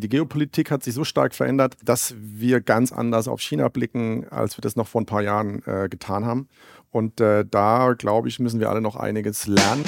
[0.00, 4.56] Die Geopolitik hat sich so stark verändert, dass wir ganz anders auf China blicken, als
[4.56, 6.48] wir das noch vor ein paar Jahren äh, getan haben.
[6.92, 9.82] Und äh, da, glaube ich, müssen wir alle noch einiges lernen.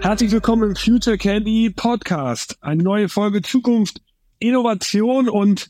[0.00, 2.56] Herzlich willkommen im Future Candy Podcast.
[2.62, 4.00] Eine neue Folge Zukunft,
[4.42, 5.68] Innovation und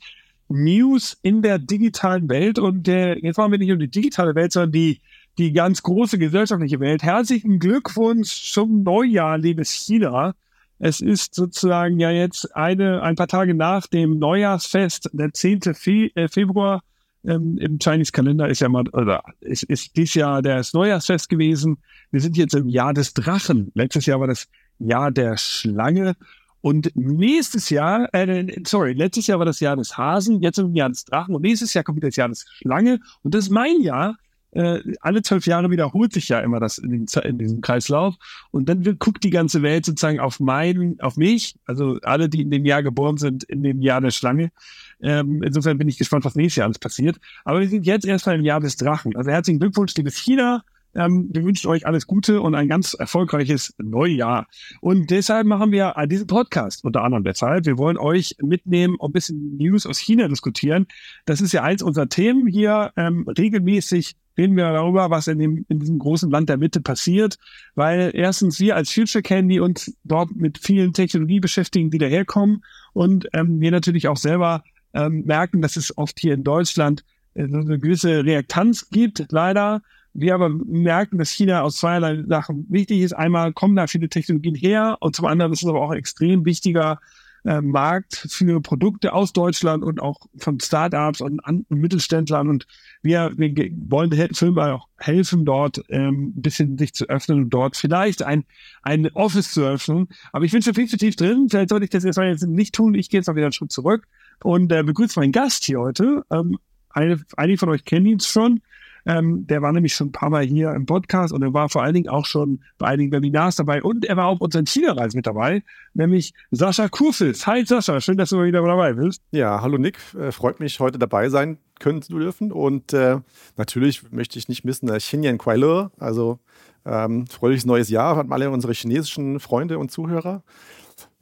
[0.49, 2.59] News in der digitalen Welt.
[2.59, 5.01] Und äh, jetzt machen wir nicht um die digitale Welt, sondern die,
[5.39, 7.03] die ganz große gesellschaftliche Welt.
[7.03, 10.35] Herzlichen Glückwunsch zum Neujahr, liebes China.
[10.79, 15.61] Es ist sozusagen ja jetzt eine, ein paar Tage nach dem Neujahrsfest, der 10.
[15.75, 16.83] Fe äh, Februar
[17.25, 21.79] ähm, im Chinese-Kalender ist ja mal, oder ist, ist dieses Jahr das Neujahrsfest gewesen.
[22.11, 23.71] Wir sind jetzt im Jahr des Drachen.
[23.75, 24.49] Letztes Jahr war das
[24.79, 26.17] Jahr der Schlange.
[26.63, 30.89] Und nächstes Jahr, äh, sorry, letztes Jahr war das Jahr des Hasen, jetzt im Jahr
[30.89, 33.01] des Drachen und nächstes Jahr kommt wieder das Jahr des Schlange.
[33.23, 34.17] Und das ist mein Jahr.
[34.53, 38.15] Äh, alle zwölf Jahre wiederholt sich ja immer das in, den, in, diesem Kreislauf.
[38.51, 42.51] Und dann guckt die ganze Welt sozusagen auf meinen, auf mich, also alle, die in
[42.51, 44.53] dem Jahr geboren sind, in dem Jahr der Schlange.
[45.01, 47.19] Ähm, insofern bin ich gespannt, was nächstes Jahr alles passiert.
[47.45, 49.17] Aber wir sind jetzt erstmal im Jahr des Drachen.
[49.17, 50.63] Also herzlichen Glückwunsch, liebes China.
[50.95, 54.47] Ähm, wir wünschen euch alles Gute und ein ganz erfolgreiches Neujahr.
[54.81, 57.67] Und deshalb machen wir diesen Podcast, unter anderem deshalb.
[57.67, 60.87] Wir wollen euch mitnehmen und ein bisschen News aus China diskutieren.
[61.25, 62.93] Das ist ja eins unserer Themen hier.
[62.97, 67.39] Ähm, regelmäßig reden wir darüber, was in, dem, in diesem großen Land der Mitte passiert,
[67.75, 73.29] weil erstens wir als Future Candy uns dort mit vielen Technologie beschäftigen, die daherkommen und
[73.33, 77.79] ähm, wir natürlich auch selber ähm, merken, dass es oft hier in Deutschland äh, eine
[77.79, 79.83] gewisse Reaktanz gibt, leider.
[80.15, 83.15] Wir aber merken, dass China aus zweierlei Sachen wichtig ist.
[83.15, 86.45] Einmal kommen da viele Technologien her und zum anderen ist es aber auch ein extrem
[86.45, 87.01] wichtiger
[87.45, 92.49] äh, Markt für Produkte aus Deutschland und auch von Startups und, und Mittelständlern.
[92.49, 92.67] Und
[93.03, 97.77] wir, wir wollen Firma auch helfen, dort ähm, ein bisschen sich zu öffnen und dort
[97.77, 98.45] vielleicht ein,
[98.83, 100.09] ein Office zu öffnen.
[100.33, 101.49] Aber ich bin schon viel zu tief drin.
[101.51, 102.95] Vielleicht sollte ich das jetzt nicht tun.
[102.95, 104.07] Ich gehe jetzt noch wieder einen Schritt zurück
[104.45, 106.25] und äh, begrüße meinen Gast hier heute.
[106.31, 106.59] Ähm,
[106.91, 108.61] einige von euch kennen ihn schon.
[109.07, 111.83] Ähm, der war nämlich schon ein paar Mal hier im Podcast und er war vor
[111.83, 115.27] allen Dingen auch schon bei einigen Webinars dabei und er war auch unseren China-Reise mit
[115.27, 115.63] dabei,
[115.95, 117.47] nämlich Sascha Kurfils.
[117.47, 119.23] Hi Sascha, schön, dass du mal wieder dabei bist.
[119.33, 123.19] Ja, hallo Nick, äh, freut mich, heute dabei sein können zu dürfen und äh,
[123.57, 126.39] natürlich möchte ich nicht missen, der Xinyan Kuai also
[126.85, 130.43] ähm, fröhliches neues Jahr an alle unsere chinesischen Freunde und Zuhörer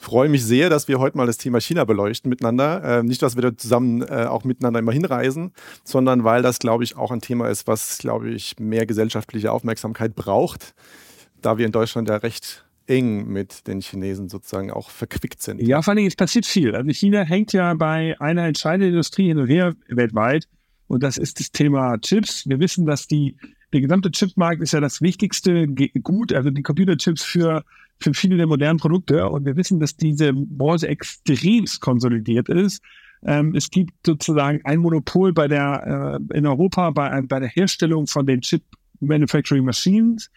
[0.01, 3.01] freue mich sehr, dass wir heute mal das Thema China beleuchten miteinander.
[3.01, 5.53] Äh, nicht, dass wir da zusammen äh, auch miteinander immer hinreisen,
[5.85, 10.17] sondern weil das, glaube ich, auch ein Thema ist, was, glaube ich, mehr gesellschaftliche Aufmerksamkeit
[10.17, 10.75] braucht,
[11.43, 15.61] da wir in Deutschland ja recht eng mit den Chinesen sozusagen auch verquickt sind.
[15.61, 16.75] Ja, vor allem, es passiert viel.
[16.75, 20.49] Also China hängt ja bei einer entscheidenden Industrie hin und her weltweit
[20.89, 22.49] und das ist das Thema Chips.
[22.49, 23.37] Wir wissen, dass die,
[23.73, 27.65] der gesamte Chipmarkt ist ja das wichtigste Gut, also die Computerchips für
[28.01, 29.29] für viele der modernen Produkte.
[29.29, 32.83] Und wir wissen, dass diese Branche extremst konsolidiert ist.
[33.25, 38.07] Ähm, es gibt sozusagen ein Monopol bei der, äh, in Europa bei, bei der Herstellung
[38.07, 38.63] von den Chip
[39.01, 40.31] Manufacturing Machines.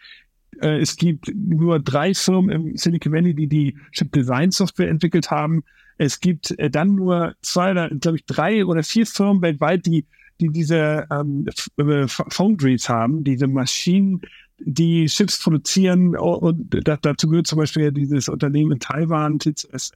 [0.60, 5.30] Äh, es gibt nur drei Firmen im Silicon Valley, die die Chip Design Software entwickelt
[5.30, 5.64] haben.
[5.96, 10.04] Es gibt äh, dann nur zwei oder, glaube ich, drei oder vier Firmen weltweit, die
[10.40, 11.46] die diese ähm,
[11.76, 14.20] äh, Foundries haben, diese Maschinen,
[14.58, 19.92] die Chips produzieren und dazu gehört zum Beispiel dieses Unternehmen in Taiwan, TCS,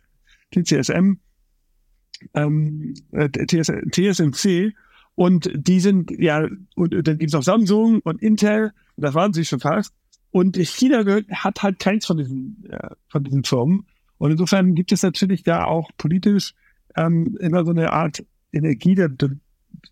[0.52, 1.18] TCSM,
[2.34, 4.74] ähm, äh, TS, TSMC
[5.14, 9.44] und die sind, ja, und dann gibt es auch Samsung und Intel, das waren sie
[9.44, 9.94] schon fast.
[10.30, 13.86] Und China hat halt keins von diesen, äh, von diesen Firmen.
[14.18, 16.54] Und insofern gibt es natürlich da auch politisch
[16.96, 19.10] ähm, immer so eine Art Energie, der,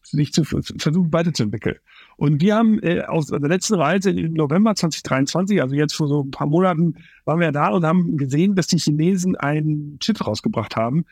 [0.02, 1.76] sich zu versuchen weiterzuentwickeln.
[2.16, 6.22] Und wir haben äh, aus der letzten Reise im November 2023, also jetzt vor so
[6.22, 6.94] ein paar Monaten,
[7.24, 11.04] waren wir da und haben gesehen, dass die Chinesen einen Chip rausgebracht haben,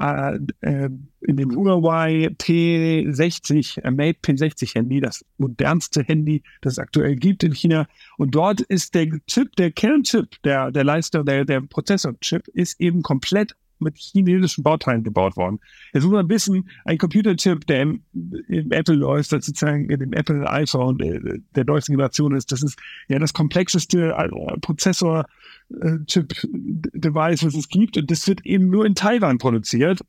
[0.00, 0.88] äh, äh,
[1.20, 7.42] in dem Huawei P60, äh, Mate P60 Handy, das modernste Handy, das es aktuell gibt
[7.42, 7.86] in China.
[8.16, 13.02] Und dort ist der Chip, der Kernchip, der, der Leister, der, der Prozessorchip, ist eben
[13.02, 15.60] komplett mit chinesischen Bauteilen gebaut worden.
[15.92, 18.02] Jetzt muss man wissen, ein Computerchip, der im,
[18.48, 21.20] im Apple läuft, das sozusagen in dem Apple iPhone der,
[21.54, 24.28] der neuesten Generation ist, das ist ja das komplexeste äh,
[24.60, 27.96] Prozessor-Chip-Device, was es gibt.
[27.96, 30.00] Und das wird eben nur in Taiwan produziert.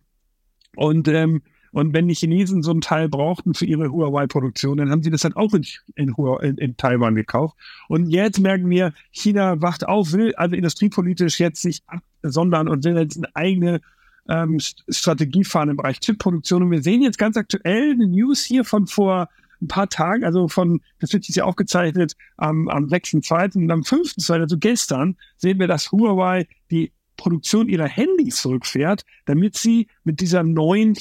[0.75, 1.41] Und ähm,
[1.73, 5.21] und wenn die Chinesen so einen Teil brauchten für ihre Huawei-Produktion, dann haben sie das
[5.21, 5.65] dann auch in,
[5.95, 7.57] in, in, in, Taiwan gekauft.
[7.87, 11.81] Und jetzt merken wir, China wacht auf, will also industriepolitisch jetzt sich
[12.23, 13.81] absondern und will jetzt eine eigene
[14.29, 16.63] ähm, Strategie fahren im Bereich Chipproduktion.
[16.63, 19.29] Und wir sehen jetzt ganz aktuell eine News hier von vor
[19.61, 23.55] ein paar Tagen, also von, das wird jetzt ja aufgezeichnet am, am 6.2.
[23.55, 29.55] und am 5.2., also gestern, sehen wir, dass Huawei die Produktion ihrer Handys zurückfährt, damit
[29.55, 30.97] sie mit dieser neuen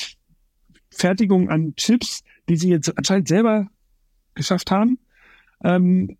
[0.91, 3.69] Fertigung an Chips, die sie jetzt anscheinend selber
[4.35, 4.99] geschafft haben,
[5.65, 6.17] ähm,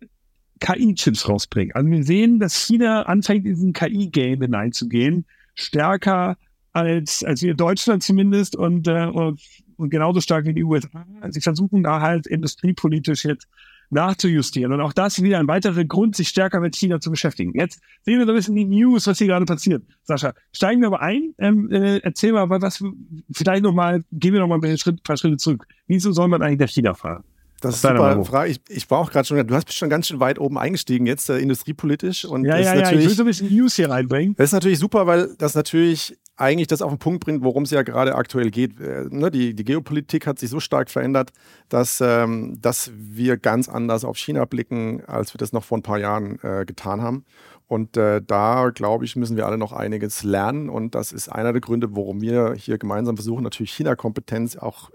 [0.63, 1.75] KI-Chips rausbringen.
[1.75, 5.25] Also wir sehen, dass China anfängt, in diesen KI-Game hineinzugehen,
[5.55, 6.37] stärker
[6.71, 9.41] als, als wir Deutschland zumindest und, äh, und,
[9.75, 11.05] und genauso stark wie die USA.
[11.29, 13.47] Sie versuchen da halt industriepolitisch jetzt
[13.89, 14.71] nachzujustieren.
[14.71, 17.51] Und auch das wieder ein weiterer Grund, sich stärker mit China zu beschäftigen.
[17.53, 19.83] Jetzt sehen wir so ein bisschen die News, was hier gerade passiert.
[20.03, 21.35] Sascha, steigen wir aber ein.
[21.37, 22.83] Ähm, äh, erzähl mal, was,
[23.31, 25.67] vielleicht nochmal, gehen wir nochmal ein paar Schritte zurück.
[25.87, 27.23] Wieso soll man eigentlich nach China fahren?
[27.63, 28.51] Das ist eine super Frage.
[28.51, 31.29] Ich, ich war auch gerade schon, du hast schon ganz schön weit oben eingestiegen jetzt,
[31.29, 32.25] äh, industriepolitisch.
[32.25, 34.35] Und ja, ja, ja, ich will so ein bisschen News hier reinbringen.
[34.35, 37.71] Das ist natürlich super, weil das natürlich eigentlich das auf den Punkt bringt, worum es
[37.71, 38.79] ja gerade aktuell geht.
[38.81, 41.31] Äh, ne, die, die, Geopolitik hat sich so stark verändert,
[41.69, 45.83] dass, ähm, dass wir ganz anders auf China blicken, als wir das noch vor ein
[45.83, 47.23] paar Jahren äh, getan haben.
[47.67, 50.69] Und äh, da, glaube ich, müssen wir alle noch einiges lernen.
[50.69, 54.89] Und das ist einer der Gründe, warum wir hier gemeinsam versuchen, natürlich China-Kompetenz auch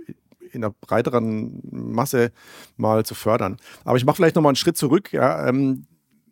[0.52, 2.32] in einer breiteren Masse
[2.76, 3.56] mal zu fördern.
[3.84, 5.12] Aber ich mache vielleicht nochmal einen Schritt zurück.
[5.12, 5.86] Ja, ähm,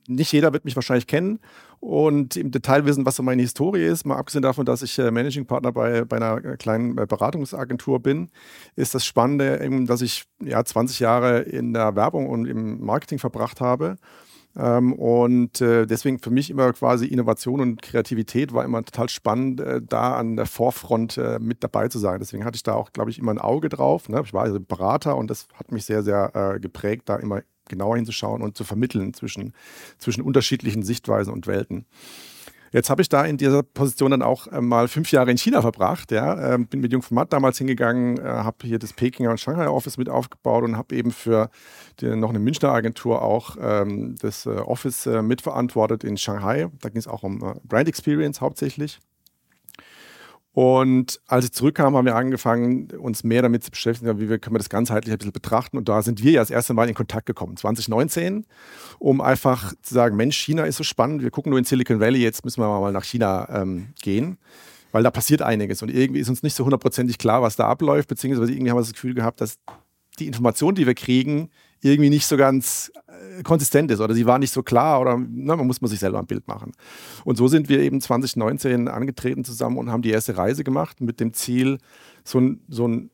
[0.09, 1.41] nicht jeder wird mich wahrscheinlich kennen
[1.81, 4.07] und im Detail wissen, was so meine Historie ist.
[4.07, 8.01] Mal abgesehen davon, dass ich äh, Managing Partner bei, bei einer äh, kleinen äh, Beratungsagentur
[8.01, 8.31] bin,
[8.77, 13.61] ist das Spannende dass ich ja 20 Jahre in der Werbung und im Marketing verbracht
[13.61, 13.97] habe
[14.93, 19.83] und äh, deswegen für mich immer quasi Innovation und Kreativität war immer total spannend, äh,
[19.83, 22.21] da an der Vorfront äh, mit dabei zu sein.
[22.21, 24.09] Deswegen hatte ich da auch, glaube ich, immer ein Auge drauf.
[24.09, 24.23] Ne?
[24.25, 28.43] Ich war also Berater und das hat mich sehr, sehr geprägt, da immer genauer hinzuschauen
[28.43, 29.53] und zu vermitteln zwischen,
[29.99, 31.85] zwischen unterschiedlichen Sichtweisen und Welten.
[32.77, 35.63] Jetzt habe ich da in dieser Position dann auch äh, mal fünf Jahre in China
[35.63, 36.13] verbracht.
[36.13, 36.53] Ja.
[36.53, 40.11] Ähm, bin mit Jungformat damals hingegangen, äh, habe hier das Pekinger und Shanghai Office mit
[40.11, 41.49] aufgebaut und habe eben für
[42.01, 46.69] die, noch eine Münchner Agentur auch ähm, das äh, Office mitverantwortet in Shanghai.
[46.83, 49.01] Da ging es auch um Brand Experience hauptsächlich.
[50.57, 54.55] Und als ich zurückkam, haben wir angefangen, uns mehr damit zu beschäftigen, wie wir, können
[54.55, 55.77] wir das ganzheitlich ein bisschen betrachten.
[55.77, 58.47] Und da sind wir ja das erste Mal in Kontakt gekommen, 2019,
[58.99, 62.23] um einfach zu sagen, Mensch, China ist so spannend, wir gucken nur in Silicon Valley,
[62.23, 64.39] jetzt müssen wir mal nach China ähm, gehen,
[64.93, 65.83] weil da passiert einiges.
[65.83, 68.83] Und irgendwie ist uns nicht so hundertprozentig klar, was da abläuft, beziehungsweise irgendwie haben wir
[68.83, 69.59] das Gefühl gehabt, dass
[70.19, 71.51] die Informationen, die wir kriegen,
[71.81, 75.57] irgendwie nicht so ganz äh, konsistent ist oder sie war nicht so klar oder na,
[75.57, 76.73] man muss man sich selber ein Bild machen.
[77.25, 81.21] Und so sind wir eben 2019 angetreten zusammen und haben die erste Reise gemacht mit
[81.21, 81.79] dem Ziel,
[82.25, 83.11] so ein, so ein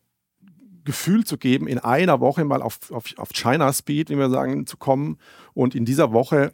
[0.84, 4.66] Gefühl zu geben, in einer Woche mal auf, auf, auf China Speed, wie wir sagen,
[4.66, 5.18] zu kommen
[5.54, 6.52] und in dieser Woche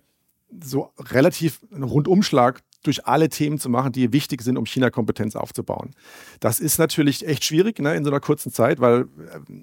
[0.62, 5.90] so relativ einen Rundumschlag durch alle Themen zu machen, die wichtig sind, um China-Kompetenz aufzubauen.
[6.40, 9.06] Das ist natürlich echt schwierig ne, in so einer kurzen Zeit, weil äh,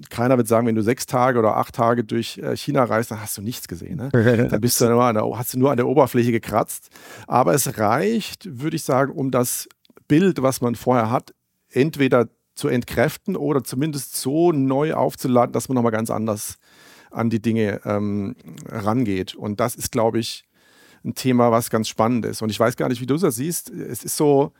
[0.09, 3.21] keiner wird sagen, wenn du sechs Tage oder acht Tage durch äh, China reist, dann
[3.21, 3.97] hast du nichts gesehen.
[3.97, 4.09] Ne?
[4.49, 6.89] Dann bist du nur an der, hast du nur an der Oberfläche gekratzt.
[7.27, 9.67] Aber es reicht, würde ich sagen, um das
[10.07, 11.33] Bild, was man vorher hat,
[11.71, 16.57] entweder zu entkräften oder zumindest so neu aufzuladen, dass man nochmal ganz anders
[17.11, 18.35] an die Dinge ähm,
[18.67, 19.35] rangeht.
[19.35, 20.45] Und das ist, glaube ich,
[21.05, 22.41] ein Thema, was ganz spannend ist.
[22.41, 23.69] Und ich weiß gar nicht, wie du das siehst.
[23.69, 24.51] Es ist so,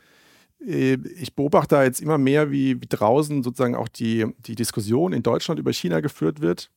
[0.64, 5.12] äh, ich beobachte da jetzt immer mehr, wie, wie draußen sozusagen auch die, die Diskussion
[5.12, 6.70] in Deutschland über China geführt wird.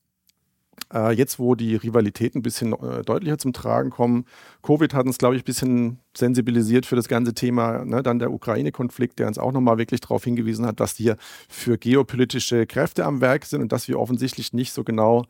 [0.94, 4.26] Äh, jetzt, wo die Rivalitäten ein bisschen äh, deutlicher zum Tragen kommen.
[4.64, 7.86] Covid hat uns, glaube ich, ein bisschen sensibilisiert für das ganze Thema.
[7.86, 8.02] Ne?
[8.02, 11.18] Dann der Ukraine-Konflikt, der uns auch nochmal wirklich darauf hingewiesen hat, dass hier
[11.48, 15.26] für geopolitische Kräfte am Werk sind und dass wir offensichtlich nicht so genau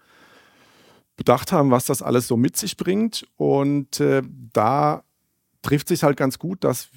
[1.19, 3.27] bedacht haben, was das alles so mit sich bringt.
[3.35, 4.23] Und äh,
[4.53, 5.03] da
[5.61, 6.89] trifft sich halt ganz gut, dass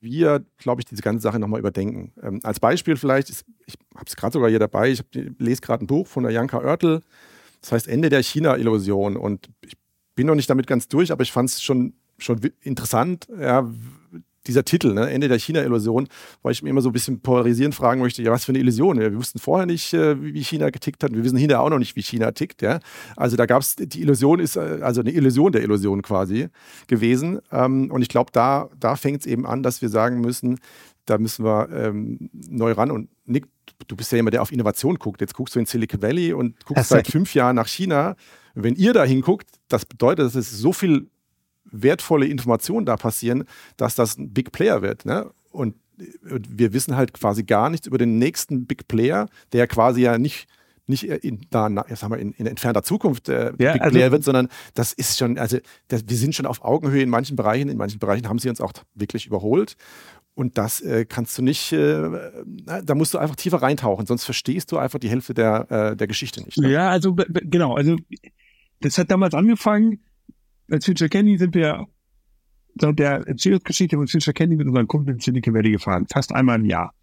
[0.00, 2.12] wir, glaube ich, diese ganze Sache nochmal überdenken.
[2.22, 5.02] Ähm, als Beispiel vielleicht, ist, ich habe es gerade sogar hier dabei, ich
[5.38, 7.00] lese gerade ein Buch von der Janka Oertel,
[7.60, 9.16] das heißt Ende der China-Illusion.
[9.16, 9.76] Und ich
[10.14, 13.68] bin noch nicht damit ganz durch, aber ich fand es schon, schon interessant, ja,
[14.46, 16.08] dieser Titel, ne, Ende der China-Illusion,
[16.42, 18.98] weil ich mir immer so ein bisschen polarisierend fragen möchte, ja, was für eine Illusion.
[18.98, 21.12] Wir wussten vorher nicht, äh, wie China getickt hat.
[21.12, 22.62] Wir wissen hinterher auch noch nicht, wie China tickt.
[22.62, 22.80] Ja?
[23.16, 26.48] Also da gab es, die Illusion ist äh, also eine Illusion der Illusion quasi
[26.86, 27.40] gewesen.
[27.52, 30.58] Ähm, und ich glaube, da, da fängt es eben an, dass wir sagen müssen,
[31.04, 32.90] da müssen wir ähm, neu ran.
[32.90, 33.46] Und Nick,
[33.88, 35.20] du bist ja jemand, der auf Innovation guckt.
[35.20, 38.16] Jetzt guckst du in Silicon Valley und guckst seit fünf Jahren nach China.
[38.54, 41.08] Wenn ihr da hinguckt, das bedeutet, dass es so viel
[41.72, 43.44] wertvolle Informationen da passieren,
[43.76, 45.04] dass das ein Big Player wird.
[45.04, 45.30] Ne?
[45.50, 50.18] Und wir wissen halt quasi gar nichts über den nächsten Big Player, der quasi ja
[50.18, 50.48] nicht
[50.90, 54.24] nicht in, da, sagen wir, in, in entfernter Zukunft äh, ja, Big also, Player wird,
[54.24, 55.58] sondern das ist schon, also
[55.88, 58.60] das, wir sind schon auf Augenhöhe in manchen Bereichen, in manchen Bereichen haben sie uns
[58.60, 59.76] auch wirklich überholt.
[60.34, 62.10] Und das äh, kannst du nicht, äh,
[62.84, 66.06] da musst du einfach tiefer reintauchen, sonst verstehst du einfach die Hälfte der, äh, der
[66.06, 66.58] Geschichte nicht.
[66.58, 66.70] Ne?
[66.70, 67.96] Ja, also genau, also
[68.80, 70.02] das hat damals angefangen,
[70.70, 71.86] als Future Candy sind wir
[72.76, 76.58] seit der Entstehungsgeschichte von Future Candy mit unseren Kunden in Silicon Valley gefahren, fast einmal
[76.58, 76.94] im Jahr.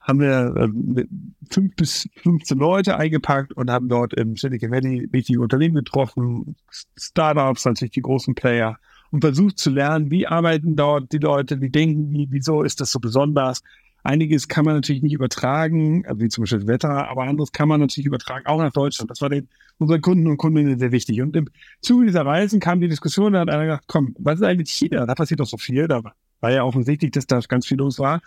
[0.00, 1.04] Haben wir äh,
[1.50, 6.56] fünf bis 15 Leute eingepackt und haben dort im Silicon Valley wichtige Unternehmen getroffen,
[6.96, 8.78] Startups, natürlich die großen Player
[9.12, 12.90] und versucht zu lernen, wie arbeiten dort die Leute, wie denken die, wieso ist das
[12.90, 13.62] so besonders.
[14.02, 17.68] Einiges kann man natürlich nicht übertragen, also wie zum Beispiel das Wetter, aber anderes kann
[17.68, 19.10] man natürlich übertragen, auch nach Deutschland.
[19.10, 21.20] Das war den unseren Kunden und Kundinnen sehr wichtig.
[21.22, 21.48] Und im
[21.80, 25.06] Zuge dieser Reisen kam die Diskussion, da hat einer gesagt, komm, was ist eigentlich China?
[25.06, 25.88] Da passiert doch so viel.
[25.88, 26.02] Da
[26.40, 28.20] war ja offensichtlich, dass da ganz viel los war.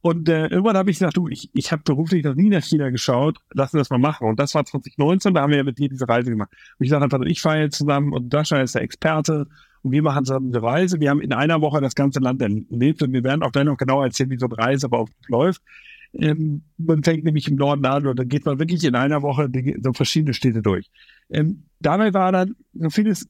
[0.00, 2.90] Und äh, irgendwann habe ich gesagt, du, ich, ich habe beruflich noch nie nach China
[2.90, 4.28] geschaut, lass uns das mal machen.
[4.28, 6.50] Und das war 2019, da haben wir ja mit dir diese Reise gemacht.
[6.78, 9.46] Und ich sagte einfach, ich fahre jetzt zusammen und Dasha ist der Experte
[9.82, 11.00] und wir machen zusammen eine Reise.
[11.00, 13.76] Wir haben in einer Woche das ganze Land erlebt und wir werden auch gleich noch
[13.76, 15.62] genau erzählen, wie so eine Reise aber auch läuft.
[16.14, 19.48] Ähm, man fängt nämlich im Norden an und dann geht man wirklich in einer Woche
[19.48, 20.90] die, so verschiedene Städte durch.
[21.30, 23.28] Ähm, dabei war dann so vieles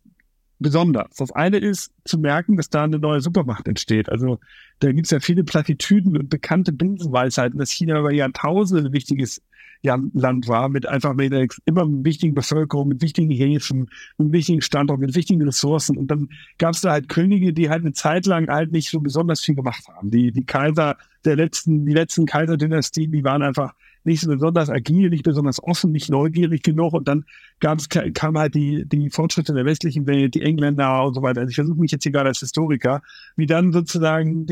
[0.62, 1.16] besonders.
[1.16, 4.09] Das eine ist zu merken, dass da eine neue Supermacht entsteht.
[4.09, 4.38] Also
[4.78, 9.42] da gibt es ja viele Plattitüden und bekannte Binsenweisheiten, dass China über Jahrtausende ein wichtiges
[9.83, 15.04] Land war, mit einfach mit einer immer wichtigen Bevölkerung, mit wichtigen Häfen, mit wichtigen Standorten,
[15.04, 15.97] mit wichtigen Ressourcen.
[15.97, 16.28] Und dann
[16.59, 19.57] gab es da halt Könige, die halt eine Zeit lang halt nicht so besonders viel
[19.57, 20.11] gemacht haben.
[20.11, 23.75] Die, die Kaiser der letzten, die letzten Kaiserdynastien, die waren einfach
[24.05, 26.93] nicht so besonders agil, nicht besonders offen, nicht neugierig genug.
[26.93, 27.25] Und dann
[27.61, 31.41] gab's, kam halt die, die Fortschritte der westlichen Welt, die Engländer und so weiter.
[31.41, 33.03] Also ich versuche mich jetzt hier gerade als Historiker,
[33.37, 34.47] wie dann sozusagen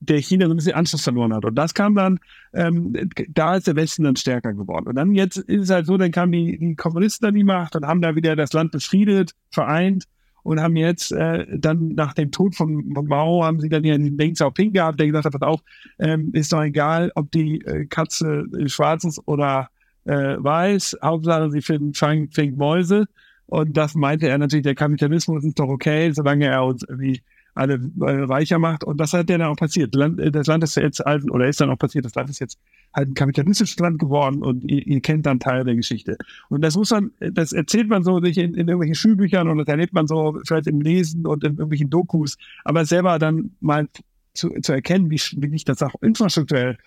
[0.00, 1.44] der China so ein bisschen Anschluss verloren hat.
[1.44, 2.18] Und das kam dann,
[2.52, 2.94] ähm,
[3.28, 4.88] da ist der Westen dann stärker geworden.
[4.88, 7.76] Und dann jetzt ist es halt so, dann kamen die, die Kommunisten an die Macht
[7.76, 10.04] und haben da wieder das Land befriedet, vereint
[10.42, 13.96] und haben jetzt äh, dann nach dem Tod von, von Mao haben sie dann ja
[13.96, 15.62] den Deng Xiaoping gehabt, der gesagt hat, auch
[15.98, 19.68] ähm, ist doch egal, ob die äh, Katze schwarz ist oder
[20.04, 23.06] äh, weiß, Hauptsache sie finden, fängt, fängt Mäuse.
[23.46, 27.22] Und das meinte er natürlich, der Kapitalismus ist doch okay, solange er uns irgendwie
[27.58, 28.84] alle äh, reicher macht.
[28.84, 29.94] Und das hat ja dann auch passiert.
[29.96, 32.58] Äh, das Land ist jetzt alt, oder ist dann auch passiert, das Land ist jetzt
[32.94, 36.16] halt ein kapitalistisches Land geworden und ihr, ihr kennt dann Teil der Geschichte.
[36.48, 39.68] Und das muss man, das erzählt man so sich in, in irgendwelchen Schulbüchern und das
[39.68, 43.88] erlebt man so vielleicht im Lesen und in irgendwelchen Dokus, aber selber dann mal
[44.34, 46.78] zu, zu erkennen, wie, wie sich das auch infrastrukturell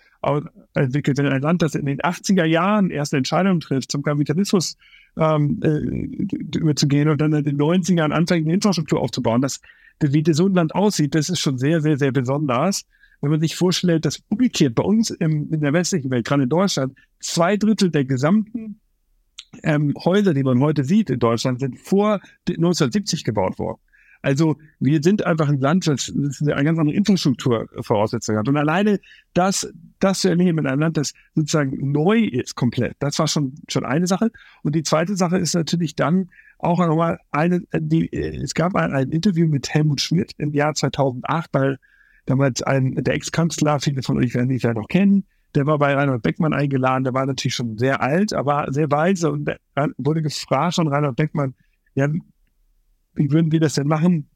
[0.74, 1.18] entwickelt.
[1.18, 4.76] Wenn ein Land, das in den 80er Jahren erste Entscheidungen trifft, zum Kapitalismus
[5.16, 9.60] ähm, äh, überzugehen und dann in den 90ern anfängt, eine Infrastruktur aufzubauen, das
[10.00, 12.84] wie so ein Land aussieht, das ist schon sehr, sehr, sehr besonders.
[13.20, 16.48] Wenn man sich vorstellt, dass umgekehrt bei uns im, in der westlichen Welt, gerade in
[16.48, 18.80] Deutschland, zwei Drittel der gesamten
[19.62, 23.80] ähm, Häuser, die man heute sieht in Deutschland, sind vor 1970 gebaut worden.
[24.22, 28.48] Also wir sind einfach ein Land, das, eine ganz andere Infrastrukturvoraussetzung hat.
[28.48, 29.00] Und alleine
[29.34, 33.54] das, das zu erleben in einem Land, das sozusagen neu ist komplett, das war schon,
[33.68, 34.30] schon eine Sache.
[34.62, 39.10] Und die zweite Sache ist natürlich dann auch nochmal eine, die, es gab ein, ein
[39.10, 41.78] Interview mit Helmut Schmidt im Jahr 2008, weil
[42.26, 45.24] damals ein, der Ex-Kanzler, viele von euch werden ihn vielleicht noch kennen,
[45.56, 49.30] der war bei Reinhard Beckmann eingeladen, der war natürlich schon sehr alt, aber sehr weise
[49.30, 49.50] und
[49.98, 51.54] wurde gefragt von Reinhard Beckmann,
[51.94, 52.08] ja,
[53.14, 54.28] wie würden wir das denn machen?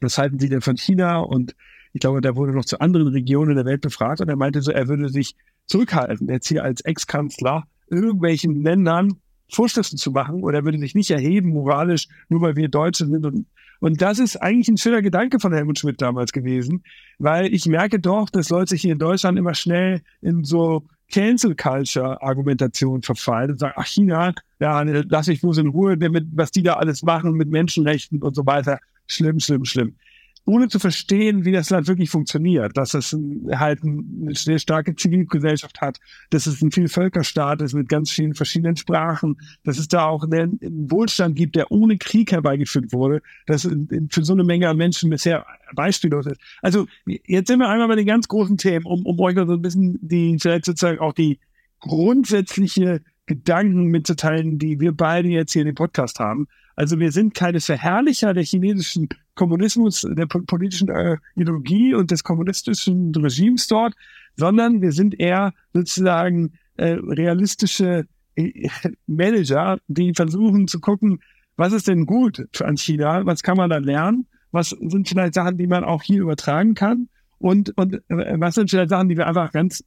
[0.00, 1.18] Was halten Sie denn von China?
[1.18, 1.54] Und
[1.92, 4.70] ich glaube, der wurde noch zu anderen Regionen der Welt befragt und er meinte so,
[4.70, 5.34] er würde sich
[5.66, 9.14] zurückhalten, jetzt hier als Ex-Kanzler irgendwelchen Ländern
[9.52, 13.26] Vorschriften zu machen oder er würde sich nicht erheben moralisch, nur weil wir Deutsche sind.
[13.26, 13.46] Und,
[13.80, 16.84] und das ist eigentlich ein schöner Gedanke von Helmut Schmidt damals gewesen,
[17.18, 21.54] weil ich merke doch, dass Leute sich hier in Deutschland immer schnell in so Cancel
[21.54, 26.50] Culture Argumentation verfallen und sagen, ach China, ja, lass ich bloß in Ruhe, damit, was
[26.50, 28.78] die da alles machen mit Menschenrechten und so weiter.
[29.06, 29.94] Schlimm, schlimm, schlimm
[30.44, 33.16] ohne zu verstehen, wie das Land wirklich funktioniert, dass es
[33.52, 38.76] halt eine sehr starke Zivilgesellschaft hat, dass es ein Vielvölkerstaat ist mit ganz vielen verschiedenen
[38.76, 40.58] Sprachen, dass es da auch einen
[40.90, 43.68] Wohlstand gibt, der ohne Krieg herbeigeführt wurde, das
[44.10, 46.40] für so eine Menge an Menschen bisher beispiellos ist.
[46.62, 49.62] Also jetzt sind wir einmal bei den ganz großen Themen, um, um euch so ein
[49.62, 51.38] bisschen die, vielleicht sozusagen auch die
[51.80, 56.48] grundsätzliche Gedanken mitzuteilen, die wir beide jetzt hier in dem Podcast haben.
[56.74, 63.14] Also wir sind keine Verherrlicher der chinesischen Kommunismus, der politischen äh, Ideologie und des kommunistischen
[63.14, 63.94] Regimes dort,
[64.34, 68.68] sondern wir sind eher sozusagen äh, realistische äh,
[69.06, 71.20] Manager, die versuchen zu gucken,
[71.54, 75.56] was ist denn gut an China, was kann man da lernen, was sind vielleicht Sachen,
[75.56, 77.08] die man auch hier übertragen kann
[77.38, 79.84] und, und äh, was sind vielleicht Sachen, die wir einfach ganz,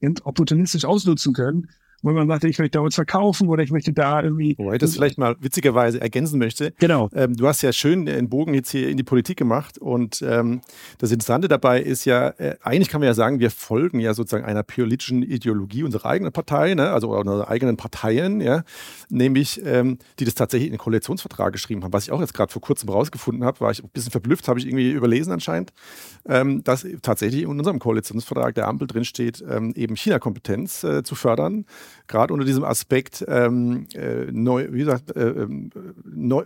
[0.00, 1.68] ganz opportunistisch ausnutzen können,
[2.02, 4.56] wo man sagt, ich möchte da uns verkaufen oder ich möchte da irgendwie.
[4.56, 6.72] Wobei ich das vielleicht mal witzigerweise ergänzen möchte.
[6.78, 7.08] Genau.
[7.12, 10.60] Ähm, du hast ja schön den Bogen jetzt hier in die Politik gemacht und ähm,
[10.98, 14.44] das Interessante dabei ist ja, äh, eigentlich kann man ja sagen, wir folgen ja sozusagen
[14.44, 16.90] einer politischen Ideologie unserer eigenen Partei, ne?
[16.90, 18.62] also unserer eigenen Parteien, ja,
[19.08, 21.92] nämlich ähm, die das tatsächlich in den Koalitionsvertrag geschrieben haben.
[21.92, 24.60] Was ich auch jetzt gerade vor kurzem rausgefunden habe, war ich ein bisschen verblüfft, habe
[24.60, 25.72] ich irgendwie überlesen anscheinend,
[26.26, 31.16] ähm, dass tatsächlich in unserem Koalitionsvertrag der Ampel drin steht, ähm, eben China-Kompetenz äh, zu
[31.16, 31.64] fördern
[32.06, 35.70] gerade unter diesem Aspekt ähm, äh, neu, wie gesagt, äh, ähm,
[36.04, 36.44] neu,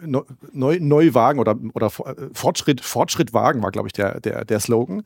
[0.53, 5.03] neu, Neuwagen oder, oder äh, Fortschritt, Fortschritt wagen war, glaube ich, der, der, der Slogan.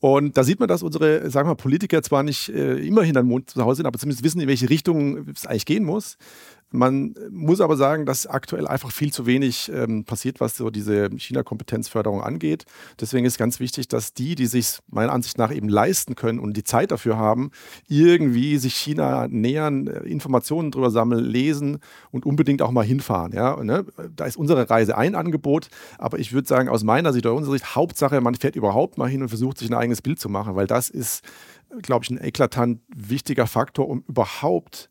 [0.00, 3.22] Und da sieht man, dass unsere, sagen wir mal, Politiker zwar nicht äh, immer hinter
[3.22, 6.16] dem Mond zu Hause sind, aber zumindest wissen, in welche Richtung es eigentlich gehen muss.
[6.72, 11.10] Man muss aber sagen, dass aktuell einfach viel zu wenig ähm, passiert, was so diese
[11.10, 12.64] China-Kompetenzförderung angeht.
[13.00, 16.56] Deswegen ist ganz wichtig, dass die, die sich meiner Ansicht nach eben leisten können und
[16.56, 17.50] die Zeit dafür haben,
[17.88, 21.78] irgendwie sich China nähern, äh, Informationen darüber sammeln, lesen
[22.12, 23.32] und unbedingt auch mal hinfahren.
[23.32, 23.60] Ja?
[23.64, 23.84] Ne?
[24.14, 27.54] Da ist unsere Reise ein Angebot, aber ich würde sagen, aus meiner Sicht oder unserer
[27.54, 30.54] Sicht, Hauptsache, man fährt überhaupt mal hin und versucht, sich ein eigenes Bild zu machen,
[30.54, 31.24] weil das ist,
[31.82, 34.89] glaube ich, ein eklatant wichtiger Faktor, um überhaupt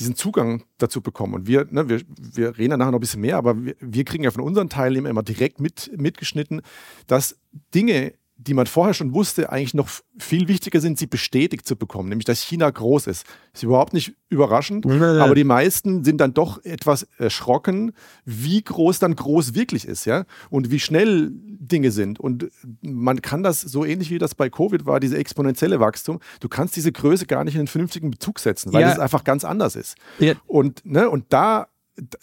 [0.00, 1.34] diesen Zugang dazu bekommen.
[1.34, 4.04] Und wir, ne, wir, wir reden ja nachher noch ein bisschen mehr, aber wir, wir
[4.04, 6.62] kriegen ja von unseren Teilnehmern immer direkt mit, mitgeschnitten,
[7.06, 7.36] dass
[7.74, 12.08] Dinge die man vorher schon wusste, eigentlich noch viel wichtiger sind, sie bestätigt zu bekommen,
[12.08, 13.26] nämlich dass China groß ist.
[13.52, 17.92] Ist überhaupt nicht überraschend, aber die meisten sind dann doch etwas erschrocken,
[18.24, 22.18] wie groß dann groß wirklich ist, ja, und wie schnell Dinge sind.
[22.18, 22.50] Und
[22.80, 26.74] man kann das so ähnlich wie das bei Covid war, diese exponentielle Wachstum, du kannst
[26.74, 28.92] diese Größe gar nicht in einen vernünftigen Bezug setzen, weil ja.
[28.92, 29.96] es einfach ganz anders ist.
[30.18, 30.34] Ja.
[30.46, 31.68] Und, ne, und da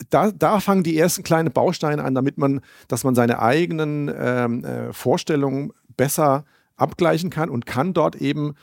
[0.10, 4.66] da, da fangen die ersten kleinen Bausteine an, damit man, dass man seine eigenen ähm,
[4.66, 6.46] äh, Vorstellungen besser
[6.78, 8.56] abgleichen kann und kann dort eben,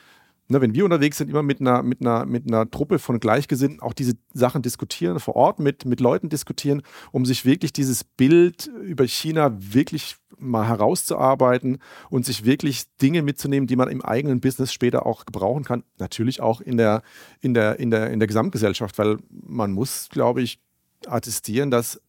[0.48, 3.80] ne, wenn wir unterwegs sind, immer mit einer, mit, einer, mit einer Truppe von Gleichgesinnten
[3.80, 6.82] auch diese Sachen diskutieren, vor Ort mit, mit Leuten diskutieren,
[7.12, 11.78] um sich wirklich dieses Bild über China wirklich mal herauszuarbeiten
[12.10, 15.84] und sich wirklich Dinge mitzunehmen, die man im eigenen Business später auch gebrauchen kann.
[15.98, 17.02] Natürlich auch in der,
[17.40, 20.58] in der, in der, in der Gesamtgesellschaft, weil man muss, glaube ich,
[21.06, 22.00] attestieren, dass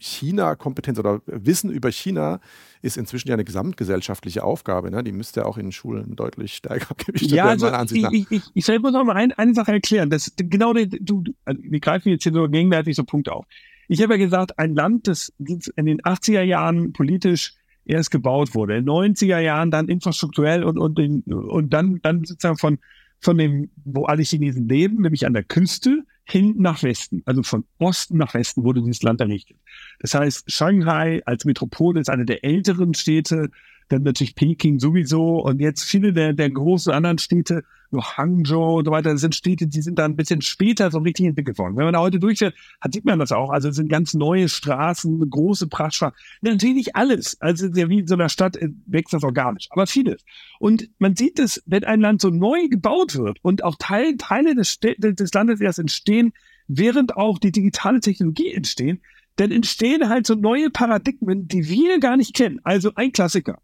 [0.00, 2.40] China-Kompetenz oder Wissen über China
[2.82, 4.90] ist inzwischen ja eine gesamtgesellschaftliche Aufgabe.
[4.90, 5.04] Ne?
[5.04, 8.80] Die müsste auch in Schulen deutlich stärker gewichtet ja, werden, also ich, ich, ich, ich
[8.80, 10.10] muss noch mal ein, eine Sache erklären.
[10.10, 13.46] Das, genau, die, du, also wir greifen jetzt hier so gegenwärtig so Punkte auf.
[13.88, 18.76] Ich habe ja gesagt, ein Land, das in den 80er Jahren politisch erst gebaut wurde,
[18.76, 22.78] in den 90er Jahren dann infrastrukturell und, und, den, und dann, dann sozusagen von,
[23.18, 27.64] von dem, wo alle Chinesen leben, nämlich an der Küste, hin nach Westen, also von
[27.78, 29.56] Osten nach Westen wurde dieses Land errichtet.
[30.00, 33.50] Das heißt, Shanghai als Metropole ist eine der älteren Städte,
[33.88, 38.84] dann natürlich Peking sowieso und jetzt viele der, der großen anderen Städte noch Hangzhou und
[38.84, 41.76] so weiter, das sind Städte, die sind da ein bisschen später so richtig entwickelt worden.
[41.76, 43.50] Wenn man da heute durchfährt, hat, sieht man das auch.
[43.50, 46.16] Also es sind ganz neue Straßen, große Prachtstraßen.
[46.42, 47.40] Natürlich nicht alles.
[47.40, 50.24] Also wie in so einer Stadt äh, wächst das organisch, aber vieles.
[50.58, 54.54] Und man sieht es, wenn ein Land so neu gebaut wird und auch Teil, Teile
[54.54, 56.32] des, des Landes erst entstehen,
[56.68, 59.00] während auch die digitale Technologie entstehen,
[59.36, 62.60] dann entstehen halt so neue Paradigmen, die wir gar nicht kennen.
[62.62, 63.60] Also ein Klassiker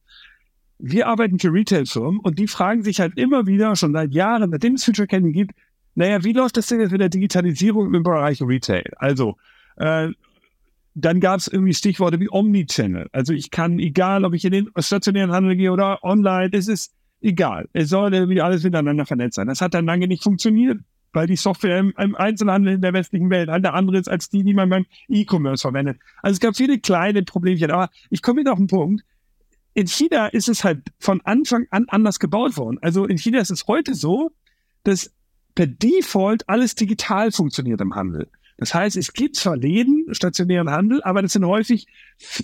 [0.78, 4.74] wir arbeiten für Retail-Firmen und die fragen sich halt immer wieder, schon seit Jahren, seitdem
[4.74, 5.52] es Future Candy gibt,
[5.94, 8.84] naja, wie läuft das denn jetzt mit der Digitalisierung im Bereich Retail?
[8.96, 9.36] Also,
[9.76, 10.08] äh,
[10.94, 13.08] dann gab es irgendwie Stichworte wie Omnichannel.
[13.12, 16.94] Also ich kann, egal ob ich in den stationären Handel gehe oder online, es ist
[17.20, 17.68] egal.
[17.74, 19.46] Es soll irgendwie alles miteinander vernetzt sein.
[19.46, 20.78] Das hat dann lange nicht funktioniert,
[21.12, 24.42] weil die Software im, im Einzelhandel in der westlichen Welt eine andere ist als die,
[24.42, 25.98] die man beim E-Commerce verwendet.
[26.22, 29.02] Also es gab viele kleine Problemchen, aber ich komme wieder auf den Punkt
[29.76, 32.78] in China ist es halt von Anfang an anders gebaut worden.
[32.80, 34.32] Also in China ist es heute so,
[34.84, 35.12] dass
[35.54, 38.26] per Default alles digital funktioniert im Handel.
[38.56, 41.86] Das heißt, es gibt zwar Läden, stationären Handel, aber das sind häufig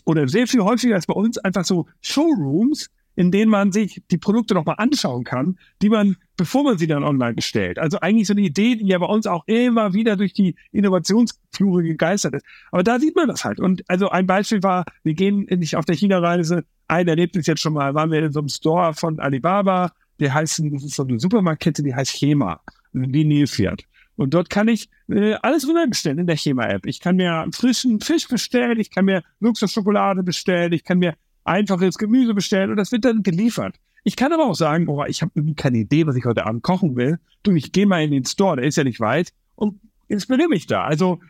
[0.05, 4.19] oder sehr viel häufiger als bei uns einfach so Showrooms, in denen man sich die
[4.19, 7.79] Produkte nochmal anschauen kann, die man, bevor man sie dann online bestellt.
[7.79, 11.83] Also eigentlich so eine Idee, die ja bei uns auch immer wieder durch die Innovationsflure
[11.83, 12.45] gegeistert ist.
[12.73, 13.59] Aber da sieht man das halt.
[13.59, 17.73] Und also ein Beispiel war, wir gehen nicht auf der China-Reise, ein Erlebnis jetzt schon
[17.73, 21.19] mal, waren wir in so einem Store von Alibaba, der heißt, das ist so eine
[21.19, 22.61] Supermarktkette, die heißt Chema,
[22.93, 23.85] die Nilpferd.
[24.17, 26.85] Und dort kann ich äh, alles bestellen in der Chema-App.
[26.85, 31.97] Ich kann mir frischen Fisch bestellen, ich kann mir Luxusschokolade bestellen, ich kann mir einfaches
[31.97, 33.77] Gemüse bestellen und das wird dann geliefert.
[34.05, 36.63] Ich kann aber auch sagen, oh, ich habe irgendwie keine Idee, was ich heute Abend
[36.63, 37.19] kochen will.
[37.43, 40.67] Du, ich gehe mal in den Store, der ist ja nicht weit und inspiriere mich
[40.67, 40.85] da.
[40.85, 41.21] Also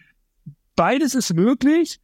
[0.75, 2.01] beides ist möglich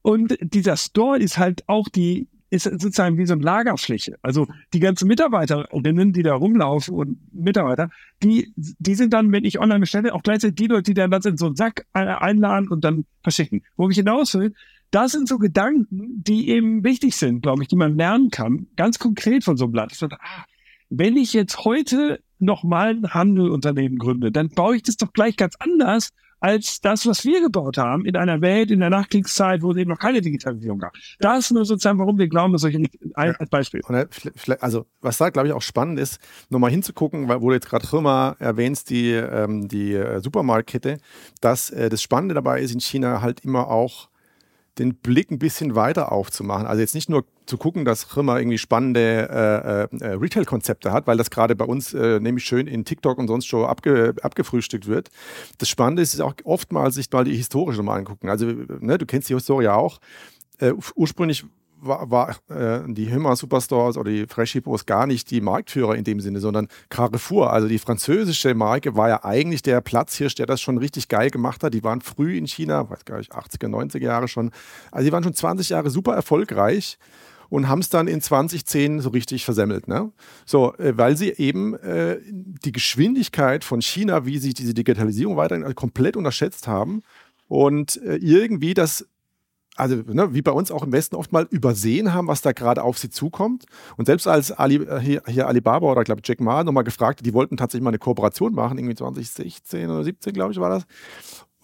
[0.00, 4.18] und dieser Store ist halt auch die ist sozusagen wie so eine Lagerfläche.
[4.20, 7.88] Also die ganzen Mitarbeiterinnen, die da rumlaufen und Mitarbeiter,
[8.22, 11.24] die, die sind dann, wenn ich online bestelle, auch gleichzeitig die Leute, die dann das
[11.24, 13.62] in so einen Sack einladen und dann verschicken.
[13.76, 14.52] Wo ich hinaus will,
[14.90, 18.98] das sind so Gedanken, die eben wichtig sind, glaube ich, die man lernen kann, ganz
[18.98, 19.94] konkret von so einem Blatt.
[19.94, 20.44] Sage, ah,
[20.90, 25.54] wenn ich jetzt heute nochmal ein Handelunternehmen gründe, dann baue ich das doch gleich ganz
[25.58, 26.10] anders
[26.42, 29.90] als das, was wir gebaut haben in einer Welt in der Nachkriegszeit, wo es eben
[29.90, 30.92] noch keine Digitalisierung gab.
[31.20, 32.78] Das ist nur sozusagen, warum wir glauben, dass solche
[33.14, 33.80] ein, als Beispiel.
[34.60, 36.18] Also was da, glaube ich, auch spannend ist,
[36.50, 40.98] nochmal hinzugucken, weil wo du jetzt gerade Firma erwähnst, die, ähm, die äh, Supermarktkette,
[41.40, 44.08] dass äh, das Spannende dabei ist in China halt immer auch
[44.78, 46.66] den Blick ein bisschen weiter aufzumachen.
[46.66, 51.16] Also jetzt nicht nur zu gucken, dass Firma irgendwie spannende äh, äh, Retail-Konzepte hat, weil
[51.16, 55.10] das gerade bei uns äh, nämlich schön in TikTok und sonst schon abge, abgefrühstückt wird.
[55.58, 58.28] Das Spannende ist auch oftmals sich mal die historische mal angucken.
[58.28, 60.00] Also ne, du kennst die Historie auch.
[60.58, 61.44] Äh, ursprünglich
[61.82, 66.04] war, war äh, die Himmer Superstores oder die Fresh Hippos gar nicht die Marktführer in
[66.04, 70.60] dem Sinne, sondern Carrefour, also die französische Marke, war ja eigentlich der Platzhirsch, der das
[70.60, 71.74] schon richtig geil gemacht hat.
[71.74, 74.50] Die waren früh in China, weiß gar nicht, 80er, 90er Jahre schon.
[74.90, 76.98] Also die waren schon 20 Jahre super erfolgreich
[77.52, 79.86] und haben es dann in 2010 so richtig versemmelt.
[79.86, 80.10] Ne?
[80.46, 85.74] So, äh, weil sie eben äh, die Geschwindigkeit von China, wie sie diese Digitalisierung weiterhin
[85.74, 87.02] komplett unterschätzt haben
[87.48, 89.06] und äh, irgendwie das
[89.76, 92.82] also ne, wie bei uns auch im Westen oft mal übersehen haben, was da gerade
[92.82, 93.64] auf sie zukommt.
[93.96, 97.32] Und selbst als Ali, äh, hier, hier Alibaba oder glaube Jack Ma nochmal gefragt, die
[97.32, 100.84] wollten tatsächlich mal eine Kooperation machen, irgendwie 2016 oder 17, glaube ich, war das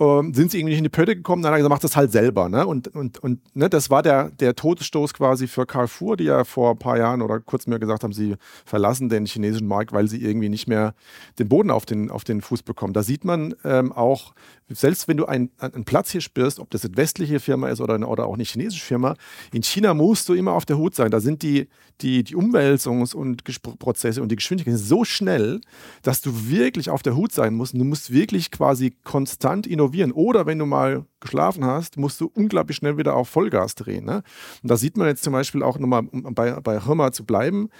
[0.01, 1.97] ähm, sind sie irgendwie nicht in die Pötte gekommen, dann hat er gesagt, mach das
[1.97, 2.49] halt selber.
[2.49, 2.67] Ne?
[2.67, 6.73] Und, und, und ne, das war der, der Todesstoß quasi für Carrefour, die ja vor
[6.73, 10.23] ein paar Jahren oder kurz mehr gesagt haben, sie verlassen den chinesischen Markt, weil sie
[10.23, 10.95] irgendwie nicht mehr
[11.39, 12.93] den Boden auf den, auf den Fuß bekommen.
[12.93, 14.35] Da sieht man ähm, auch,
[14.69, 15.51] selbst wenn du einen,
[15.85, 18.85] Platz hier spürst, ob das eine westliche Firma ist oder, eine, oder auch eine chinesische
[18.85, 19.15] Firma,
[19.53, 21.11] in China musst du immer auf der Hut sein.
[21.11, 21.69] Da sind die,
[22.01, 23.43] die, die Umwälzungs- und
[23.79, 25.61] Prozesse und die Geschwindigkeit so schnell,
[26.03, 27.75] dass du wirklich auf der Hut sein musst.
[27.75, 29.88] Du musst wirklich quasi konstant innovieren.
[30.13, 34.05] Oder wenn du mal geschlafen hast, musst du unglaublich schnell wieder auf Vollgas drehen.
[34.05, 34.23] Ne?
[34.63, 37.71] Und da sieht man jetzt zum Beispiel auch nochmal, um bei, bei Hirma zu bleiben,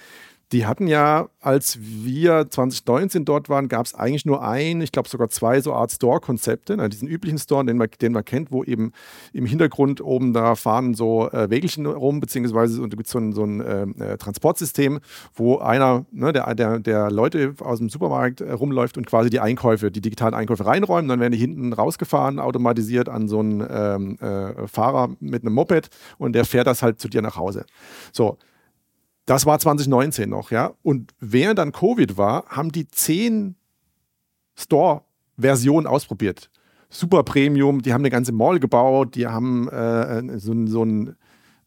[0.51, 5.07] die hatten ja, als wir 2019 dort waren, gab es eigentlich nur ein, ich glaube
[5.07, 6.75] sogar zwei so Art Store-Konzepte.
[6.75, 6.89] Ne?
[6.89, 8.91] Diesen üblichen Store, den man, den man kennt, wo eben
[9.31, 13.61] im Hintergrund oben da fahren so äh, Wägelchen rum, beziehungsweise gibt so ein, so ein
[13.61, 14.99] äh, äh, Transportsystem,
[15.35, 19.39] wo einer, ne, der, der, der Leute aus dem Supermarkt äh, rumläuft und quasi die
[19.39, 21.07] Einkäufe, die digitalen Einkäufe reinräumen.
[21.09, 25.89] Dann werden die hinten rausgefahren, automatisiert an so einen ähm, äh, Fahrer mit einem Moped
[26.17, 27.65] und der fährt das halt zu dir nach Hause.
[28.11, 28.39] So,
[29.29, 30.71] das war 2019 noch, ja.
[30.81, 33.55] Und während dann Covid war, haben die zehn
[34.57, 36.49] Store-Versionen ausprobiert.
[36.89, 41.15] Super Premium, die haben eine ganze Mall gebaut, die haben äh, so, so ein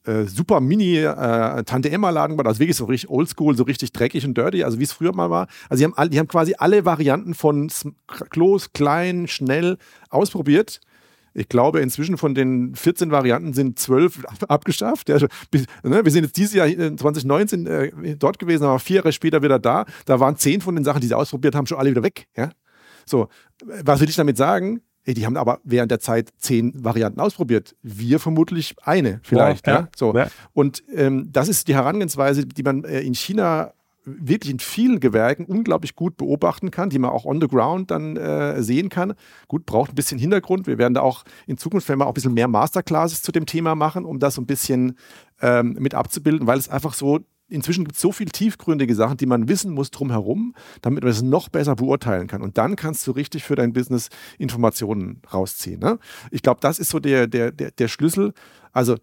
[0.04, 3.92] äh, super Mini äh, Tante Emma Laden gebaut, also wirklich so richtig oldschool, so richtig
[3.92, 5.46] dreckig und dirty, also wie es früher mal war.
[5.68, 7.70] Also die haben, all, die haben quasi alle Varianten von
[8.08, 9.78] Klos, klein, schnell
[10.10, 10.80] ausprobiert
[11.34, 15.08] ich glaube, inzwischen von den 14 Varianten sind 12 abgeschafft.
[15.08, 19.12] Ja, ne, wir sind jetzt dieses Jahr 2019 äh, äh, dort gewesen, aber vier Jahre
[19.12, 19.84] später wieder da.
[20.04, 22.26] Da waren zehn von den Sachen, die sie ausprobiert haben, schon alle wieder weg.
[22.36, 22.50] Ja?
[23.06, 23.28] So,
[23.82, 24.82] was will ich damit sagen?
[25.04, 27.74] Hey, die haben aber während der Zeit zehn Varianten ausprobiert.
[27.82, 29.66] Wir vermutlich eine vielleicht.
[29.66, 29.88] Ja, ja.
[29.96, 30.14] So.
[30.14, 30.28] Ja.
[30.52, 33.72] Und ähm, das ist die Herangehensweise, die man äh, in China
[34.04, 38.16] wirklich in vielen Gewerken unglaublich gut beobachten kann, die man auch on the ground dann
[38.16, 39.14] äh, sehen kann.
[39.48, 40.66] Gut, braucht ein bisschen Hintergrund.
[40.66, 43.46] Wir werden da auch in Zukunft werden wir auch ein bisschen mehr Masterclasses zu dem
[43.46, 44.96] Thema machen, um das so ein bisschen
[45.40, 47.20] ähm, mit abzubilden, weil es einfach so
[47.52, 51.22] inzwischen gibt es so viele tiefgründige Sachen, die man wissen muss drumherum, damit man es
[51.22, 52.42] noch besser beurteilen kann.
[52.42, 55.78] Und dann kannst du richtig für dein Business Informationen rausziehen.
[55.80, 55.98] Ne?
[56.30, 58.32] Ich glaube, das ist so der, der, der, der Schlüssel.
[58.72, 58.96] Also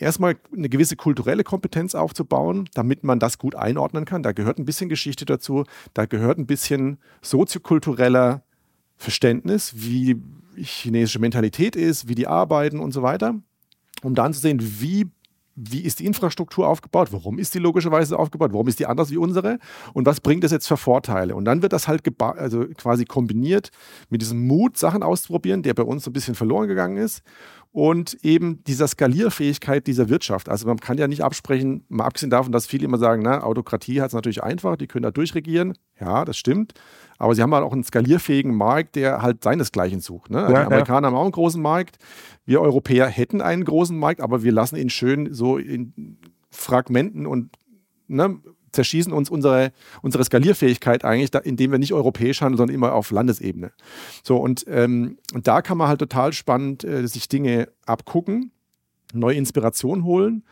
[0.00, 4.22] erstmal eine gewisse kulturelle Kompetenz aufzubauen, damit man das gut einordnen kann.
[4.22, 8.42] Da gehört ein bisschen Geschichte dazu, da gehört ein bisschen soziokultureller
[8.96, 10.20] Verständnis, wie
[10.56, 13.34] chinesische Mentalität ist, wie die arbeiten und so weiter,
[14.02, 15.10] um dann zu sehen, wie
[15.68, 19.16] wie ist die Infrastruktur aufgebaut, warum ist die logischerweise aufgebaut, warum ist die anders wie
[19.16, 19.58] unsere
[19.92, 21.34] und was bringt das jetzt für Vorteile.
[21.34, 23.70] Und dann wird das halt also quasi kombiniert
[24.08, 27.22] mit diesem Mut, Sachen auszuprobieren, der bei uns so ein bisschen verloren gegangen ist
[27.72, 30.48] und eben dieser Skalierfähigkeit dieser Wirtschaft.
[30.48, 34.00] Also man kann ja nicht absprechen, mal abgesehen davon, dass viele immer sagen, na, Autokratie
[34.00, 35.74] hat es natürlich einfach, die können da durchregieren.
[36.00, 36.74] Ja, das stimmt.
[37.20, 40.30] Aber sie haben halt auch einen skalierfähigen Markt, der halt seinesgleichen sucht.
[40.30, 40.38] Ne?
[40.38, 41.12] Also ja, die Amerikaner ja.
[41.12, 41.98] haben auch einen großen Markt.
[42.46, 46.16] Wir Europäer hätten einen großen Markt, aber wir lassen ihn schön so in
[46.50, 47.50] Fragmenten und
[48.08, 48.40] ne,
[48.72, 53.72] zerschießen uns unsere, unsere Skalierfähigkeit eigentlich, indem wir nicht europäisch handeln, sondern immer auf Landesebene.
[54.22, 58.52] So, und, ähm, und da kann man halt total spannend äh, sich Dinge abgucken,
[59.12, 60.42] neue Inspiration holen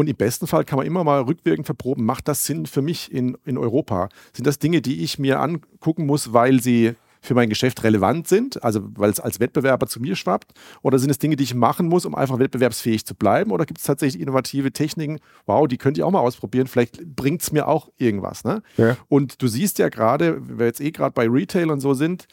[0.00, 3.12] Und im besten Fall kann man immer mal rückwirkend verproben, macht das Sinn für mich
[3.12, 4.08] in, in Europa?
[4.32, 8.64] Sind das Dinge, die ich mir angucken muss, weil sie für mein Geschäft relevant sind,
[8.64, 10.52] also weil es als Wettbewerber zu mir schwappt?
[10.80, 13.50] Oder sind es Dinge, die ich machen muss, um einfach wettbewerbsfähig zu bleiben?
[13.50, 15.18] Oder gibt es tatsächlich innovative Techniken?
[15.44, 16.66] Wow, die könnt ihr auch mal ausprobieren.
[16.66, 18.42] Vielleicht bringt es mir auch irgendwas.
[18.42, 18.62] Ne?
[18.78, 18.96] Ja.
[19.08, 22.26] Und du siehst ja gerade, wenn wir jetzt eh gerade bei Retail und so sind,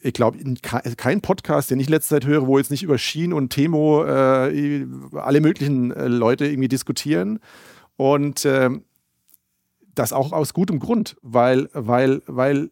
[0.00, 0.38] ich glaube,
[0.96, 4.86] kein Podcast, den ich letzte Zeit höre, wo jetzt nicht über Schien und Temo äh,
[5.14, 7.40] alle möglichen äh, Leute irgendwie diskutieren.
[7.96, 8.70] Und äh,
[9.94, 12.70] das auch aus gutem Grund, weil, weil, weil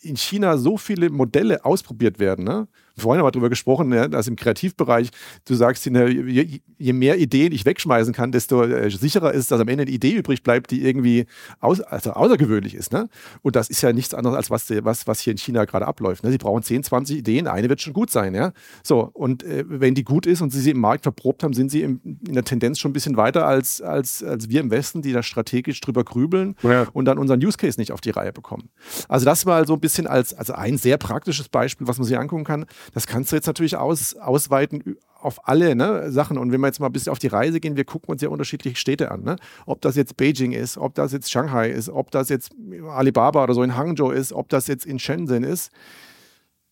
[0.00, 2.44] in China so viele Modelle ausprobiert werden.
[2.44, 2.68] Ne?
[2.96, 5.10] Vorhin haben wir darüber gesprochen, ne, dass im Kreativbereich
[5.44, 9.68] du sagst, je, je, mehr Ideen ich wegschmeißen kann, desto äh, sicherer ist, dass am
[9.68, 11.26] Ende eine Idee übrig bleibt, die irgendwie
[11.60, 12.92] aus, also außergewöhnlich ist.
[12.92, 13.08] Ne?
[13.42, 16.24] Und das ist ja nichts anderes, als was, was, was hier in China gerade abläuft.
[16.24, 16.30] Ne?
[16.30, 18.34] Sie brauchen 10, 20 Ideen, eine wird schon gut sein.
[18.34, 18.52] Ja?
[18.82, 21.70] So, und äh, wenn die gut ist und sie sie im Markt verprobt haben, sind
[21.70, 25.02] sie im, in der Tendenz schon ein bisschen weiter als, als, als wir im Westen,
[25.02, 26.86] die da strategisch drüber grübeln ja.
[26.92, 28.70] und dann unseren Use Case nicht auf die Reihe bekommen.
[29.08, 32.18] Also das war so ein bisschen als also ein sehr praktisches Beispiel, was man sich
[32.18, 32.66] angucken kann.
[32.94, 36.38] Das kannst du jetzt natürlich aus, ausweiten auf alle ne, Sachen.
[36.38, 38.28] Und wenn wir jetzt mal ein bisschen auf die Reise gehen, wir gucken uns ja
[38.28, 39.22] unterschiedliche Städte an.
[39.22, 39.36] Ne?
[39.66, 42.52] Ob das jetzt Beijing ist, ob das jetzt Shanghai ist, ob das jetzt
[42.88, 45.70] Alibaba oder so in Hangzhou ist, ob das jetzt in Shenzhen ist.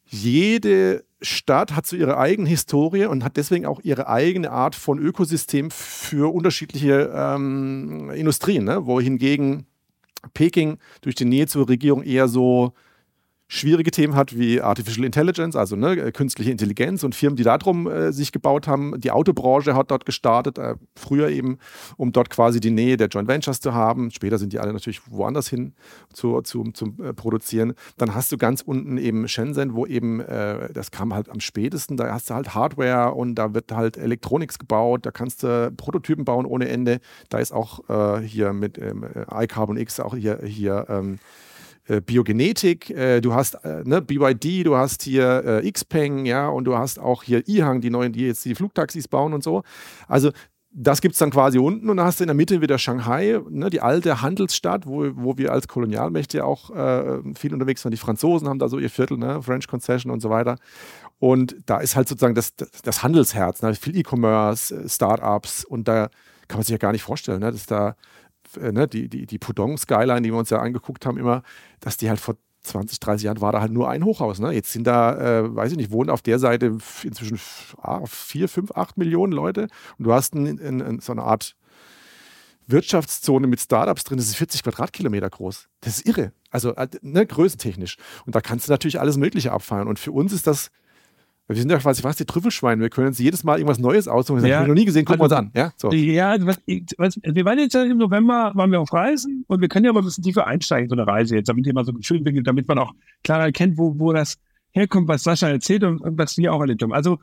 [0.05, 4.99] Jede Stadt hat so ihre eigene Historie und hat deswegen auch ihre eigene Art von
[4.99, 8.87] Ökosystem für unterschiedliche ähm, Industrien, ne?
[8.87, 9.67] wohingegen
[10.35, 12.73] Peking durch die Nähe zur Regierung eher so
[13.51, 17.89] schwierige Themen hat wie Artificial Intelligence, also ne, äh, künstliche Intelligenz und Firmen, die darum
[17.89, 18.99] äh, sich gebaut haben.
[19.01, 21.59] Die Autobranche hat dort gestartet, äh, früher eben,
[21.97, 24.13] um dort quasi die Nähe der Joint Ventures zu haben.
[24.13, 25.75] Später sind die alle natürlich woanders hin
[26.13, 27.75] zu, zu, zum äh, Produzieren.
[27.99, 31.97] Dann hast du ganz unten eben Shenzhen, wo eben, äh, das kam halt am spätesten,
[31.97, 36.25] da hast du halt Hardware und da wird halt Electronics gebaut, da kannst du Prototypen
[36.25, 37.01] bauen ohne Ende.
[37.31, 41.19] Da ist auch äh, hier mit ähm, iCarbon X auch hier, hier ähm,
[41.91, 46.65] äh, Biogenetik, äh, du hast äh, ne, BYD, du hast hier äh, Xpeng, ja, und
[46.65, 49.63] du hast auch hier Ihang, die neuen, die jetzt die Flugtaxis bauen und so.
[50.07, 50.31] Also
[50.73, 53.41] das gibt es dann quasi unten und dann hast du in der Mitte wieder Shanghai,
[53.51, 57.91] ne, die alte Handelsstadt, wo, wo wir als Kolonialmächte auch äh, viel unterwegs waren.
[57.91, 60.57] Die Franzosen haben da so ihr Viertel, ne, French Concession und so weiter.
[61.19, 66.09] Und da ist halt sozusagen das, das Handelsherz, ne, viel E-Commerce, Startups und da
[66.47, 67.97] kann man sich ja gar nicht vorstellen, ne, dass da
[68.57, 71.43] ne, die, die, die Pudong-Skyline, die wir uns ja angeguckt haben, immer,
[71.81, 74.39] dass die halt vor 20, 30 Jahren war da halt nur ein Hochhaus.
[74.39, 74.53] Ne?
[74.53, 77.41] Jetzt sind da, äh, weiß ich nicht, wohnen auf der Seite inzwischen
[78.05, 81.57] vier, fünf, acht Millionen Leute und du hast ein, ein, ein, so eine Art
[82.67, 85.69] Wirtschaftszone mit Startups drin, das ist 40 Quadratkilometer groß.
[85.81, 86.33] Das ist irre.
[86.51, 87.97] Also äh, ne, größentechnisch.
[88.27, 89.89] Und da kannst du natürlich alles Mögliche abfeiern.
[89.89, 90.71] Und für uns ist das
[91.55, 92.81] wir sind ja quasi fast die Trüffelschweine.
[92.81, 94.41] Wir können uns jedes Mal irgendwas Neues aussuchen.
[94.41, 94.57] Das ja.
[94.57, 95.05] habe ich noch nie gesehen.
[95.05, 95.53] Gucken also, wir uns an.
[95.55, 95.93] Ja, so.
[95.93, 96.61] ja was,
[96.97, 100.01] was, wir waren jetzt im November, waren wir auf Reisen und wir können ja mal
[100.01, 102.69] ein bisschen tiefer einsteigen, so eine Reise jetzt, damit ihr mal so schön bin, damit
[102.69, 102.93] man auch
[103.25, 104.39] klarer erkennt, wo, wo das
[104.71, 106.93] herkommt, was Sascha erzählt und, und was wir auch erlebt haben.
[106.93, 107.19] Also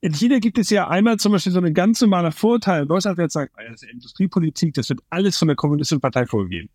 [0.00, 2.86] in China gibt es ja einmal zum Beispiel so einen ganz normalen Vorteil.
[2.86, 6.68] Deutschland wird sagen, das ist Industriepolitik, das wird alles von der Kommunistischen Partei vorgegeben.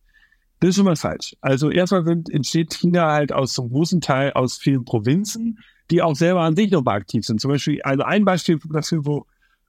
[0.59, 1.35] Das ist schon mal falsch.
[1.41, 5.59] Also erstmal entsteht China halt aus einem großen Teil aus vielen Provinzen
[5.91, 7.41] die auch selber an sich nochmal aktiv sind.
[7.41, 9.25] Zum Beispiel, also ein Beispiel dafür, wo,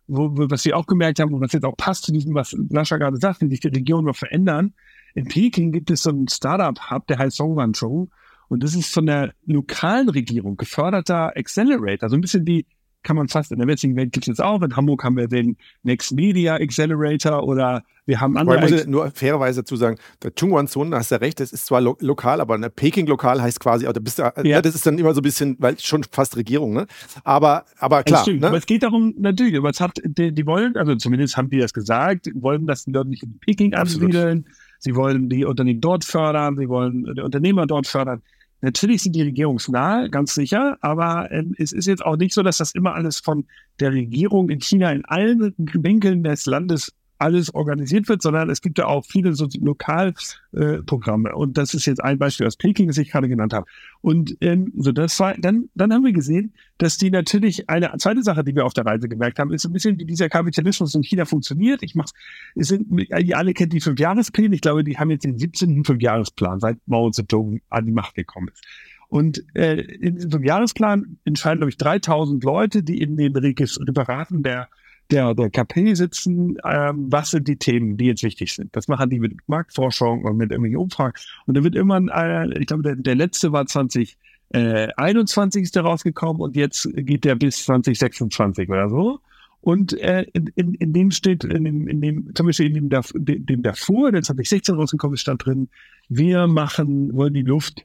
[0.07, 2.97] wo, was wir auch gemerkt haben und was jetzt auch passt zu diesem, was Lascha
[2.97, 4.75] gerade sagt, wie sich die Regionen noch verändern.
[5.15, 8.09] In Peking gibt es so einen Startup-Hub, der heißt Songwanzhou.
[8.49, 12.67] Und das ist von der lokalen Regierung geförderter Accelerator, so ein bisschen wie
[13.03, 14.61] kann man fast in der westlichen Welt gibt es jetzt auch.
[14.63, 18.65] In Hamburg haben wir den Next Media Accelerator oder wir haben andere.
[18.65, 21.53] Ich muss nur fairerweise dazu sagen, der Chungwan Zone, da hast du ja recht, das
[21.53, 24.57] ist zwar lo lokal, aber ne, Peking lokal heißt quasi, oder bist du, äh, ja.
[24.57, 26.87] ne, das ist dann immer so ein bisschen, weil schon fast Regierung, ne?
[27.25, 28.29] Aber, aber klar.
[28.29, 28.47] Ne?
[28.47, 31.59] Aber es geht darum, natürlich, aber es hat, die, die, wollen, also zumindest haben die
[31.59, 34.47] das gesagt, wollen, dass die Leute nicht in Peking ansiedeln.
[34.83, 38.23] Sie wollen die Unternehmen dort fördern, sie wollen die Unternehmer dort fördern.
[38.63, 42.59] Natürlich sind die regierungsnahe, ganz sicher, aber ähm, es ist jetzt auch nicht so, dass
[42.59, 43.47] das immer alles von
[43.81, 48.79] der Regierung in China in allen Winkeln des Landes alles organisiert wird, sondern es gibt
[48.79, 51.29] ja auch viele so Lokalprogramme.
[51.29, 53.67] Äh, und das ist jetzt ein Beispiel aus Peking, das ich gerade genannt habe.
[54.01, 58.23] Und ähm, so das war, dann, dann haben wir gesehen, dass die natürlich eine zweite
[58.23, 61.03] Sache, die wir auf der Reise gemerkt haben, ist ein bisschen, wie dieser Kapitalismus in
[61.03, 61.83] China funktioniert.
[61.83, 62.13] Ich mach's,
[62.55, 64.55] es sind, ihr alle kennt die Fünfjahrespläne.
[64.55, 65.85] Ich glaube, die haben jetzt den 17.
[65.85, 68.65] Fünfjahresplan, seit Mao Zedong an die Macht gekommen ist.
[69.09, 74.69] Und äh, in diesem Jahresplan entscheiden, glaube ich, 3000 Leute, die in den Referaten der
[75.11, 78.75] der, der KP sitzen, ähm, was sind die Themen, die jetzt wichtig sind.
[78.77, 81.15] Das machen die mit Marktforschung und mit irgendwelchen Umfragen.
[81.47, 86.41] Und da wird immer, äh, ich glaube, der, der letzte war 2021 äh, ist rausgekommen
[86.43, 89.21] und jetzt geht der bis 2026 oder so.
[89.63, 93.03] Und äh, in, in, in dem steht, in dem, in dem, zum Beispiel in dem,
[93.15, 95.69] dem, dem davor, der 2016 rausgekommen ist, stand drin,
[96.09, 97.85] wir machen, wollen die Luft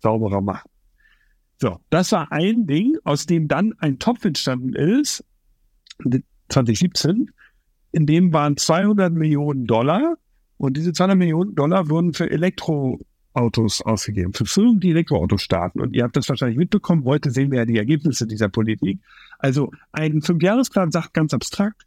[0.00, 0.68] sauberer machen.
[1.60, 5.24] So, das war ein Ding, aus dem dann ein Topf entstanden ist,
[6.52, 7.30] 2017,
[7.92, 10.16] in dem waren 200 Millionen Dollar
[10.56, 15.80] und diese 200 Millionen Dollar wurden für Elektroautos ausgegeben, für Firmen, die Elektroautos starten.
[15.80, 17.04] Und ihr habt das wahrscheinlich mitbekommen.
[17.04, 19.00] Heute sehen wir ja die Ergebnisse dieser Politik.
[19.38, 21.82] Also ein Fünfjahresplan sagt ganz abstrakt,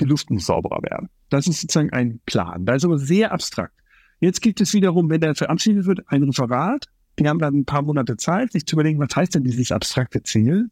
[0.00, 1.08] die Luft muss sauberer werden.
[1.30, 2.66] Das ist sozusagen ein Plan.
[2.66, 3.74] Das ist aber sehr abstrakt.
[4.20, 6.86] Jetzt gibt es wiederum, wenn der verabschiedet wird, ein Referat,
[7.18, 10.22] die haben dann ein paar Monate Zeit, sich zu überlegen, was heißt denn dieses abstrakte
[10.22, 10.70] Ziel?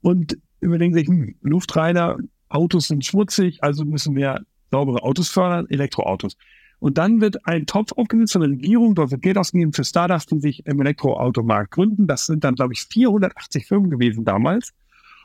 [0.00, 6.36] Und überlegen sich, hm, luftreiner, Autos sind schmutzig, also müssen wir saubere Autos fördern, Elektroautos.
[6.78, 10.26] Und dann wird ein Topf aufgesetzt von der Regierung, dort wird Geld ausgegeben für Startups,
[10.26, 12.06] die sich im Elektroautomarkt gründen.
[12.06, 14.72] Das sind dann, glaube ich, 480 Firmen gewesen damals.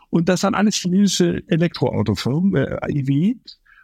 [0.09, 3.37] Und das sind alles chinesische Elektroautofirmen, äh, EV.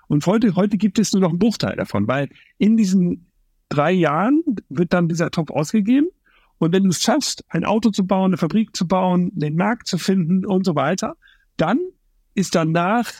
[0.08, 3.32] Und heute, heute gibt es nur noch einen Bruchteil davon, weil in diesen
[3.70, 6.08] drei Jahren wird dann dieser Topf ausgegeben
[6.64, 9.88] und wenn du es schaffst, ein Auto zu bauen, eine Fabrik zu bauen, den Markt
[9.88, 11.18] zu finden und so weiter,
[11.58, 11.80] dann
[12.36, 13.12] ist danach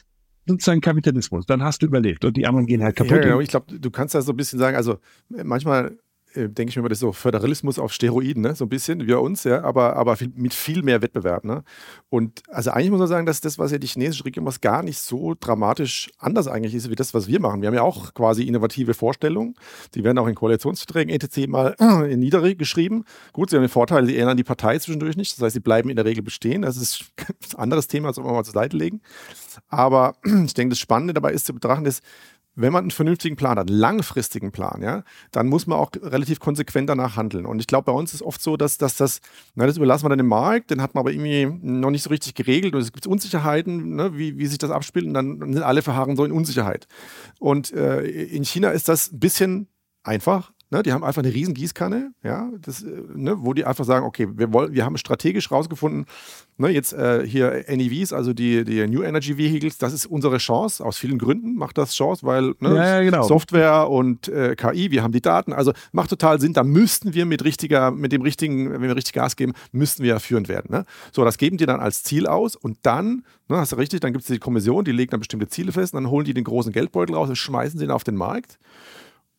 [0.46, 1.46] sozusagen Kapitalismus.
[1.46, 3.18] Dann hast du überlebt und die anderen gehen halt kaputt.
[3.18, 3.40] Ja, genau.
[3.40, 4.98] Ich glaube, du kannst da so ein bisschen sagen, also
[5.30, 5.98] manchmal
[6.36, 8.56] äh, denke ich mir immer, das ist so Föderalismus auf Steroiden, ne?
[8.56, 11.44] so ein bisschen wie bei uns, ja, aber, aber viel, mit viel mehr Wettbewerb.
[11.44, 11.64] Ne?
[12.10, 14.84] Und also eigentlich muss man sagen, dass das, was ja die chinesische Regierung macht, gar
[14.84, 17.62] nicht so dramatisch anders eigentlich ist, wie das, was wir machen.
[17.62, 19.56] Wir haben ja auch quasi innovative Vorstellungen,
[19.96, 21.48] die werden auch in Koalitionsverträgen etc.
[21.48, 21.76] mal
[22.10, 23.06] in niedergeschrieben.
[23.32, 25.90] Gut, sie haben den Vorteil, sie ändern die Partei zwischendurch nicht, das heißt, sie bleiben
[25.90, 26.64] in der Regel bestehen.
[26.64, 27.06] Das ist
[27.54, 29.02] ein anderes Thema, das man mal zur Seite legen.
[29.70, 30.16] Aber
[30.46, 32.04] ich denke, das Spannende dabei ist zu betrachten, ist,
[32.56, 36.40] wenn man einen vernünftigen Plan hat, einen langfristigen Plan, ja, dann muss man auch relativ
[36.40, 37.46] konsequent danach handeln.
[37.46, 39.22] Und ich glaube, bei uns ist oft so, dass, dass das,
[39.56, 42.10] na, das überlassen wir dann dem Markt, den hat man aber irgendwie noch nicht so
[42.10, 45.64] richtig geregelt und es gibt Unsicherheiten, ne, wie, wie sich das abspielt und dann sind
[45.64, 46.88] alle verharren so in Unsicherheit.
[47.40, 49.68] Und äh, in China ist das ein bisschen
[50.04, 50.52] einfach.
[50.74, 54.08] Ne, die haben einfach eine riesen Gießkanne, ja, das, äh, ne, wo die einfach sagen,
[54.08, 56.08] okay, wir, wollen, wir haben strategisch rausgefunden,
[56.58, 60.84] ne, jetzt äh, hier NEVs, also die, die New Energy Vehicles, das ist unsere Chance.
[60.84, 63.22] Aus vielen Gründen macht das Chance, weil ne, ja, ja, genau.
[63.22, 66.54] Software und äh, KI, wir haben die Daten, also macht total Sinn.
[66.54, 70.20] Da müssten wir mit richtiger, mit dem richtigen, wenn wir richtig Gas geben, müssten wir
[70.20, 70.72] führend werden.
[70.72, 70.86] Ne?
[71.12, 74.12] So, das geben die dann als Ziel aus und dann, ne, hast du richtig, dann
[74.12, 76.46] gibt es die Kommission, die legt dann bestimmte Ziele fest, und dann holen die den
[76.46, 78.58] großen Geldbeutel raus und schmeißen sie ihn auf den Markt.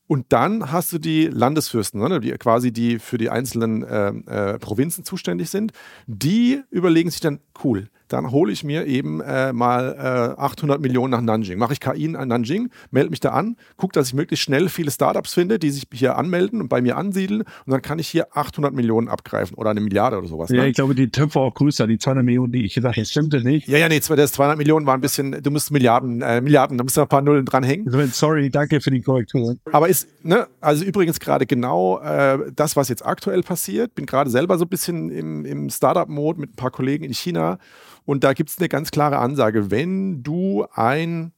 [0.07, 4.59] Und dann hast du die Landesfürsten, ne, die quasi die für die einzelnen äh, äh,
[4.59, 5.73] Provinzen zuständig sind.
[6.07, 11.11] Die überlegen sich dann, cool, dann hole ich mir eben äh, mal äh, 800 Millionen
[11.11, 11.59] nach Nanjing.
[11.59, 14.91] Mache ich KI in Nanjing, melde mich da an, gucke, dass ich möglichst schnell viele
[14.91, 18.37] Startups finde, die sich hier anmelden und bei mir ansiedeln und dann kann ich hier
[18.37, 20.51] 800 Millionen abgreifen oder eine Milliarde oder sowas.
[20.51, 20.69] Ja, ne?
[20.69, 23.69] ich glaube, die Töpfe auch größer, die 200 Millionen, die ich gesagt habe, stimmte nicht.
[23.69, 26.85] Ja, ja, nee, das 200 Millionen war ein bisschen, du musst Milliarden, äh, Milliarden, da
[26.85, 27.91] musst du ein paar Nullen dranhängen.
[28.13, 29.57] Sorry, danke für die Korrektur.
[29.73, 34.31] Aber ist, ne, also übrigens gerade genau äh, das, was jetzt aktuell passiert, bin gerade
[34.31, 37.59] selber so ein bisschen im, im Startup-Mode mit ein paar Kollegen in China
[38.05, 41.33] und da gibt es eine ganz klare Ansage, wenn du ein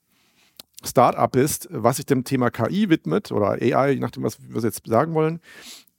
[0.84, 4.86] Startup bist, was sich dem Thema KI widmet oder AI, je nachdem, was wir jetzt
[4.86, 5.40] sagen wollen,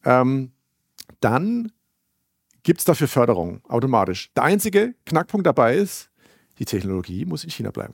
[0.06, 0.52] ähm,
[1.20, 1.72] dann
[2.64, 4.32] gibt es dafür Förderung automatisch.
[4.36, 6.10] Der einzige Knackpunkt dabei ist,
[6.60, 7.94] die Technologie muss in China bleiben.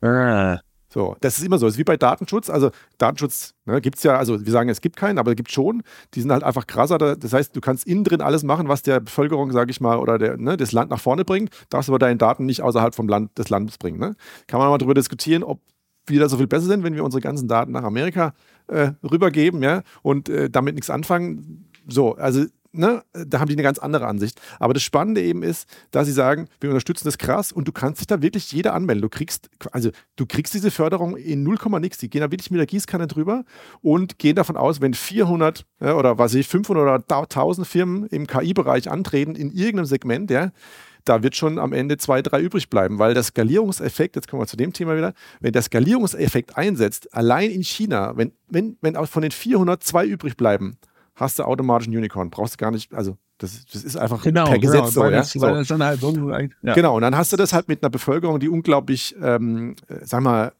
[0.00, 0.60] Ah.
[0.94, 1.66] So, das ist immer so.
[1.66, 2.48] Das ist wie bei Datenschutz.
[2.48, 5.50] Also Datenschutz ne, gibt es ja, also wir sagen, es gibt keinen, aber es gibt
[5.50, 5.82] schon.
[6.14, 6.98] Die sind halt einfach krasser.
[6.98, 10.18] Das heißt, du kannst innen drin alles machen, was der Bevölkerung, sage ich mal, oder
[10.18, 13.36] der, ne, das Land nach vorne bringt, darfst aber deine Daten nicht außerhalb vom Land
[13.36, 13.98] des Landes bringen.
[13.98, 14.14] Ne?
[14.46, 15.60] Kann man mal darüber diskutieren, ob
[16.06, 18.32] wir da so viel besser sind, wenn wir unsere ganzen Daten nach Amerika
[18.68, 21.72] äh, rübergeben, ja, und äh, damit nichts anfangen.
[21.88, 22.44] So, also
[22.74, 24.40] ne, da haben die eine ganz andere Ansicht.
[24.58, 28.00] Aber das Spannende eben ist, dass sie sagen, wir unterstützen das krass und du kannst
[28.00, 29.02] dich da wirklich jeder anmelden.
[29.02, 31.98] Du kriegst, also du kriegst diese Förderung in 0, nix.
[31.98, 33.44] Die gehen da wirklich mit der Gießkanne drüber
[33.80, 38.26] und gehen davon aus, wenn 400 ja, oder was ich 500 oder 1000 Firmen im
[38.26, 40.50] KI-Bereich antreten in irgendeinem Segment, ja,
[41.04, 44.46] da wird schon am Ende zwei, drei übrig bleiben, weil der Skalierungseffekt, jetzt kommen wir
[44.46, 49.06] zu dem Thema wieder, wenn der Skalierungseffekt einsetzt, allein in China, wenn, wenn, wenn auch
[49.06, 50.78] von den 400 zwei übrig bleiben,
[51.14, 52.30] hast du automatisch ein Unicorn.
[52.30, 55.12] Brauchst du gar nicht, also das, das ist einfach genau, per Gesetz genau, so, weil
[55.12, 55.18] ja?
[55.18, 55.40] Das, so.
[55.40, 56.12] Weil das dann halt so
[56.62, 56.74] ja.
[56.74, 60.52] Genau, und dann hast du das halt mit einer Bevölkerung, die unglaublich, ähm, sag mal,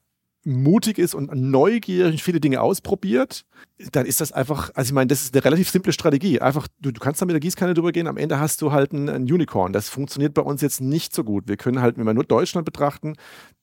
[0.44, 3.44] mutig ist und neugierig viele Dinge ausprobiert,
[3.92, 6.40] dann ist das einfach, also ich meine, das ist eine relativ simple Strategie.
[6.40, 8.92] Einfach, du, du kannst da mit der Gießkanne drüber gehen, am Ende hast du halt
[8.92, 9.72] ein, Unicorn.
[9.72, 11.48] Das funktioniert bei uns jetzt nicht so gut.
[11.48, 13.14] Wir können halt, wenn wir nur Deutschland betrachten,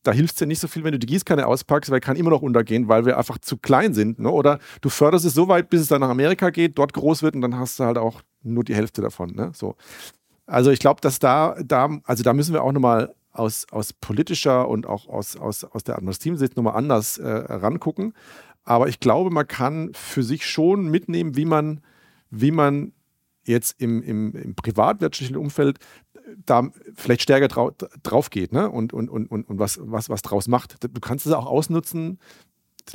[0.04, 2.32] da hilft es dir nicht so viel, wenn du die Gießkanne auspackst, weil kann immer
[2.32, 4.20] noch untergehen, weil wir einfach zu klein sind.
[4.20, 4.32] Ne?
[4.32, 7.36] Oder du förderst es so weit, bis es dann nach Amerika geht, dort groß wird
[7.36, 9.36] und dann hast du halt auch nur die Hälfte davon.
[9.36, 9.52] Ne?
[9.54, 9.76] So.
[10.48, 14.68] Also ich glaube, dass da, da, also da müssen wir auch nochmal aus, aus politischer
[14.68, 18.14] und auch aus, aus, aus der Administrativsicht nochmal anders äh, rangucken.
[18.64, 21.82] Aber ich glaube, man kann für sich schon mitnehmen, wie man,
[22.30, 22.94] wie man
[23.44, 25.80] jetzt im, im, im privatwirtschaftlichen Umfeld
[26.46, 27.72] da vielleicht stärker drau
[28.04, 28.70] drauf geht ne?
[28.70, 30.84] und, und, und, und was, was, was draus macht.
[30.84, 32.20] Du kannst es auch ausnutzen,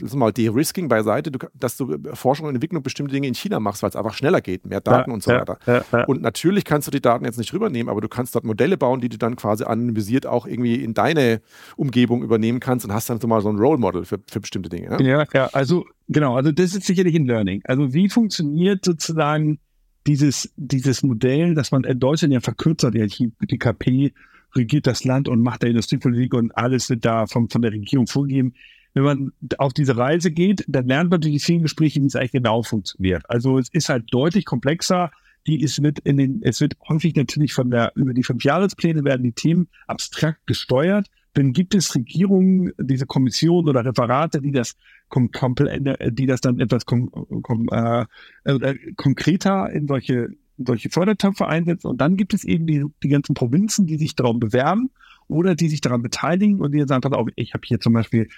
[0.01, 3.83] lass mal De-Risking beiseite, du, dass du Forschung und Entwicklung bestimmte Dinge in China machst,
[3.83, 5.59] weil es einfach schneller geht, mehr Daten ja, und so ja, weiter.
[5.67, 8.77] Ja, und natürlich kannst du die Daten jetzt nicht rübernehmen, aber du kannst dort Modelle
[8.77, 11.41] bauen, die du dann quasi anonymisiert auch irgendwie in deine
[11.77, 14.69] Umgebung übernehmen kannst und hast dann so mal so ein Role Model für, für bestimmte
[14.69, 14.97] Dinge.
[14.97, 15.09] Ne?
[15.09, 17.63] Ja, ja, also genau, also das ist sicherlich ein Learning.
[17.65, 19.59] Also wie funktioniert sozusagen
[20.07, 24.13] dieses, dieses Modell, dass man in Deutschland ja verkürzt hat, die, die KP
[24.55, 28.07] regiert das Land und macht der Industriepolitik und alles wird da vom, von der Regierung
[28.07, 28.55] vorgegeben
[28.97, 32.33] wenn man auf diese Reise geht, dann lernt man die vielen Gespräche, wie es eigentlich
[32.33, 33.29] genau funktioniert.
[33.29, 35.11] Also es ist halt deutlich komplexer.
[35.47, 39.23] Die ist mit in den, es wird häufig natürlich von der, über die Fünfjahrespläne werden
[39.23, 41.09] die Themen abstrakt gesteuert.
[41.35, 44.77] Dann gibt es Regierungen, diese Kommission oder Referate, die das,
[45.15, 47.11] die das dann etwas kom,
[47.43, 48.07] kom, äh,
[48.45, 51.89] äh, konkreter in solche, solche Fördertöpfe einsetzen.
[51.89, 54.89] Und dann gibt es eben die, die ganzen Provinzen, die sich darum bewerben
[55.29, 58.23] oder die sich daran beteiligen und die sagen, pass auf, ich habe hier zum Beispiel
[58.23, 58.29] äh,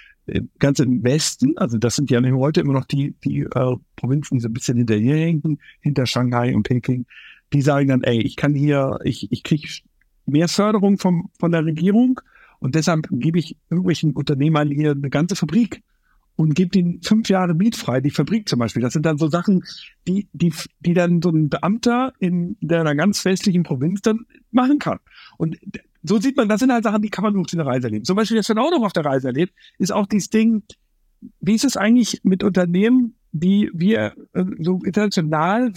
[0.59, 4.41] ganz im Westen, also das sind ja heute immer noch die, die äh, Provinzen, die
[4.41, 7.05] so ein bisschen hinterherhängen, hinter Shanghai und Peking,
[7.53, 9.67] die sagen dann, ey, ich kann hier, ich, ich kriege
[10.25, 12.19] mehr Förderung vom, von der Regierung
[12.59, 15.81] und deshalb gebe ich irgendwelchen Unternehmern hier eine ganze Fabrik
[16.35, 18.81] und gebe ihnen fünf Jahre mietfrei, die Fabrik zum Beispiel.
[18.81, 19.63] Das sind dann so Sachen,
[20.07, 24.99] die, die, die dann so ein Beamter in einer ganz westlichen Provinz dann machen kann.
[25.37, 25.57] Und
[26.03, 28.05] so sieht man, das sind halt Sachen, die kann man nur auf der Reise erleben.
[28.05, 30.63] Zum Beispiel, das wir auch noch auf der Reise erlebt, ist auch dieses Ding,
[31.41, 35.73] wie ist es eigentlich mit Unternehmen, die wir äh, so international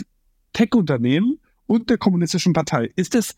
[0.53, 2.91] Tech-Unternehmen und der kommunistischen Partei?
[2.95, 3.37] Ist das,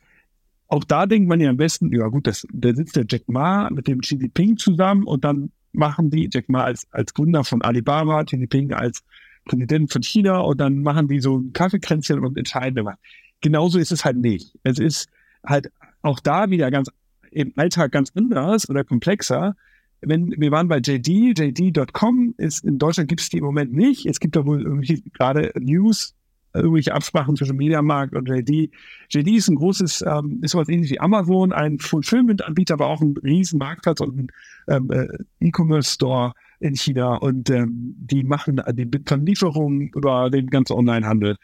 [0.68, 3.70] auch da denkt man ja am besten, ja gut, das, da sitzt der Jack Ma
[3.70, 7.62] mit dem Xi Jinping zusammen und dann machen die, Jack Ma als, als Gründer von
[7.62, 9.02] Alibaba, Xi Jinping als
[9.46, 12.96] Präsident von China und dann machen die so ein Kaffeekränzchen und entscheiden was.
[13.40, 14.54] Genauso ist es halt nicht.
[14.62, 15.08] Es ist
[15.44, 15.70] halt
[16.04, 16.90] auch da wieder ganz
[17.30, 19.56] im Alltag ganz anders oder komplexer.
[20.00, 24.06] Wenn, wir waren bei JD, JD.com ist in Deutschland gibt es die im Moment nicht.
[24.06, 26.14] Es gibt da wohl irgendwie gerade News,
[26.52, 28.70] irgendwelche Absprachen zwischen Mediamarkt und JD.
[29.10, 33.16] JD ist ein großes, ähm, ist sowas ähnlich wie Amazon, ein Fulfillment-Anbieter, aber auch ein
[33.22, 34.26] riesen Marktplatz und ein
[34.68, 35.08] ähm, äh,
[35.40, 37.16] E-Commerce-Store in China.
[37.16, 41.36] Und ähm, die machen die von Lieferungen über den ganzen Online-Handel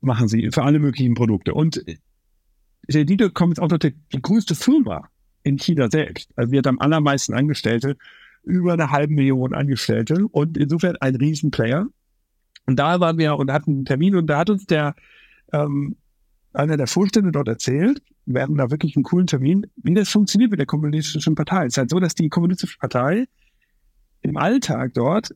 [0.00, 1.54] machen sie für alle möglichen Produkte.
[1.54, 1.82] Und
[2.88, 5.08] JD.com ist auch noch die, die größte Firma
[5.42, 6.30] in China selbst.
[6.36, 7.96] Also wir haben am allermeisten Angestellte,
[8.42, 11.86] über eine halbe Million Angestellte und insofern ein Riesenplayer.
[12.66, 14.94] Und da waren wir und hatten einen Termin und da hat uns der
[15.52, 15.96] ähm,
[16.52, 20.50] einer der Vorstände dort erzählt, wir hatten da wirklich einen coolen Termin, wie das funktioniert
[20.50, 21.66] mit der kommunistischen Partei.
[21.66, 23.26] Es ist halt so, dass die kommunistische Partei
[24.22, 25.34] im Alltag dort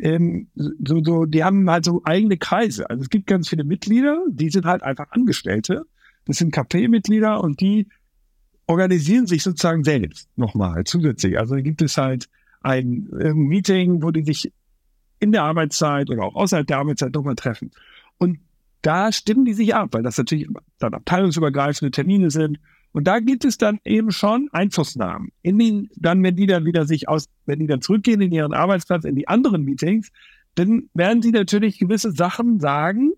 [0.00, 2.88] ähm, so, so, die haben halt so eigene Kreise.
[2.88, 5.84] Also es gibt ganz viele Mitglieder, die sind halt einfach Angestellte
[6.30, 7.88] das sind KP-Mitglieder und die
[8.66, 11.38] organisieren sich sozusagen selbst nochmal zusätzlich.
[11.38, 12.28] Also gibt es halt
[12.60, 14.52] ein, ein Meeting, wo die sich
[15.18, 17.72] in der Arbeitszeit oder auch außerhalb der Arbeitszeit nochmal treffen.
[18.18, 18.38] Und
[18.82, 22.60] da stimmen die sich ab, weil das natürlich dann abteilungsübergreifende Termine sind.
[22.92, 25.30] Und da gibt es dann eben schon Einflussnahmen.
[25.42, 28.52] In den, dann, wenn die dann wieder sich aus, wenn die dann zurückgehen in ihren
[28.52, 30.10] Arbeitsplatz, in die anderen Meetings,
[30.54, 33.12] dann werden sie natürlich gewisse Sachen sagen,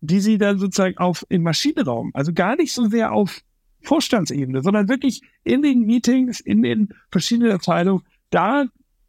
[0.00, 3.42] die sie dann sozusagen auf im Maschinenraum, also gar nicht so sehr auf
[3.82, 8.66] Vorstandsebene, sondern wirklich in den Meetings, in den verschiedenen Abteilungen, da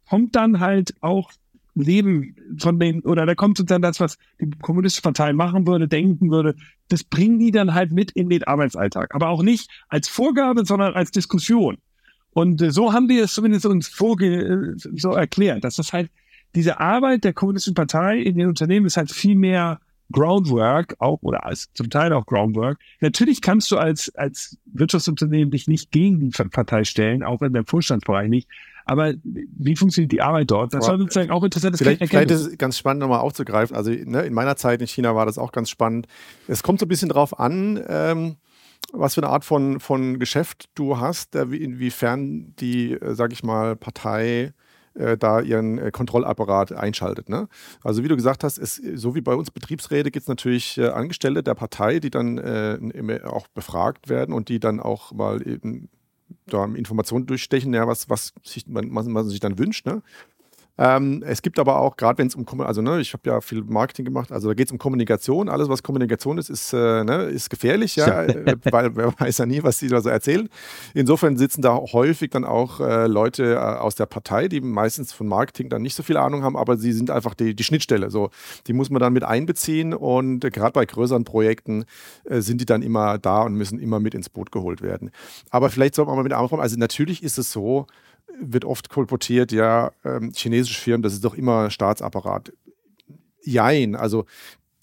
[0.08, 1.30] kommt dann halt auch
[1.74, 6.30] Leben von den, oder da kommt sozusagen das, was die Kommunistische Partei machen würde, denken
[6.30, 6.54] würde,
[6.88, 9.14] das bringen die dann halt mit in den Arbeitsalltag.
[9.14, 11.78] Aber auch nicht als Vorgabe, sondern als Diskussion.
[12.34, 16.10] Und äh, so haben wir es zumindest uns vorge so erklärt, dass das halt
[16.54, 19.80] diese Arbeit der Kommunistischen Partei in den Unternehmen ist halt viel mehr
[20.12, 22.78] Groundwork auch oder als zum Teil auch Groundwork.
[23.00, 27.64] Natürlich kannst du als, als Wirtschaftsunternehmen dich nicht gegen die Partei stellen, auch in der
[27.64, 28.48] Vorstandsbereich nicht.
[28.84, 30.74] Aber wie funktioniert die Arbeit dort?
[30.74, 31.76] Das war sozusagen auch interessant.
[31.78, 33.76] Vielleicht, vielleicht ist es ganz spannend, nochmal aufzugreifen.
[33.76, 36.06] Also ne, in meiner Zeit in China war das auch ganz spannend.
[36.48, 38.36] Es kommt so ein bisschen drauf an, ähm,
[38.92, 43.76] was für eine Art von, von Geschäft du hast, inwiefern die, äh, sag ich mal,
[43.76, 44.52] Partei
[44.94, 47.28] äh, da ihren äh, Kontrollapparat einschaltet.
[47.28, 47.48] Ne?
[47.82, 50.88] Also wie du gesagt hast, ist, so wie bei uns Betriebsräte gibt es natürlich äh,
[50.88, 55.88] Angestellte der Partei, die dann äh, auch befragt werden und die dann auch mal eben
[56.46, 59.86] da Informationen durchstechen, ja, was, was sich, man, man sich dann wünscht.
[59.86, 60.02] Ne?
[60.78, 63.62] Ähm, es gibt aber auch, gerade wenn es um, also ne, ich habe ja viel
[63.62, 65.50] Marketing gemacht, also da geht es um Kommunikation.
[65.50, 69.46] Alles, was Kommunikation ist, ist, äh, ne, ist gefährlich, ja, äh, weil wer weiß ja
[69.46, 70.48] nie, was die da so erzählen.
[70.94, 75.26] Insofern sitzen da häufig dann auch äh, Leute äh, aus der Partei, die meistens von
[75.26, 78.10] Marketing dann nicht so viel Ahnung haben, aber sie sind einfach die, die Schnittstelle.
[78.10, 78.30] So,
[78.66, 81.84] die muss man dann mit einbeziehen und gerade bei größeren Projekten
[82.24, 85.10] äh, sind die dann immer da und müssen immer mit ins Boot geholt werden.
[85.50, 86.62] Aber vielleicht sollte man mal mit anfangen.
[86.62, 87.86] Also natürlich ist es so,
[88.40, 92.52] wird oft kolportiert, ja, ähm, chinesische Firmen, das ist doch immer Staatsapparat.
[93.44, 94.24] Jein, also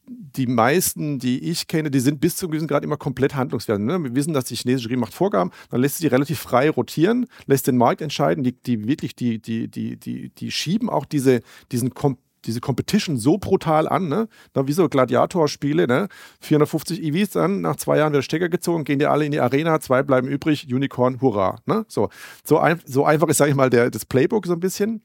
[0.09, 3.79] die meisten, die ich kenne, die sind bis zu gewissen Grad immer komplett handlungsfähig.
[3.79, 4.03] Ne?
[4.03, 7.27] Wir wissen, dass die chinesische Regierung macht Vorgaben, dann lässt sie die relativ frei rotieren,
[7.45, 8.43] lässt den Markt entscheiden.
[8.43, 11.41] Die, die wirklich, die, die, die, die, die schieben auch diese,
[11.71, 14.27] diesen Kom diese Competition so brutal an, ne?
[14.53, 16.07] Wie so Gladiatorspiele, ne?
[16.41, 19.79] 450 EVs dann, nach zwei Jahren wird Stecker gezogen, gehen die alle in die Arena,
[19.79, 21.59] zwei bleiben übrig, Unicorn, hurra.
[21.65, 21.85] Ne?
[21.87, 22.09] So,
[22.43, 25.03] so, ein, so einfach ist, sag ich mal, der, das Playbook so ein bisschen.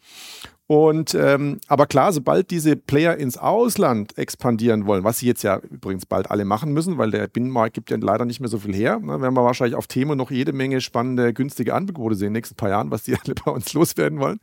[0.67, 5.59] Und ähm, aber klar, sobald diese Player ins Ausland expandieren wollen, was sie jetzt ja
[5.59, 8.75] übrigens bald alle machen müssen, weil der Binnenmarkt gibt ja leider nicht mehr so viel
[8.75, 12.33] her, ne, werden wir wahrscheinlich auf Thema noch jede Menge spannende, günstige Angebote sehen in
[12.33, 14.41] den nächsten paar Jahren, was die alle bei uns loswerden wollen.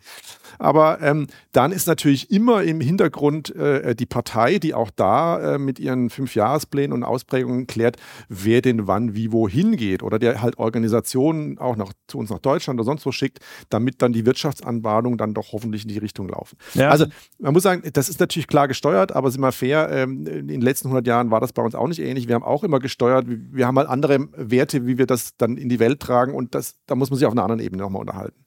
[0.59, 5.57] Aber ähm, dann ist natürlich immer im Hintergrund äh, die Partei, die auch da äh,
[5.57, 7.97] mit ihren Fünfjahresplänen und Ausprägungen klärt,
[8.29, 12.37] wer denn wann wie wohin geht oder der halt Organisationen auch noch zu uns nach
[12.39, 16.10] Deutschland oder sonst wo schickt, damit dann die Wirtschaftsanbahnung dann doch hoffentlich in die Richtung
[16.17, 16.57] laufen.
[16.73, 16.89] Ja.
[16.89, 17.05] Also
[17.39, 20.61] man muss sagen, das ist natürlich klar gesteuert, aber sind wir fair, ähm, in den
[20.61, 22.27] letzten 100 Jahren war das bei uns auch nicht ähnlich.
[22.27, 25.69] Wir haben auch immer gesteuert, wir haben halt andere Werte, wie wir das dann in
[25.69, 28.43] die Welt tragen und das, da muss man sich auf einer anderen Ebene nochmal unterhalten.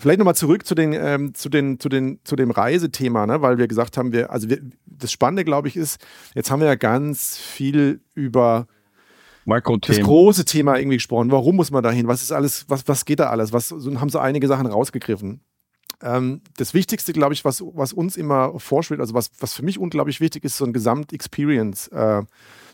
[0.00, 3.42] Vielleicht nochmal zurück zu, den, ähm, zu, den, zu, den, zu dem Reisethema, ne?
[3.42, 6.00] weil wir gesagt haben, wir, also wir, das Spannende, glaube ich, ist,
[6.34, 8.66] jetzt haben wir ja ganz viel über
[9.98, 11.30] das große Thema irgendwie gesprochen.
[11.30, 12.08] Warum muss man da hin?
[12.08, 13.52] Was ist alles, was, was geht da alles?
[13.52, 15.40] Was so, haben so einige Sachen rausgegriffen.
[16.02, 19.78] Ähm, das Wichtigste, glaube ich, was, was uns immer vorschwebt, also was, was für mich
[19.78, 22.22] unglaublich wichtig ist, so ein Gesamtexperience äh,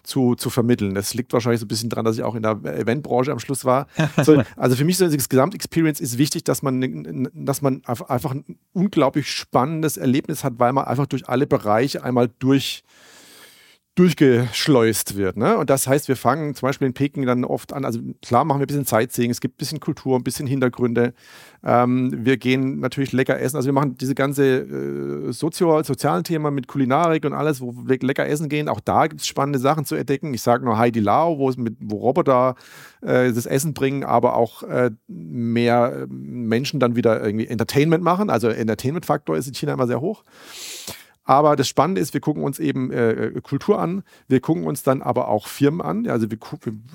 [0.05, 0.95] zu, zu vermitteln.
[0.95, 3.65] Das liegt wahrscheinlich so ein bisschen daran, dass ich auch in der Eventbranche am Schluss
[3.65, 3.87] war.
[4.25, 8.59] So, also für mich so das Gesamtexperience ist wichtig, dass man, dass man einfach ein
[8.73, 12.83] unglaublich spannendes Erlebnis hat, weil man einfach durch alle Bereiche einmal durch
[13.97, 15.39] durchgeschleust wird.
[15.39, 15.57] Ne?
[15.57, 18.61] Und das heißt, wir fangen zum Beispiel in Peking dann oft an, also klar machen
[18.61, 21.15] wir ein bisschen Sightseeing, es gibt ein bisschen Kultur, ein bisschen Hintergründe.
[21.65, 26.51] Ähm, wir gehen natürlich lecker essen, also wir machen diese ganze äh, Sozio sozialen Thema
[26.51, 28.69] mit Kulinarik und alles, wo wir lecker essen gehen.
[28.69, 30.35] Auch da gibt es spannende Sachen zu entdecken.
[30.35, 32.55] Ich sage nur Heidi Lao, wo, es mit, wo Roboter
[33.01, 38.29] äh, das Essen bringen, aber auch äh, mehr äh, Menschen dann wieder irgendwie Entertainment machen.
[38.29, 40.23] Also Entertainment-Faktor ist in China immer sehr hoch.
[41.27, 44.85] Aber das Spannende ist, wir gucken uns eben äh, äh, Kultur an, wir gucken uns
[44.85, 46.07] dann aber auch Firmen an.
[46.09, 46.39] Also wir,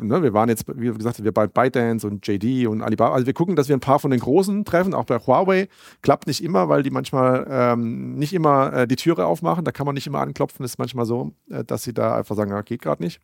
[0.02, 3.14] ne, wir waren jetzt, wie gesagt, wir bei ByteDance und JD und Alibaba.
[3.14, 5.68] Also wir gucken, dass wir ein paar von den Großen treffen, auch bei Huawei.
[6.02, 9.66] Klappt nicht immer, weil die manchmal ähm, nicht immer äh, die Türe aufmachen.
[9.66, 10.64] Da kann man nicht immer anklopfen.
[10.64, 13.20] Das ist manchmal so, äh, dass sie da einfach sagen, ja, geht gerade nicht.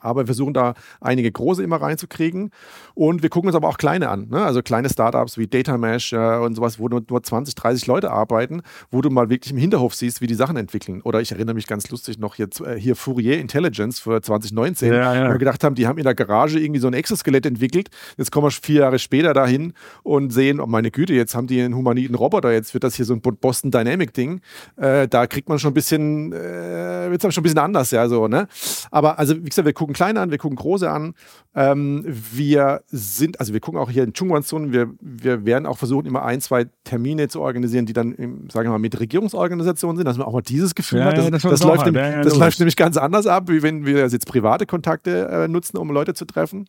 [0.00, 2.50] Aber wir versuchen da einige große immer reinzukriegen.
[2.94, 4.28] Und wir gucken uns aber auch kleine an.
[4.28, 4.42] Ne?
[4.42, 8.62] Also kleine Startups wie Datamesh äh, und sowas, wo nur, nur 20, 30 Leute arbeiten,
[8.90, 11.00] wo du mal wirklich im Hinterhof siehst, wie die Sachen entwickeln.
[11.02, 15.14] Oder ich erinnere mich ganz lustig noch jetzt äh, hier Fourier Intelligence für 2019, ja,
[15.14, 15.26] ja.
[15.26, 17.88] wo wir gedacht haben, die haben in der Garage irgendwie so ein Exoskelett entwickelt.
[18.16, 19.72] Jetzt kommen wir vier Jahre später dahin
[20.02, 23.04] und sehen, oh meine Güte, jetzt haben die einen humaniten Roboter, jetzt wird das hier
[23.04, 24.40] so ein Boston Dynamic Ding.
[24.76, 28.08] Äh, da kriegt man schon ein bisschen, äh, wird es schon ein bisschen anders, ja,
[28.08, 28.48] so, ne?
[28.90, 31.14] Aber also, wie gesagt, wir gucken kleine an, wir gucken große an.
[31.54, 36.06] Ähm, wir sind, also wir gucken auch hier in Chungwon-Zone, wir, wir werden auch versuchen,
[36.06, 38.12] immer ein, zwei Termine zu organisieren, die dann,
[38.50, 41.18] sagen wir mal, mit Regierungsorganisationen sind, dass man auch mal dieses Gefühl ja, hat.
[41.18, 44.06] Das, ja, das, das läuft, ja, das läuft nämlich ganz anders ab, wie wenn wir
[44.06, 46.66] jetzt private Kontakte äh, nutzen, um Leute zu treffen.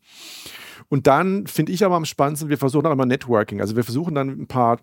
[0.90, 3.62] Und dann finde ich aber am spannendsten, wir versuchen auch immer Networking.
[3.62, 4.80] Also wir versuchen dann ein paar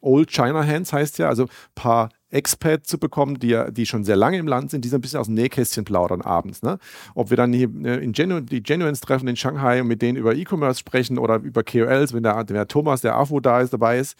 [0.00, 4.16] Old China Hands heißt ja, also ein paar Expat zu bekommen, die, die schon sehr
[4.16, 6.62] lange im Land sind, die so ein bisschen aus dem Nähkästchen plaudern abends.
[6.62, 6.78] Ne?
[7.14, 10.16] Ob wir dann hier äh, in Genu die Genuines treffen in Shanghai und mit denen
[10.16, 13.98] über E-Commerce sprechen oder über KOLs, wenn der, der Thomas, der AFO da ist, dabei
[13.98, 14.16] ist.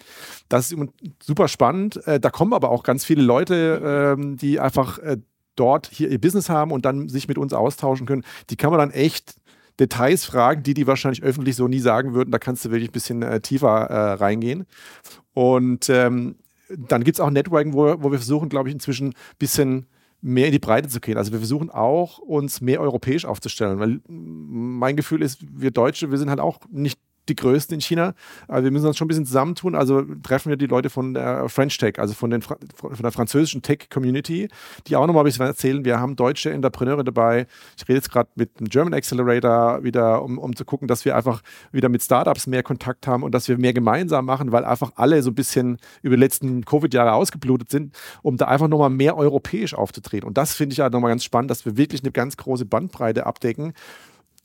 [0.48, 0.78] Das ist
[1.22, 2.06] super spannend.
[2.06, 5.16] Äh, da kommen aber auch ganz viele Leute, ähm, die einfach äh,
[5.56, 8.24] dort hier ihr Business haben und dann sich mit uns austauschen können.
[8.50, 9.36] Die kann man dann echt
[9.80, 12.30] Details fragen, die die wahrscheinlich öffentlich so nie sagen würden.
[12.30, 13.70] Da kannst du wirklich ein bisschen äh, tiefer
[14.20, 14.66] reingehen.
[15.32, 16.36] Und ähm,
[16.76, 19.86] dann gibt es auch Networking, wo, wo wir versuchen, glaube ich, inzwischen ein bisschen
[20.20, 21.18] mehr in die Breite zu gehen.
[21.18, 26.18] Also wir versuchen auch, uns mehr europäisch aufzustellen, weil mein Gefühl ist, wir Deutsche, wir
[26.18, 26.98] sind halt auch nicht
[27.28, 28.14] die größten in China.
[28.48, 29.74] Aber wir müssen uns schon ein bisschen zusammentun.
[29.74, 32.56] Also treffen wir die Leute von der French Tech, also von, den, von
[33.00, 34.48] der französischen Tech-Community,
[34.86, 35.84] die auch nochmal ein bisschen erzählen.
[35.84, 37.46] Wir haben deutsche Entrepreneure dabei.
[37.76, 41.16] Ich rede jetzt gerade mit dem German Accelerator wieder, um, um zu gucken, dass wir
[41.16, 44.92] einfach wieder mit Startups mehr Kontakt haben und dass wir mehr gemeinsam machen, weil einfach
[44.96, 49.16] alle so ein bisschen über die letzten Covid-Jahre ausgeblutet sind, um da einfach nochmal mehr
[49.16, 50.26] europäisch aufzutreten.
[50.26, 53.26] Und das finde ich ja nochmal ganz spannend, dass wir wirklich eine ganz große Bandbreite
[53.26, 53.74] abdecken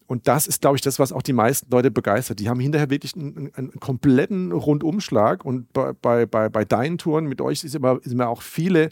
[0.08, 2.40] und das ist, glaube ich, das, was auch die meisten Leute begeistert.
[2.40, 5.44] Die haben hinterher wirklich einen, einen kompletten Rundumschlag.
[5.44, 8.90] Und bei, bei, bei, bei deinen Touren mit euch ist immer, ist immer auch viele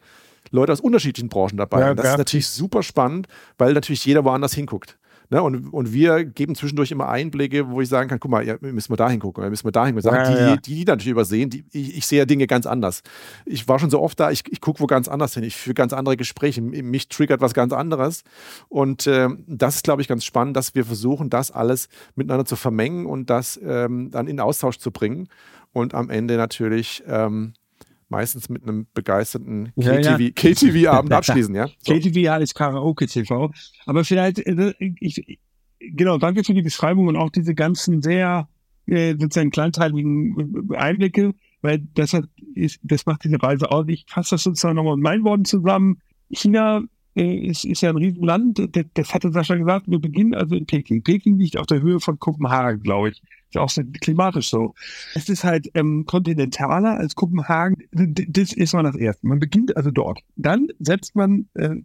[0.51, 1.80] Leute aus unterschiedlichen Branchen dabei.
[1.80, 4.97] Ja, und das ist natürlich super spannend, weil natürlich jeder woanders hinguckt.
[5.30, 5.41] Ne?
[5.41, 8.91] Und, und wir geben zwischendurch immer Einblicke, wo ich sagen kann, guck mal, ja, müssen
[8.91, 10.09] wir da hingucken, müssen wir da hingucken.
[10.09, 10.55] Sagen, ja, ja.
[10.55, 13.01] Die, die, die natürlich übersehen, die, ich, ich, sehe ja Dinge ganz anders.
[13.45, 15.73] Ich war schon so oft da, ich, ich gucke wo ganz anders hin, ich führe
[15.73, 18.23] ganz andere Gespräche, mich triggert was ganz anderes.
[18.69, 22.55] Und äh, das ist, glaube ich, ganz spannend, dass wir versuchen, das alles miteinander zu
[22.55, 25.28] vermengen und das ähm, dann in Austausch zu bringen.
[25.73, 27.53] Und am Ende natürlich ähm,
[28.10, 31.68] meistens mit einem begeisterten KTV-Abend ja, abschließen, ja?
[31.80, 31.93] So.
[31.93, 33.51] KTV alles Karaoke-TV.
[33.86, 35.39] Aber vielleicht, äh, ich,
[35.80, 38.47] genau, danke für die Beschreibung und auch diese ganzen sehr
[38.88, 43.86] äh, sozusagen kleinteiligen äh, Einblicke, weil das hat, ist, das macht diese Reise aus.
[43.88, 45.99] Ich fasse das sozusagen nochmal in meinen Worten zusammen.
[46.30, 46.84] China
[47.16, 51.01] äh, ist, ja ein Riesenland, das, das hatte Sascha gesagt, wir beginnen also in Peking.
[51.01, 53.22] Peking liegt auf der Höhe von Kopenhagen, glaube ich.
[53.49, 54.74] Ist auch klimatisch so.
[55.13, 57.78] Es ist halt ähm, kontinentaler als Kopenhagen.
[57.91, 59.26] Das ist mal das Erste.
[59.28, 60.20] Man beginnt also dort.
[60.36, 61.76] Dann setzt man, äh,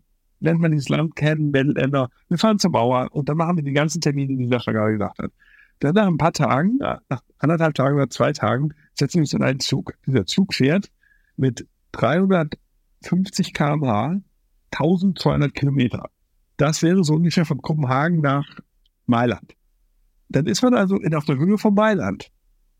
[0.40, 2.10] lernt man dieses Land kennen, Länder.
[2.28, 5.18] Wir fahren zur Mauer und dann machen wir die ganzen Termine, die Sascha gerade gesagt
[5.18, 5.32] hat.
[5.78, 9.42] Dann nach ein paar Tagen, nach anderthalb Tagen oder zwei Tagen, setzen wir uns in
[9.42, 9.94] einen Zug.
[10.06, 10.90] Dieser Zug fährt
[11.36, 14.20] mit 350 km/h
[14.72, 16.10] 1200 Kilometer.
[16.56, 18.46] Das wäre so ungefähr von Kopenhagen nach
[19.06, 19.54] Mailand.
[20.28, 22.30] Dann ist man also auf der Höhe von Mailand.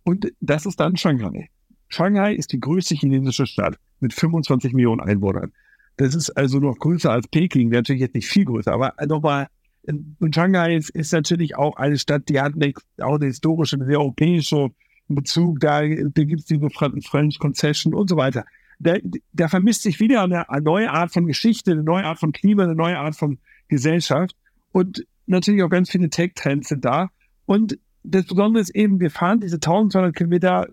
[0.04, 1.48] Und das ist dann Shanghai.
[1.88, 5.52] Shanghai ist die größte chinesische Stadt mit 25 Millionen Einwohnern.
[5.96, 9.48] Das ist also noch größer als Peking, natürlich jetzt nicht viel größer, aber nochmal,
[9.86, 12.72] und Shanghai ist, ist natürlich auch eine Stadt, die hat eine,
[13.02, 14.70] auch eine historische, eine europäische
[15.08, 18.44] Bezug, da, da gibt es diese French Concession und so weiter
[18.80, 18.94] da,
[19.32, 22.64] da vermisst sich wieder eine, eine neue Art von Geschichte, eine neue Art von Klima,
[22.64, 24.34] eine neue Art von Gesellschaft.
[24.72, 27.10] Und natürlich auch ganz viele Tech-Trends sind da.
[27.46, 30.68] Und das Besondere ist eben, wir fahren diese 1200 Kilometer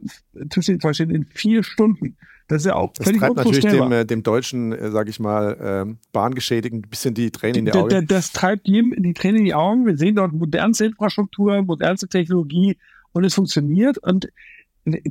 [0.50, 2.16] zwischen den zwei Städten in vier Stunden.
[2.48, 5.20] Das ist ja auch das völlig treibt natürlich dem, äh, dem deutschen, äh, sag ich
[5.20, 7.90] mal, äh, Bahngeschädigten ein bisschen die Tränen in die Augen.
[7.90, 9.86] Das, das treibt jedem die Tränen in die Augen.
[9.86, 12.78] Wir sehen dort modernste Infrastruktur, modernste Technologie
[13.12, 13.98] und es funktioniert.
[13.98, 14.30] Und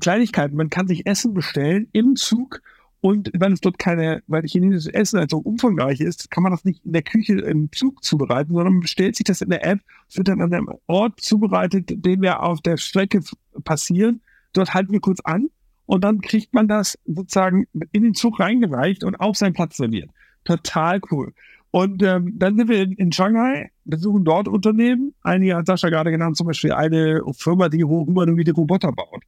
[0.01, 2.63] Kleinigkeiten, man kann sich Essen bestellen im Zug
[3.01, 6.65] und weil es dort keine, weil chinesisches Essen halt so umfangreich ist, kann man das
[6.65, 9.81] nicht in der Küche im Zug zubereiten, sondern man bestellt sich das in der App,
[10.15, 13.21] wird dann an einem Ort zubereitet, den wir auf der Strecke
[13.65, 14.23] passieren.
[14.53, 15.51] Dort halten wir kurz an
[15.85, 20.11] und dann kriegt man das sozusagen in den Zug reingereicht und auf seinen Platz serviert.
[20.45, 21.33] Total cool.
[21.71, 25.15] Und ähm, dann sind wir in, in Shanghai, besuchen dort Unternehmen.
[25.23, 29.23] Einige hat Sascha gerade genannt, zum Beispiel eine Firma, die humanoide Roboter baut.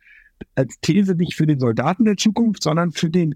[0.54, 3.34] Als These nicht für den Soldaten der Zukunft, sondern für den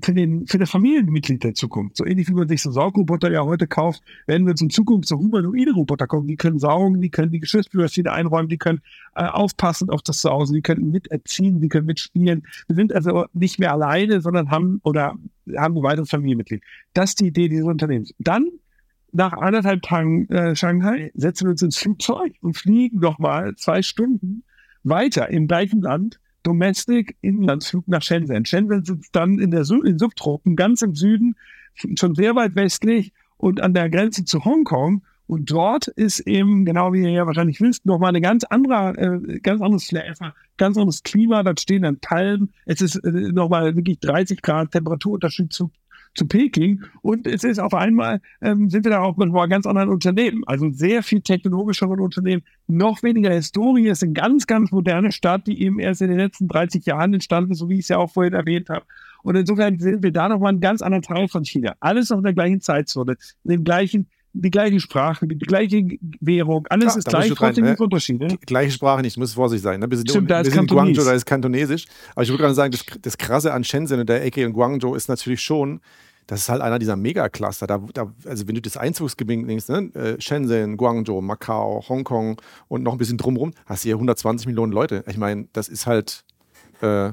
[0.00, 1.96] für, den, für das Familienmitglied der Zukunft.
[1.96, 5.18] So ähnlich wie man sich so Saugroboter ja heute kauft, werden wir in Zukunft so
[5.18, 6.28] humanoide Roboter kommen.
[6.28, 8.82] Die können saugen, die können die Geschirrspülmaschine einräumen, die können
[9.16, 12.46] äh, aufpassen auf das Zuhause, die können miterziehen, die können mitspielen.
[12.68, 15.16] Wir sind also nicht mehr alleine, sondern haben oder
[15.56, 16.62] haben ein weiteres Familienmitglied.
[16.92, 18.14] Das ist die Idee dieses Unternehmens.
[18.18, 18.48] Dann
[19.10, 24.44] nach anderthalb Tagen äh, Shanghai setzen wir uns ins Flugzeug und fliegen nochmal zwei Stunden
[24.84, 28.44] weiter im gleichen Land Domestic Inlandsflug nach Shenzhen.
[28.44, 31.36] Shenzhen sitzt dann in der in Subtropen, ganz im Süden,
[31.74, 35.02] schon sehr weit westlich und an der Grenze zu Hongkong.
[35.26, 39.40] Und dort ist eben, genau wie ihr ja wahrscheinlich wisst, nochmal eine ganz andere, äh,
[39.40, 41.42] ganz anderes Flavor, ganz anderes Klima.
[41.42, 42.52] Da stehen dann Palmen.
[42.66, 45.70] Es ist äh, nochmal wirklich 30 Grad Temperaturunterschied zu
[46.14, 49.66] zu Peking und es ist auf einmal, ähm, sind wir da auch mit einem ganz
[49.66, 54.70] anderen Unternehmen, also sehr viel technologischeren Unternehmen, noch weniger Historie, es ist eine ganz, ganz
[54.70, 57.80] moderne Stadt, die eben erst in den letzten 30 Jahren entstanden ist, so wie ich
[57.80, 58.84] es ja auch vorhin erwähnt habe.
[59.22, 61.74] Und insofern sind wir da nochmal ein ganz anderer Teil von China.
[61.80, 65.86] Alles noch in der gleichen Zeitzone, in dem gleichen die gleiche Sprache, die gleiche
[66.20, 68.26] Währung, alles Klar, ist gleich, trotzdem gibt es Unterschiede.
[68.26, 69.80] Die gleiche Sprache nicht, muss vorsichtig sein.
[69.80, 69.88] Ne?
[69.96, 71.86] Sind, Stimmt, da ist Guangzhou, da ist Kantonesisch.
[72.14, 74.94] Aber ich würde gerade sagen, das, das Krasse an Shenzhen und der Ecke in Guangzhou
[74.96, 75.80] ist natürlich schon,
[76.26, 77.68] das ist halt einer dieser Megacluster.
[77.68, 79.90] Da, da, also wenn du das Einzugsgebiet nimmst, ne?
[79.94, 84.72] Äh, Shenzhen, Guangzhou, Macau, Hongkong und noch ein bisschen drumherum, hast du hier 120 Millionen
[84.72, 85.04] Leute.
[85.06, 86.24] Ich meine, das ist halt
[86.80, 87.10] äh,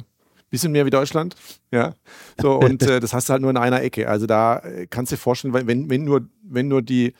[0.52, 1.36] bisschen mehr wie Deutschland.
[1.72, 1.96] Ja.
[2.40, 4.08] So, und äh, das hast du halt nur in einer Ecke.
[4.08, 7.14] Also da äh, kannst du dir vorstellen, wenn, wenn, nur, wenn nur die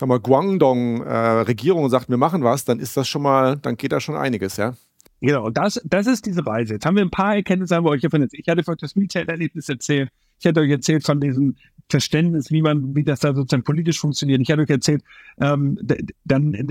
[0.00, 3.92] sag mal, Guangdong-Regierung äh, sagt, wir machen was, dann ist das schon mal, dann geht
[3.92, 4.74] da schon einiges, ja.
[5.20, 6.74] Genau, das, das ist diese Reise.
[6.74, 8.32] Jetzt haben wir ein paar Erkenntnisse, haben wir euch erzählt.
[8.32, 10.10] Ich hatte euch das Retail-Erlebnis erzählt.
[10.38, 11.56] Ich hatte euch erzählt von diesem
[11.90, 14.40] Verständnis, wie man, wie das da sozusagen politisch funktioniert.
[14.40, 15.02] Ich hatte euch erzählt,
[15.38, 15.78] ähm,
[16.24, 16.68] dann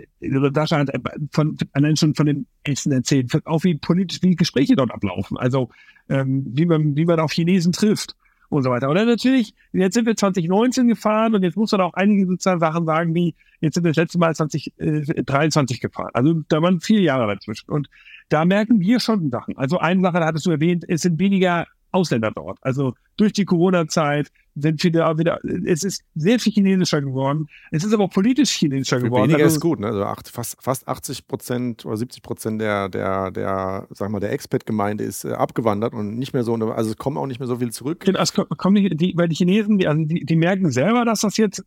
[0.56, 0.90] Sascha hat
[1.32, 5.38] von, allein schon von dem Essen erzählt, auch wie politisch, wie Gespräche dort ablaufen.
[5.38, 5.70] Also
[6.10, 8.16] ähm, wie man, wie man auf Chinesen trifft
[8.50, 8.90] und so weiter.
[8.90, 12.86] Oder natürlich, jetzt sind wir 2019 gefahren und jetzt muss man auch einige sozusagen Sachen
[12.86, 16.12] sagen, wie jetzt sind wir das letzte Mal 2023 äh, gefahren.
[16.14, 17.70] Also da waren vier Jahre dazwischen.
[17.70, 17.90] Und
[18.30, 19.58] da merken wir schon Sachen.
[19.58, 22.58] Also eine Sache, da hattest du erwähnt, es sind weniger Ausländer dort.
[22.62, 27.48] Also durch die Corona-Zeit sind viele auch wieder, es ist sehr viel chinesischer geworden.
[27.72, 29.30] Es ist aber auch politisch chinesischer geworden.
[29.30, 29.88] Weniger also, ist gut, ne?
[29.88, 34.32] Also acht, fast, fast 80 Prozent oder 70 Prozent der, der, der, sag mal, der
[34.32, 37.58] Expat-Gemeinde ist äh, abgewandert und nicht mehr so, also es kommen auch nicht mehr so
[37.58, 38.02] viel zurück.
[38.02, 41.22] Genau, es kommen nicht, die, weil die Chinesen, die, also die, die merken selber, dass
[41.22, 41.64] das jetzt,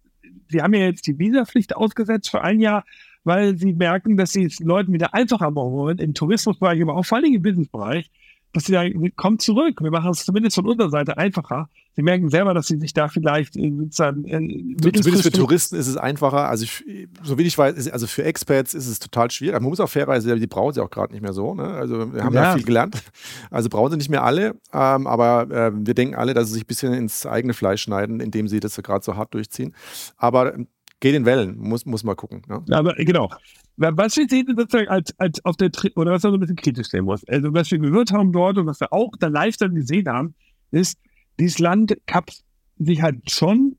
[0.53, 2.85] die haben ja jetzt die Visapflicht ausgesetzt für ein Jahr
[3.25, 7.05] weil sie merken, dass sie es Leuten wieder einfacher machen wollen, im Tourismusbereich, aber auch
[7.05, 8.11] vor allem im Businessbereich,
[8.53, 11.69] dass sie sagen, kommt zurück, wir machen es zumindest von unserer Seite einfacher.
[11.95, 15.89] Sie merken selber, dass sie sich da vielleicht äh, sozusagen äh, Zumindest für Touristen ist
[15.89, 16.49] es einfacher.
[16.49, 16.85] Also ich,
[17.23, 19.61] so wie ich weiß, also für Expats ist es total schwierig.
[19.61, 21.55] Man muss auch fairerweise, die brauchen sie auch gerade nicht mehr so.
[21.55, 21.65] Ne?
[21.65, 22.43] Also wir haben ja.
[22.45, 22.55] ja.
[22.55, 23.03] viel gelernt.
[23.51, 26.65] Also brauchen sie nicht mehr alle, ähm, aber äh, wir denken alle, dass sie sich
[26.65, 29.75] ein bisschen ins eigene Fleisch schneiden, indem sie das gerade so hart durchziehen.
[30.17, 30.55] Aber
[31.01, 32.43] geht in Wellen, muss, muss mal gucken.
[32.49, 32.63] Ne?
[32.71, 33.31] Aber genau.
[33.77, 36.89] Was wir sehen, sozusagen als, als auf der, oder was man so ein bisschen kritisch
[36.89, 37.27] sehen muss.
[37.27, 40.35] Also, was wir gehört haben dort und was wir auch dann live dann gesehen haben,
[40.71, 40.99] ist,
[41.41, 42.43] dieses Land kappt
[42.79, 43.77] sich halt schon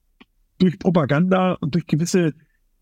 [0.57, 2.33] durch Propaganda und durch gewisse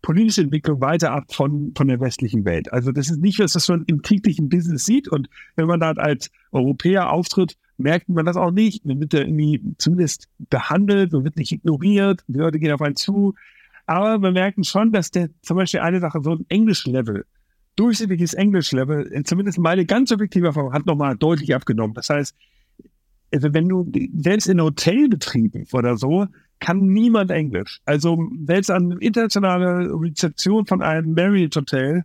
[0.02, 2.72] politische Entwicklung weiter ab von, von der westlichen Welt.
[2.72, 5.08] Also das ist nicht, was das man im täglichen Business sieht.
[5.08, 8.84] Und wenn man da als Europäer auftritt, merkt man das auch nicht.
[8.84, 12.96] Man wird da irgendwie zumindest behandelt, man wird nicht ignoriert, die Leute gehen auf einen
[12.96, 13.34] zu.
[13.92, 17.26] Aber wir merken schon, dass der zum Beispiel eine Sache, so ein Englisch-Level,
[17.76, 21.92] durchschnittliches Englisch-Level, zumindest meine ganz subjektive Erfahrung, hat nochmal deutlich abgenommen.
[21.92, 22.34] Das heißt,
[23.34, 26.26] also wenn du selbst in Hotelbetrieben oder so,
[26.58, 27.82] kann niemand Englisch.
[27.84, 32.04] Also selbst an internationale Rezeption von einem Marriott Hotel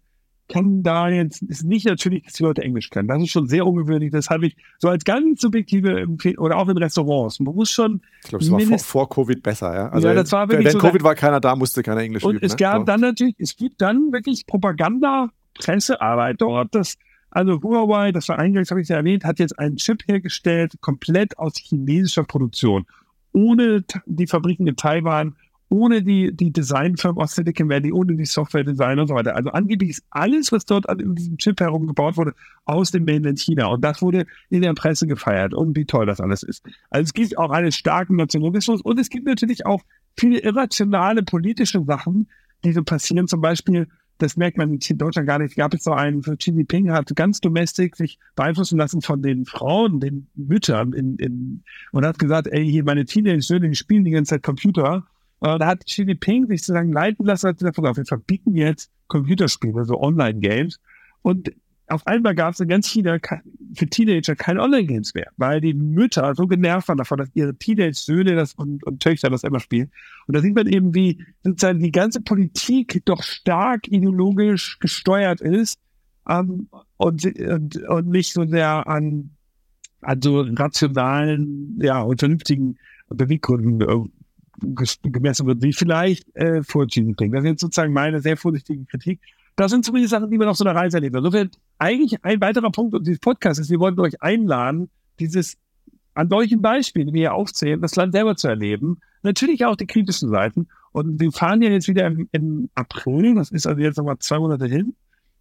[0.49, 3.07] kann da jetzt, ist nicht natürlich, dass die Leute Englisch können.
[3.07, 4.11] Das ist schon sehr ungewöhnlich.
[4.11, 7.39] Das habe ich so als ganz subjektive Empfehlung, oder auch in Restaurants.
[7.39, 8.01] Man muss schon.
[8.23, 9.89] Ich glaube, es war vor, vor, Covid besser, ja.
[9.89, 12.35] Also, ja, das war wirklich wenn so Covid war keiner da, musste keiner Englisch Und
[12.35, 12.57] üben, es ne?
[12.57, 12.83] gab so.
[12.85, 16.97] dann natürlich, es gibt dann wirklich Propaganda, Pressearbeit dort, das,
[17.29, 21.37] also Huawei, das war eingangs, habe ich ja erwähnt, hat jetzt einen Chip hergestellt, komplett
[21.37, 22.85] aus chinesischer Produktion.
[23.33, 25.35] Ohne die Fabriken in Taiwan
[25.69, 29.35] ohne die, die Designfirma aus Silicon Valley, ohne die Software-Design und so weiter.
[29.35, 32.33] Also angeblich ist alles, was dort an diesem Chip herum gebaut wurde,
[32.65, 33.67] aus dem Mainland China.
[33.67, 36.63] Und das wurde in der Presse gefeiert und wie toll das alles ist.
[36.89, 39.81] Also es gibt auch einen starken Nationalismus und es gibt natürlich auch
[40.17, 42.27] viele irrationale politische Sachen,
[42.63, 43.27] die so passieren.
[43.27, 43.87] Zum Beispiel,
[44.19, 47.41] das merkt man in Deutschland gar nicht, gab es so einen, Xi Jinping hat ganz
[47.41, 52.65] domestic sich beeinflussen lassen von den Frauen, den Müttern in, in, und hat gesagt, ey,
[52.65, 55.05] hier meine Teenage-Söhne, die spielen die ganze Zeit Computer
[55.39, 59.99] da hat Xi Jinping sich sozusagen leiten lassen, hat gesagt, wir verbieten jetzt Computerspiele, so
[59.99, 60.79] Online-Games.
[61.21, 61.51] Und
[61.89, 63.17] auf einmal gab es in ganz China
[63.73, 68.35] für Teenager keine Online-Games mehr, weil die Mütter so genervt waren davon, dass ihre Teenage-Söhne
[68.35, 69.91] das und, und Töchter das immer spielen.
[70.27, 75.79] Und da sieht man eben, wie sozusagen die ganze Politik doch stark ideologisch gesteuert ist
[76.27, 76.67] ähm,
[76.97, 79.31] und, und, und nicht so sehr an,
[80.01, 82.77] an so rationalen ja, und vernünftigen
[83.09, 84.09] Beweggründen äh,
[85.03, 87.31] gemessen wird, wie vielleicht äh, Xi Jinping.
[87.31, 89.19] Das ist jetzt sozusagen meine sehr vorsichtige Kritik.
[89.55, 91.15] Das sind zumindest Sachen, die man auf so einer Reise erlebt.
[91.15, 91.49] Insofern
[91.79, 94.89] eigentlich ein weiterer Punkt dieses Podcasts ist, wir wollten euch einladen,
[95.19, 95.57] dieses
[96.13, 98.99] an solchen Beispielen, wie wir aufzählen, das Land selber zu erleben.
[99.23, 100.67] Natürlich auch die kritischen Seiten.
[100.91, 104.39] Und wir fahren ja jetzt wieder im, im April, das ist also jetzt nochmal zwei
[104.39, 104.95] Monate hin.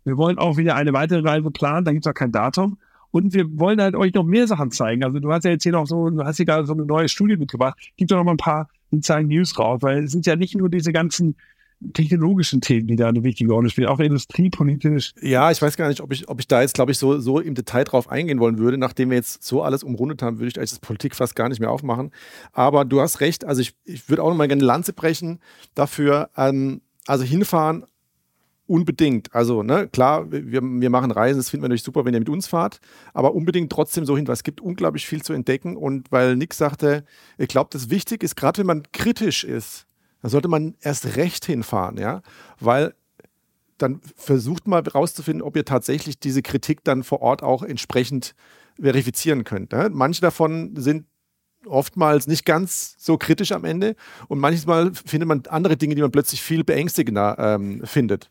[0.04, 2.78] Wir wollen auch wieder eine weitere Reise planen, da gibt es auch kein Datum.
[3.10, 5.04] Und wir wollen halt euch noch mehr Sachen zeigen.
[5.04, 7.08] Also du hast ja jetzt hier noch so, du hast hier gerade so eine neue
[7.08, 7.78] Studie mitgebracht.
[7.96, 10.68] Gibt doch noch mal ein paar sozusagen News raus, weil es sind ja nicht nur
[10.68, 11.36] diese ganzen
[11.92, 15.12] technologischen Themen, die da eine wichtige Rolle spielen, auch industriepolitisch.
[15.20, 17.38] Ja, ich weiß gar nicht, ob ich, ob ich da jetzt, glaube ich, so, so
[17.38, 18.78] im Detail drauf eingehen wollen würde.
[18.78, 21.60] Nachdem wir jetzt so alles umrundet haben, würde ich eigentlich das Politik fast gar nicht
[21.60, 22.12] mehr aufmachen.
[22.52, 25.40] Aber du hast recht, also ich, ich würde auch noch mal gerne eine Lanze brechen
[25.74, 26.30] dafür.
[26.36, 27.84] Ähm, also hinfahren
[28.66, 29.34] unbedingt.
[29.34, 32.28] Also, ne, klar, wir, wir machen Reisen, das finden wir natürlich super, wenn ihr mit
[32.28, 32.80] uns fahrt,
[33.14, 35.76] aber unbedingt trotzdem so hin, weil es gibt unglaublich viel zu entdecken.
[35.76, 37.04] Und weil Nick sagte,
[37.38, 39.86] ich glaube, das wichtig ist, gerade wenn man kritisch ist,
[40.22, 42.22] dann sollte man erst recht hinfahren, ja,
[42.58, 42.94] weil
[43.78, 48.34] dann versucht mal rauszufinden, ob ihr tatsächlich diese Kritik dann vor Ort auch entsprechend
[48.80, 49.72] verifizieren könnt.
[49.72, 49.90] Ne?
[49.92, 51.06] Manche davon sind
[51.66, 53.96] oftmals nicht ganz so kritisch am Ende
[54.28, 58.28] und manchmal findet man andere Dinge, die man plötzlich viel beängstigender ähm, findet.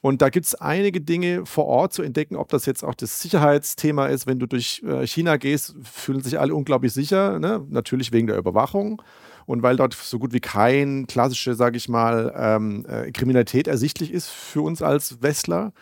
[0.00, 3.20] Und da gibt es einige Dinge vor Ort zu entdecken, ob das jetzt auch das
[3.20, 4.26] Sicherheitsthema ist.
[4.26, 7.64] Wenn du durch äh, China gehst, fühlen sich alle unglaublich sicher, ne?
[7.68, 9.02] natürlich wegen der Überwachung
[9.46, 14.12] und weil dort so gut wie kein klassische, sage ich mal, ähm, äh, Kriminalität ersichtlich
[14.12, 15.72] ist für uns als Westler.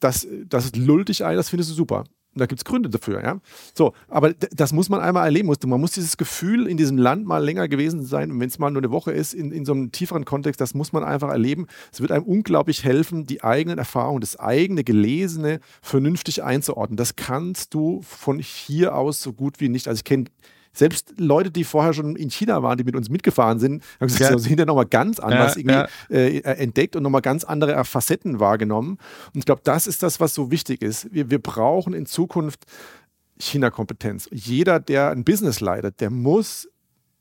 [0.00, 2.04] Das, das lullt dich ein, das findest du super.
[2.34, 3.40] Da gibt es Gründe dafür, ja.
[3.74, 5.52] So, aber das muss man einmal erleben.
[5.66, 8.38] Man muss dieses Gefühl in diesem Land mal länger gewesen sein.
[8.38, 10.92] Wenn es mal nur eine Woche ist, in, in so einem tieferen Kontext, das muss
[10.92, 11.66] man einfach erleben.
[11.92, 16.96] Es wird einem unglaublich helfen, die eigenen Erfahrungen, das eigene Gelesene vernünftig einzuordnen.
[16.96, 19.88] Das kannst du von hier aus so gut wie nicht.
[19.88, 20.26] Also ich kenne
[20.72, 24.30] selbst Leute, die vorher schon in China waren, die mit uns mitgefahren sind, haben gesagt,
[24.30, 24.36] ja.
[24.36, 26.52] also hinterher nochmal ganz anders ja, irgendwie ja.
[26.52, 28.98] Äh, entdeckt und nochmal ganz andere Facetten wahrgenommen.
[29.34, 31.12] Und ich glaube, das ist das, was so wichtig ist.
[31.12, 32.64] Wir, wir brauchen in Zukunft
[33.40, 34.28] China-Kompetenz.
[34.32, 36.68] Jeder, der ein Business leitet, der muss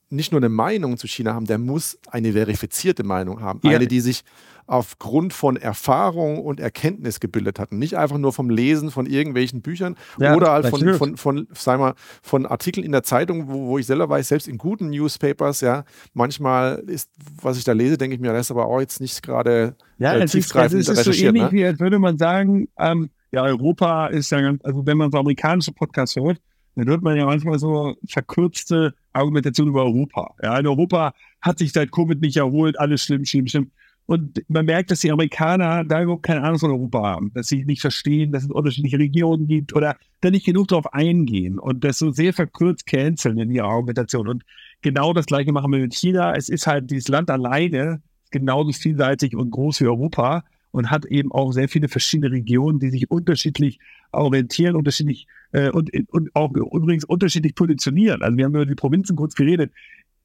[0.10, 3.60] nicht nur eine Meinung zu China haben, der muss eine verifizierte Meinung haben.
[3.64, 4.24] Eine, die sich
[4.68, 7.80] aufgrund von Erfahrung und Erkenntnis gebildet hatten.
[7.80, 11.80] Nicht einfach nur vom Lesen von irgendwelchen Büchern ja, oder halt von, von, von, sag
[11.80, 15.62] mal, von Artikeln in der Zeitung, wo, wo ich selber weiß, selbst in guten Newspapers,
[15.62, 17.10] ja, manchmal ist,
[17.41, 20.14] was ich da lese, denke ich mir, das ist aber auch jetzt nicht gerade ja,
[20.14, 21.51] äh, tiefgreifend es ist, es ist so ähnlich, ne?
[21.53, 25.18] wie als würde man sagen, ähm, ja, Europa ist ja ganz, also wenn man so
[25.18, 26.39] amerikanische Podcasts hört,
[26.78, 30.36] dann hört man ja manchmal so verkürzte Argumentation über Europa.
[30.41, 33.71] Ja, in Europa hat sich seit Covid nicht erholt, alles schlimm, schlimm, schlimm.
[34.05, 37.65] Und man merkt, dass die Amerikaner da überhaupt keine Ahnung von Europa haben, dass sie
[37.65, 41.99] nicht verstehen, dass es unterschiedliche Regionen gibt oder da nicht genug darauf eingehen und das
[41.99, 44.30] so sehr verkürzt canceln in ihrer Argumentation.
[44.30, 44.45] Und
[44.82, 46.34] genau das Gleiche machen wir mit China.
[46.36, 48.01] Es ist halt dieses Land alleine
[48.32, 52.89] genauso vielseitig und groß wie Europa und hat eben auch sehr viele verschiedene Regionen, die
[52.89, 53.80] sich unterschiedlich
[54.13, 58.22] orientieren, unterschiedlich äh, und, und auch übrigens unterschiedlich positionieren.
[58.22, 59.72] Also wir haben über die Provinzen kurz geredet.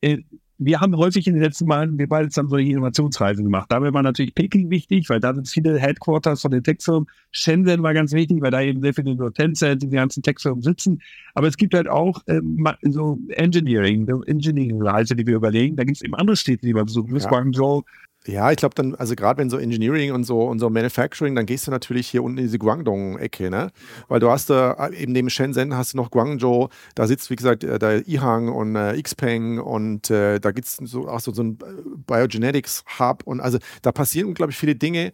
[0.01, 0.19] Äh,
[0.65, 3.67] wir haben häufig in den letzten Malen, wir beide haben solche Innovationsreisen gemacht.
[3.71, 7.09] Dabei war natürlich Peking wichtig, weil da sind viele Headquarters von den Tech-Firmen.
[7.31, 11.03] Shenzhen war ganz wichtig, weil da eben sehr viele Tencent, die ganzen Tech-Firmen sitzen.
[11.35, 15.77] Aber es gibt halt auch ähm, so Engineering, Engineering-Reise, die wir überlegen.
[15.77, 17.17] Da gibt es eben andere Städte, die wir besuchen.
[17.17, 17.29] Ja.
[17.29, 17.83] Guangzhou,
[18.27, 21.45] ja, ich glaube dann, also gerade wenn so Engineering und so und so Manufacturing, dann
[21.45, 23.71] gehst du natürlich hier unten in diese Guangdong-Ecke, ne?
[24.07, 27.37] Weil du hast da äh, eben neben Shenzhen hast du noch Guangzhou, da sitzt, wie
[27.37, 31.33] gesagt, äh, der Ihang und äh, Xpeng und äh, da gibt es so, auch so,
[31.33, 31.59] so ein
[32.07, 35.13] Biogenetics-Hub und also da passieren unglaublich viele Dinge,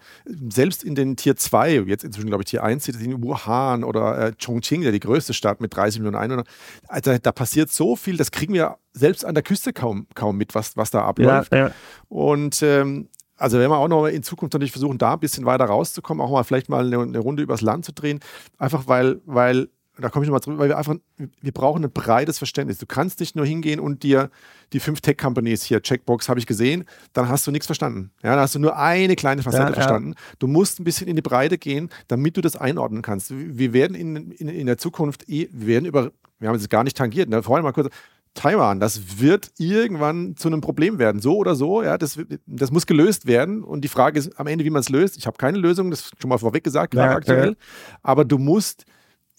[0.50, 4.32] selbst in den Tier 2, jetzt inzwischen glaube ich Tier 1, in Wuhan oder äh,
[4.32, 6.46] Chongqing, der die größte Stadt mit 30 Millionen Einwohnern,
[6.88, 10.54] also da passiert so viel, das kriegen wir selbst an der Küste kaum, kaum mit,
[10.54, 11.52] was, was da abläuft.
[11.52, 11.70] Ja, ja.
[12.08, 13.08] Und ähm,
[13.38, 16.30] also werden wir auch noch in Zukunft natürlich versuchen, da ein bisschen weiter rauszukommen, auch
[16.30, 18.20] mal vielleicht mal eine, eine Runde übers Land zu drehen.
[18.58, 22.38] Einfach weil, weil, da komme ich nochmal zurück, weil wir einfach, wir brauchen ein breites
[22.38, 22.78] Verständnis.
[22.78, 24.30] Du kannst nicht nur hingehen und dir
[24.72, 28.10] die fünf Tech-Companies hier, Checkbox, habe ich gesehen, dann hast du nichts verstanden.
[28.22, 30.14] Ja, dann hast du nur eine kleine Facette ja, verstanden.
[30.16, 30.22] Ja.
[30.40, 33.32] Du musst ein bisschen in die Breite gehen, damit du das einordnen kannst.
[33.34, 36.84] Wir werden in, in, in der Zukunft, eh, wir werden über, wir haben es gar
[36.84, 37.42] nicht tangiert, ne?
[37.42, 37.88] vorhin mal kurz,
[38.34, 41.20] Taiwan, das wird irgendwann zu einem Problem werden.
[41.20, 43.62] So oder so, ja, das, das muss gelöst werden.
[43.64, 45.16] Und die Frage ist am Ende, wie man es löst.
[45.16, 47.48] Ich habe keine Lösung, das ist schon mal vorweg gesagt, gerade ja, aktuell.
[47.50, 47.54] Ja.
[48.02, 48.84] Aber du musst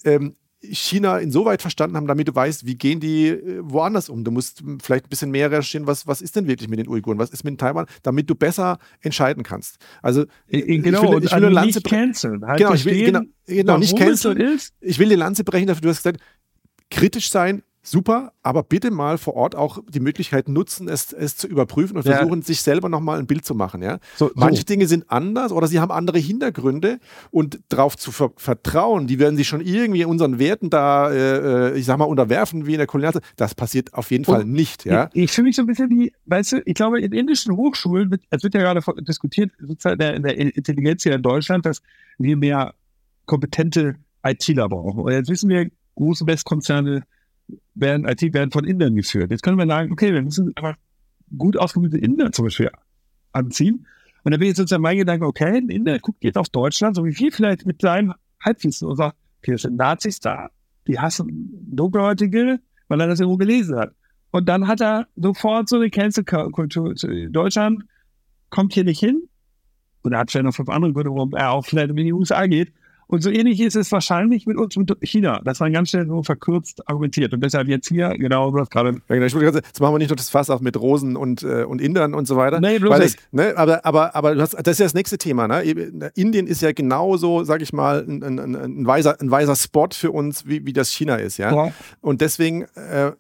[0.03, 4.23] ähm, China insoweit verstanden haben, damit du weißt, wie gehen die äh, woanders um.
[4.23, 7.17] Du musst vielleicht ein bisschen mehr recherchieren, was, was ist denn wirklich mit den Uiguren,
[7.17, 9.77] was ist mit Taiwan, damit du besser entscheiden kannst.
[10.01, 12.45] Also genau, ich will, ich will eine Lanze canceln.
[12.45, 14.59] Halt genau, ich will, genau, genau nicht canceln.
[14.81, 16.19] Ich will die Lanze brechen dafür, du hast gesagt,
[16.91, 21.47] kritisch sein, super, aber bitte mal vor Ort auch die Möglichkeit nutzen, es, es zu
[21.47, 22.45] überprüfen und versuchen, ja.
[22.45, 23.82] sich selber nochmal ein Bild zu machen.
[23.82, 23.99] Ja?
[24.15, 24.65] So, Manche so.
[24.65, 26.99] Dinge sind anders oder sie haben andere Hintergründe
[27.32, 31.77] und darauf zu ver vertrauen, die werden sich schon irgendwie unseren Werten da, äh, äh
[31.77, 33.23] ich sag mal, unterwerfen, wie in der Kolonialzeit.
[33.38, 34.86] Das passiert auf jeden und Fall nicht.
[34.86, 35.09] Ja?
[35.13, 38.11] Ich, ich fühle mich so ein bisschen wie, weißt du, ich glaube, in indischen Hochschulen,
[38.11, 41.82] wird, es wird ja gerade diskutiert, sozusagen in der Intelligenz hier in Deutschland, dass
[42.17, 42.73] wir mehr
[43.25, 44.99] kompetente ITler brauchen.
[45.01, 47.03] Und jetzt wissen wir, große Bestkonzerne
[47.75, 49.31] werden, IT werden von Indern geführt.
[49.31, 50.75] Jetzt können wir sagen, okay, wir müssen einfach
[51.37, 52.69] gut ausgebildete Inder zum Beispiel
[53.31, 53.85] anziehen.
[54.23, 57.05] Und dann bin ich sozusagen mein Gedanke, okay, ein Inder guckt jetzt auf Deutschland, so
[57.05, 60.49] wie wir vielleicht mit seinem Halbwissen und sagt, okay, das sind Nazis da,
[60.87, 63.93] die hassen Dunkelhäutige, weil er das irgendwo gelesen hat.
[64.31, 66.93] Und dann hat er sofort so eine Cancel-Kultur.
[67.29, 67.83] Deutschland
[68.49, 69.23] kommt hier nicht hin.
[70.01, 72.45] Und er hat vielleicht noch fünf andere Gründe, warum er auch vielleicht in die USA
[72.45, 72.71] geht.
[73.10, 75.41] Und so ähnlich ist es wahrscheinlich mit uns mit China.
[75.43, 77.34] Das war ganz schnell so verkürzt argumentiert.
[77.34, 79.01] Und deshalb jetzt hier, genau, du hast gerade.
[79.10, 81.82] Ja, genau, jetzt machen wir nicht nur das Fass auf mit Rosen und, äh, und
[81.82, 82.60] Indern und so weiter.
[82.60, 85.47] Nee, bloß das, ne, aber, aber, aber du hast, das ist ja das nächste Thema.
[85.47, 85.64] Ne?
[86.14, 89.89] Indien ist ja genauso, sag ich mal, ein, ein, ein, ein, weiser, ein weiser Spot
[89.91, 91.38] für uns, wie, wie das China ist.
[91.38, 91.51] Ja?
[91.51, 91.74] ja.
[92.01, 92.66] Und deswegen.
[92.76, 93.14] Äh,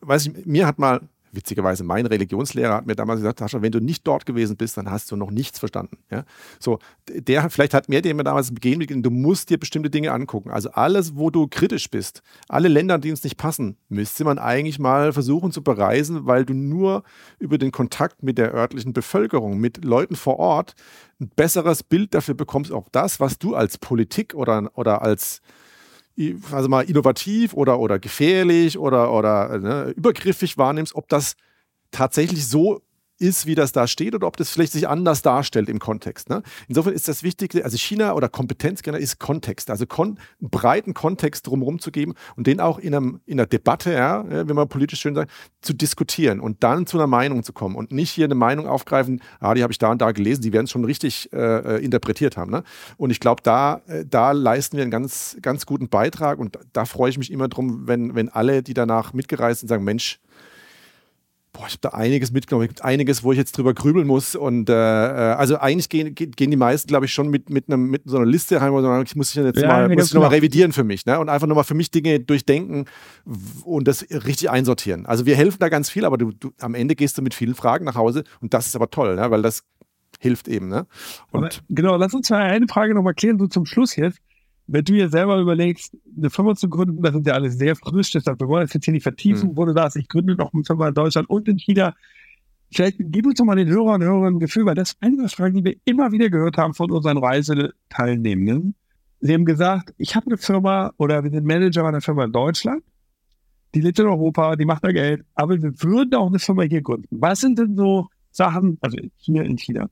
[0.00, 1.00] weiß ich, mir hat mal
[1.32, 4.90] witzigerweise, mein Religionslehrer hat mir damals gesagt, Sascha, wenn du nicht dort gewesen bist, dann
[4.90, 5.98] hast du noch nichts verstanden.
[6.10, 6.24] Ja?
[6.58, 10.50] So, der, vielleicht hat mir der mir damals begeben, du musst dir bestimmte Dinge angucken.
[10.50, 14.78] Also alles, wo du kritisch bist, alle Länder, die uns nicht passen, müsste man eigentlich
[14.78, 17.02] mal versuchen zu bereisen, weil du nur
[17.38, 20.74] über den Kontakt mit der örtlichen Bevölkerung, mit Leuten vor Ort,
[21.20, 25.40] ein besseres Bild dafür bekommst, ob das, was du als Politik oder, oder als
[26.50, 31.36] also mal innovativ oder, oder gefährlich oder, oder ne, übergriffig wahrnimmst, ob das
[31.90, 32.82] tatsächlich so
[33.18, 36.28] ist, wie das da steht, oder ob das vielleicht sich anders darstellt im Kontext.
[36.28, 36.42] Ne?
[36.68, 40.94] Insofern ist das Wichtigste, also China oder Kompetenz generell ist Kontext, also kon einen breiten
[40.94, 44.68] Kontext drumherum zu geben und den auch in, einem, in einer Debatte, ja, wenn man
[44.68, 48.24] politisch schön sagt, zu diskutieren und dann zu einer Meinung zu kommen und nicht hier
[48.24, 50.84] eine Meinung aufgreifen, ah, die habe ich da und da gelesen, die werden es schon
[50.84, 52.50] richtig äh, äh, interpretiert haben.
[52.50, 52.62] Ne?
[52.96, 56.84] Und ich glaube, da, äh, da leisten wir einen ganz, ganz guten Beitrag und da
[56.84, 60.20] freue ich mich immer drum, wenn, wenn alle, die danach mitgereist sind, sagen, Mensch,
[61.58, 62.66] boah, ich habe da einiges mitgenommen.
[62.66, 64.36] Es gibt einiges, wo ich jetzt drüber grübeln muss.
[64.36, 67.90] Und äh, äh also eigentlich gehen, gehen die meisten, glaube ich, schon mit, mit, einem,
[67.90, 70.14] mit so einer Liste heim, wo sagen, ich muss ich jetzt ja, mal, muss ich
[70.14, 71.04] noch mal revidieren für mich.
[71.04, 71.18] Ne?
[71.18, 72.84] Und einfach nochmal für mich Dinge durchdenken
[73.64, 75.06] und das richtig einsortieren.
[75.06, 77.54] Also wir helfen da ganz viel, aber du, du am Ende gehst du mit vielen
[77.54, 79.30] Fragen nach Hause und das ist aber toll, ne?
[79.30, 79.64] weil das
[80.20, 80.68] hilft eben.
[80.68, 80.86] Ne?
[81.32, 84.20] Und genau, lass uns mal eine Frage nochmal klären, so zum Schluss jetzt
[84.68, 88.10] wenn du dir selber überlegst, eine Firma zu gründen, das sind ja alles sehr frisch,
[88.12, 89.56] deshalb wir wollen das jetzt hier nicht vertiefen, mhm.
[89.56, 91.94] wo du sagst, ich gründe noch eine Firma in Deutschland und in China.
[92.70, 95.16] Vielleicht gib uns doch mal den Hörern und Hörern ein Gefühl, weil das ist eine
[95.16, 98.74] der Fragen, die wir immer wieder gehört haben von unseren Reiseteilnehmenden.
[99.20, 102.82] Sie haben gesagt, ich habe eine Firma oder wir sind Manager einer Firma in Deutschland,
[103.74, 106.82] die lebt in Europa, die macht da Geld, aber wir würden auch eine Firma hier
[106.82, 107.08] gründen.
[107.10, 109.88] Was sind denn so Sachen, also hier in China,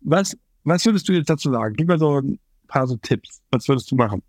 [0.00, 1.74] was, was würdest du jetzt dazu sagen?
[1.76, 2.38] Gib mal so ein
[2.68, 3.40] paar so Tipps.
[3.50, 4.22] Was würdest du machen?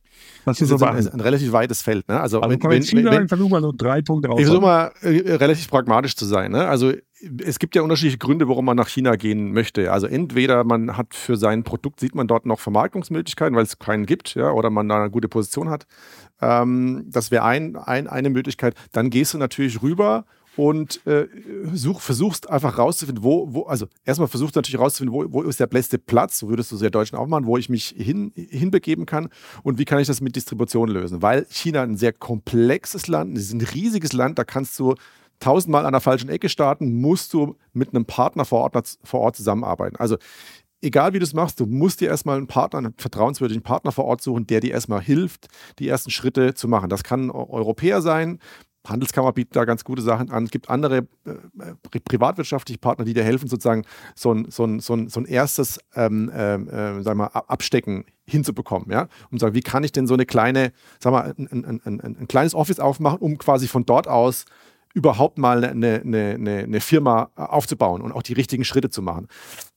[0.46, 2.08] Was das ist so ein, ein, relativ weites Feld.
[2.08, 2.20] Ne?
[2.20, 4.40] Also, also wenn, wenn, wenn, wenn, versuch mal so drei Punkte raus.
[4.40, 6.52] Ich versuche mal äh, relativ pragmatisch zu sein.
[6.52, 6.68] Ne?
[6.68, 6.94] Also
[7.44, 9.92] es gibt ja unterschiedliche Gründe, warum man nach China gehen möchte.
[9.92, 14.06] Also entweder man hat für sein Produkt, sieht man dort noch Vermarktungsmöglichkeiten, weil es keinen
[14.06, 15.88] gibt, ja, oder man da eine gute Position hat.
[16.42, 18.76] Ähm, das wäre ein, ein, eine Möglichkeit.
[18.92, 20.26] Dann gehst du natürlich rüber
[20.56, 21.28] und äh,
[21.74, 25.68] such, versuchst einfach rauszufinden, wo, wo, also erstmal versuchst natürlich rauszufinden, wo, wo ist der
[25.68, 29.30] beste Platz, so würdest du sehr Deutschen auch machen, wo ich mich hin, hinbegeben kann
[29.64, 31.22] und wie kann ich das mit Distribution lösen.
[31.22, 34.95] Weil China ein sehr komplexes Land, es ist ein riesiges Land, da kannst du
[35.39, 39.36] tausendmal an der falschen Ecke starten, musst du mit einem Partner vor Ort, vor Ort
[39.36, 39.95] zusammenarbeiten.
[39.97, 40.18] Also
[40.82, 44.06] egal wie du es machst, du musst dir erstmal einen Partner, einen vertrauenswürdigen Partner vor
[44.06, 45.47] Ort suchen, der dir erstmal hilft,
[45.80, 46.89] die ersten Schritte zu machen.
[46.89, 48.39] Das kann ein Europäer sein,
[48.88, 50.44] Handelskammer bietet da ganz gute Sachen an.
[50.44, 54.94] Es gibt andere äh, privatwirtschaftliche Partner, die dir helfen, sozusagen so ein, so ein, so
[54.96, 58.92] ein, so ein erstes ähm, ähm äh, sagen wir, Abstecken hinzubekommen.
[58.92, 59.08] Ja?
[59.32, 62.28] Und sagen, wie kann ich denn so eine kleine, sag mal, ein, ein, ein, ein
[62.28, 64.46] kleines Office aufmachen, um quasi von dort aus
[64.94, 69.28] überhaupt mal eine, eine, eine, eine, Firma aufzubauen und auch die richtigen Schritte zu machen.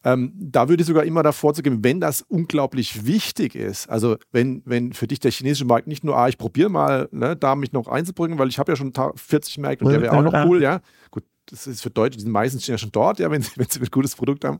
[0.04, 4.16] Ähm, da würde ich sogar immer davor zu gehen, wenn das unglaublich wichtig ist, also
[4.30, 7.54] wenn, wenn für dich der chinesische Markt nicht nur, ah, ich probiere mal, ne, da
[7.56, 10.46] mich noch einzubringen, weil ich habe ja schon 40 Märkte und der wäre auch noch
[10.46, 10.80] cool, ja.
[11.10, 13.68] Gut, das ist für Deutsche, die sind meistens ja schon dort, ja, wenn sie, wenn
[13.68, 14.58] sie ein gutes Produkt haben.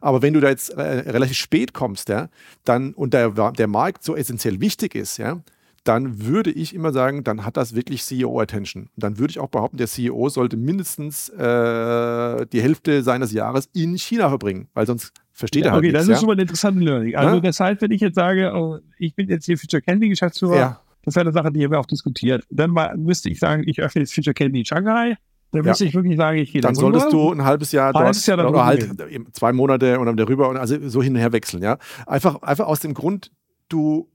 [0.00, 2.28] Aber wenn du da jetzt äh, relativ spät kommst, ja,
[2.64, 5.42] dann und der, der Markt so essentiell wichtig ist, ja,
[5.84, 8.90] dann würde ich immer sagen, dann hat das wirklich CEO-Attention.
[8.96, 13.96] Dann würde ich auch behaupten, der CEO sollte mindestens äh, die Hälfte seines Jahres in
[13.96, 16.40] China verbringen, weil sonst versteht ja, er halt Okay, nichts, das ist schon mal ein
[16.40, 17.16] interessantes Learning.
[17.16, 17.40] Also ja?
[17.40, 20.80] das heißt, wenn ich jetzt sage, oh, ich bin jetzt hier Future Candy Geschäftsführer, ja.
[21.02, 22.44] das wäre eine Sache, die wir auch diskutiert.
[22.50, 25.16] Dann mal, müsste ich sagen, ich öffne jetzt Future Candy in Shanghai.
[25.52, 28.24] Dann müsste ich wirklich sagen, ich gehe Dann solltest du ein halbes Jahr dort halbes
[28.26, 28.86] Jahr oder halt
[29.32, 31.78] zwei Monate und dann darüber und also so hin und her wechseln, ja.
[32.06, 33.32] Einfach, einfach aus dem Grund,
[33.68, 34.08] du,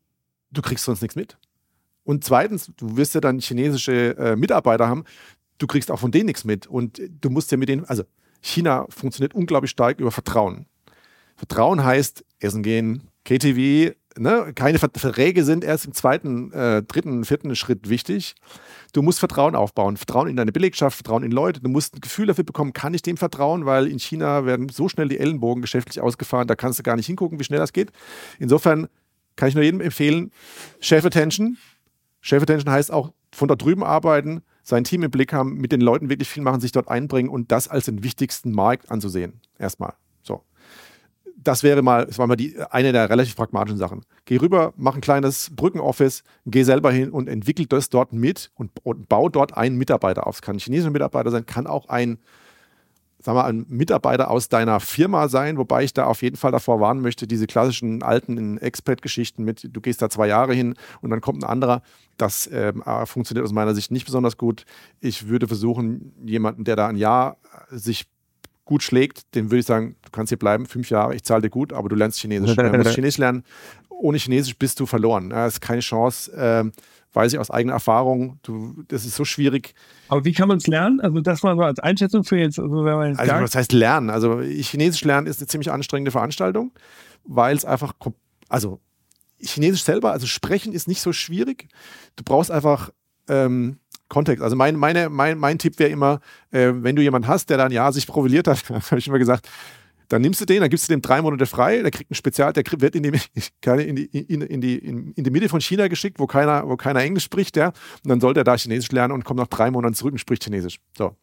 [0.52, 1.38] du kriegst sonst nichts mit.
[2.06, 5.04] Und zweitens, du wirst ja dann chinesische äh, Mitarbeiter haben,
[5.58, 6.68] du kriegst auch von denen nichts mit.
[6.68, 8.04] Und du musst ja mit denen, also
[8.42, 10.68] China funktioniert unglaublich stark über Vertrauen.
[11.36, 14.54] Vertrauen heißt Essen gehen, KTV, ne?
[14.54, 18.36] keine Verträge sind erst im zweiten, äh, dritten, vierten Schritt wichtig.
[18.94, 19.98] Du musst Vertrauen aufbauen.
[19.98, 21.60] Vertrauen in deine Belegschaft, Vertrauen in Leute.
[21.60, 24.88] Du musst ein Gefühl dafür bekommen, kann ich dem vertrauen, weil in China werden so
[24.88, 27.92] schnell die Ellenbogen geschäftlich ausgefahren, da kannst du gar nicht hingucken, wie schnell das geht.
[28.40, 28.88] Insofern
[29.36, 30.32] kann ich nur jedem empfehlen,
[30.80, 31.58] Chef-Attention,
[32.26, 36.10] Chef-Attention heißt auch von dort drüben arbeiten, sein Team im Blick haben, mit den Leuten
[36.10, 39.42] wirklich viel machen, sich dort einbringen und das als den wichtigsten Markt anzusehen.
[39.60, 39.94] Erstmal.
[40.24, 40.42] So.
[41.38, 44.02] Das wäre mal, das war mal die, eine der relativ pragmatischen Sachen.
[44.26, 48.72] Geh rüber, mach ein kleines Brückenoffice, geh selber hin und entwickel das dort mit und,
[48.82, 50.38] und bau dort einen Mitarbeiter auf.
[50.38, 52.18] Es kann ein chinesischer Mitarbeiter sein, kann auch ein
[53.26, 56.80] sag mal, ein Mitarbeiter aus deiner Firma sein, wobei ich da auf jeden Fall davor
[56.80, 61.22] warnen möchte, diese klassischen alten Expat-Geschichten mit, du gehst da zwei Jahre hin und dann
[61.22, 61.82] kommt ein anderer.
[62.18, 64.66] Das ähm, funktioniert aus meiner Sicht nicht besonders gut.
[65.00, 67.38] Ich würde versuchen, jemanden, der da ein Jahr
[67.70, 68.06] sich
[68.66, 71.50] gut schlägt, dem würde ich sagen, du kannst hier bleiben, fünf Jahre, ich zahle dir
[71.50, 72.56] gut, aber du lernst Chinesisch.
[72.56, 73.44] Du musst Chinesisch lernen.
[73.90, 75.32] Ohne Chinesisch bist du verloren.
[75.32, 76.32] Es ist keine Chance.
[76.36, 76.72] Ähm,
[77.14, 79.74] weiß ich aus eigener Erfahrung, du, das ist so schwierig.
[80.10, 81.00] Aber wie kann man es lernen?
[81.00, 82.60] Also das mal so als Einschätzung für jetzt.
[82.60, 84.10] Also, wenn man jetzt also was heißt lernen?
[84.10, 86.72] Also Chinesisch lernen ist eine ziemlich anstrengende Veranstaltung,
[87.24, 87.94] weil es einfach,
[88.50, 88.82] also
[89.40, 91.68] Chinesisch selber, also sprechen ist nicht so schwierig.
[92.16, 92.92] Du brauchst einfach
[93.28, 94.44] ähm, Kontext.
[94.44, 96.20] Also mein, meine, mein, mein Tipp wäre immer,
[96.52, 99.48] äh, wenn du jemanden hast, der dann ja sich profiliert hat, habe ich immer gesagt,
[100.10, 102.54] dann nimmst du den, dann gibst du dem drei Monate frei, der kriegt ein Spezial,
[102.54, 103.10] der wird in die,
[103.66, 107.24] in die, in, die, in die Mitte von China geschickt, wo keiner, wo keiner Englisch
[107.24, 107.68] spricht, ja.
[108.04, 110.44] Und dann soll der da Chinesisch lernen und kommt nach drei Monaten zurück und spricht
[110.44, 110.80] Chinesisch.
[110.96, 111.16] So.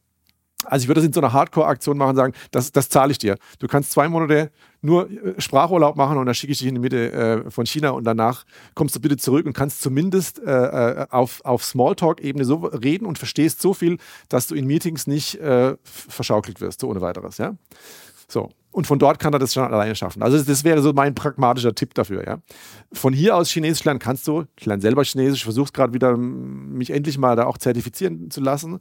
[0.64, 3.18] Also ich würde das in so einer Hardcore-Aktion machen und sagen, das, das zahle ich
[3.18, 3.36] dir.
[3.58, 4.50] Du kannst zwei Monate
[4.80, 7.90] nur äh, Sprachurlaub machen und dann schicke ich dich in die Mitte äh, von China
[7.90, 8.44] und danach
[8.74, 13.18] kommst du bitte zurück und kannst zumindest äh, äh auf, auf Smalltalk-Ebene so reden und
[13.18, 13.98] verstehst so viel,
[14.28, 17.38] dass du in Meetings nicht äh, verschaukelt wirst, so ohne weiteres.
[17.38, 17.54] Ja?
[18.28, 20.22] So, und von dort kann er das schon alleine schaffen.
[20.22, 22.26] Also das wäre so mein pragmatischer Tipp dafür.
[22.26, 22.38] Ja.
[22.90, 24.44] Von hier aus Chinesisch lernen kannst du.
[24.58, 28.78] Ich lerne selber Chinesisch, versuche gerade wieder, mich endlich mal da auch zertifizieren zu lassen.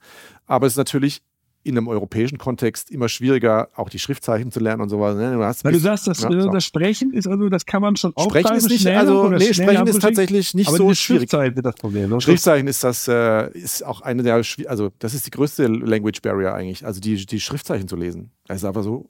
[0.47, 1.21] Aber es ist natürlich
[1.63, 5.15] in einem europäischen Kontext immer schwieriger, auch die Schriftzeichen zu lernen und sowas.
[5.15, 5.33] Ne?
[5.33, 6.49] Du hast Weil du sagst, das, ja, so.
[6.49, 9.87] das Sprechen ist also, das kann man schon auch Sprechen ist nicht, also nee, Sprechen
[9.87, 11.21] ist tatsächlich nicht so schwierig.
[11.21, 12.09] Schriftzeichen ist das Problem.
[12.09, 12.21] Ne?
[12.21, 16.53] Schriftzeichen ist das, äh, ist auch eine der, also das ist die größte Language Barrier
[16.53, 18.31] eigentlich, also die, die Schriftzeichen zu lesen.
[18.47, 19.09] Das ist einfach so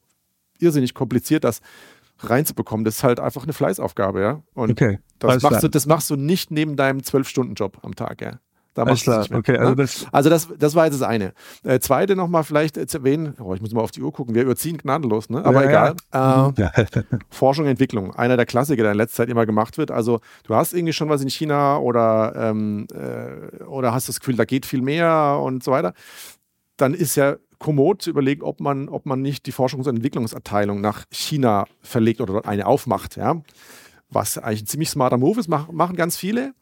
[0.60, 1.62] irrsinnig kompliziert, das
[2.20, 2.86] reinzubekommen.
[2.86, 4.43] Das ist halt einfach eine Fleißaufgabe, ja.
[4.54, 4.99] Und okay.
[5.20, 8.39] das, machst du, das machst du nicht neben deinem Zwölf-Stunden-Job am Tag, ja.
[8.74, 9.26] Da machst klar.
[9.34, 9.76] Okay, also, ne?
[9.76, 11.34] das, also das, das war jetzt das eine.
[11.63, 14.43] Äh, zweite nochmal vielleicht zu erwähnen, oh, ich muss mal auf die Uhr gucken, wir
[14.43, 15.43] überziehen gnadenlos, ne?
[15.43, 15.95] aber ja, egal.
[16.57, 16.72] Ja.
[16.76, 16.86] Äh,
[17.30, 19.91] Forschung, Entwicklung, einer der Klassiker, der in letzter Zeit immer gemacht wird.
[19.91, 24.38] Also du hast irgendwie schon was in China oder, ähm, äh, oder hast das Gefühl,
[24.38, 25.93] da geht viel mehr und so weiter.
[26.78, 30.82] Dann ist ja kommod zu überlegen, ob man, ob man nicht die Forschungs- und Entwicklungsabteilung
[30.82, 33.17] nach China verlegt oder dort eine aufmacht.
[33.17, 33.41] Ja?
[34.09, 36.53] Was eigentlich ein ziemlich smarter Move ist, mach, machen ganz viele.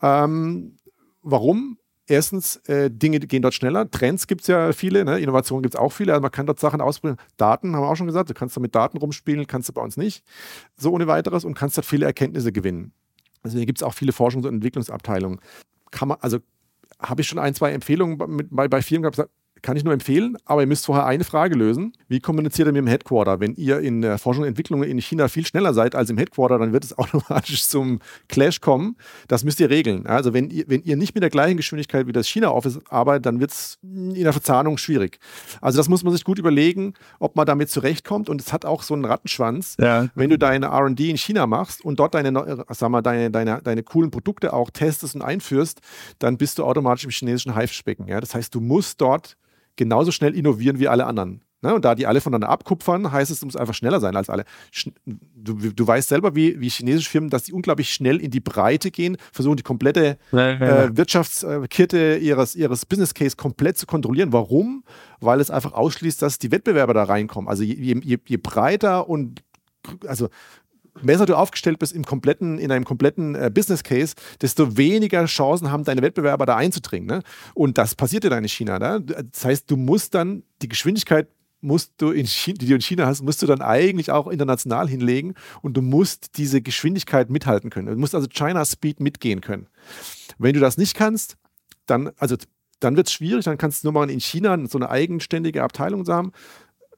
[0.00, 0.76] Ähm,
[1.24, 1.78] warum?
[2.06, 3.90] Erstens, äh, Dinge gehen dort schneller.
[3.90, 5.18] Trends gibt es ja viele, ne?
[5.18, 6.12] Innovationen gibt es auch viele.
[6.12, 7.18] Also man kann dort Sachen ausprobieren.
[7.38, 8.28] Daten haben wir auch schon gesagt.
[8.28, 10.22] Du kannst da mit Daten rumspielen, kannst du bei uns nicht.
[10.76, 12.92] So ohne weiteres und kannst dort viele Erkenntnisse gewinnen.
[13.42, 15.40] Also hier gibt es auch viele Forschungs- und Entwicklungsabteilungen.
[15.90, 16.38] Kann man, also
[17.00, 18.18] habe ich schon ein, zwei Empfehlungen
[18.50, 19.30] bei, bei, Firmen gehabt,
[19.64, 21.94] kann ich nur empfehlen, aber ihr müsst vorher eine Frage lösen.
[22.06, 23.40] Wie kommuniziert ihr mit dem Headquarter?
[23.40, 26.58] Wenn ihr in der Forschung und Entwicklung in China viel schneller seid als im Headquarter,
[26.58, 28.96] dann wird es automatisch zum Clash kommen.
[29.26, 30.06] Das müsst ihr regeln.
[30.06, 33.40] Also wenn ihr, wenn ihr nicht mit der gleichen Geschwindigkeit wie das China-Office arbeitet, dann
[33.40, 35.18] wird es in der Verzahnung schwierig.
[35.62, 38.28] Also das muss man sich gut überlegen, ob man damit zurechtkommt.
[38.28, 39.78] Und es hat auch so einen Rattenschwanz.
[39.80, 40.08] Ja.
[40.14, 43.82] Wenn du deine R&D in China machst und dort deine, sag mal, deine, deine, deine
[43.82, 45.80] coolen Produkte auch testest und einführst,
[46.18, 48.06] dann bist du automatisch im chinesischen Haifischbecken.
[48.08, 48.20] Ja?
[48.20, 49.38] Das heißt, du musst dort
[49.76, 51.42] genauso schnell innovieren wie alle anderen.
[51.64, 51.74] Ne?
[51.74, 54.44] Und da die alle voneinander abkupfern, heißt es, du musst einfach schneller sein als alle.
[55.06, 58.90] Du, du weißt selber, wie, wie chinesische Firmen, dass die unglaublich schnell in die Breite
[58.90, 60.84] gehen, versuchen die komplette ja, ja, ja.
[60.84, 64.32] Äh, Wirtschaftskette ihres, ihres Business Case komplett zu kontrollieren.
[64.32, 64.84] Warum?
[65.20, 67.48] Weil es einfach ausschließt, dass die Wettbewerber da reinkommen.
[67.48, 69.42] Also je, je, je breiter und
[70.06, 70.28] also
[71.02, 75.70] besser du aufgestellt bist im kompletten, in einem kompletten äh, Business Case, desto weniger Chancen
[75.70, 77.06] haben deine Wettbewerber da einzudringen.
[77.06, 77.22] Ne?
[77.54, 78.78] Und das passiert ja dann in China.
[78.78, 79.00] Ne?
[79.02, 81.28] Das heißt, du musst dann die Geschwindigkeit
[81.64, 84.86] musst du in China, die du in China hast, musst du dann eigentlich auch international
[84.86, 87.86] hinlegen und du musst diese Geschwindigkeit mithalten können.
[87.86, 89.66] Du musst also China Speed mitgehen können.
[90.38, 91.36] Wenn du das nicht kannst,
[91.86, 92.36] dann, also
[92.80, 96.06] dann wird es schwierig, dann kannst du nur mal in China so eine eigenständige Abteilung
[96.06, 96.32] haben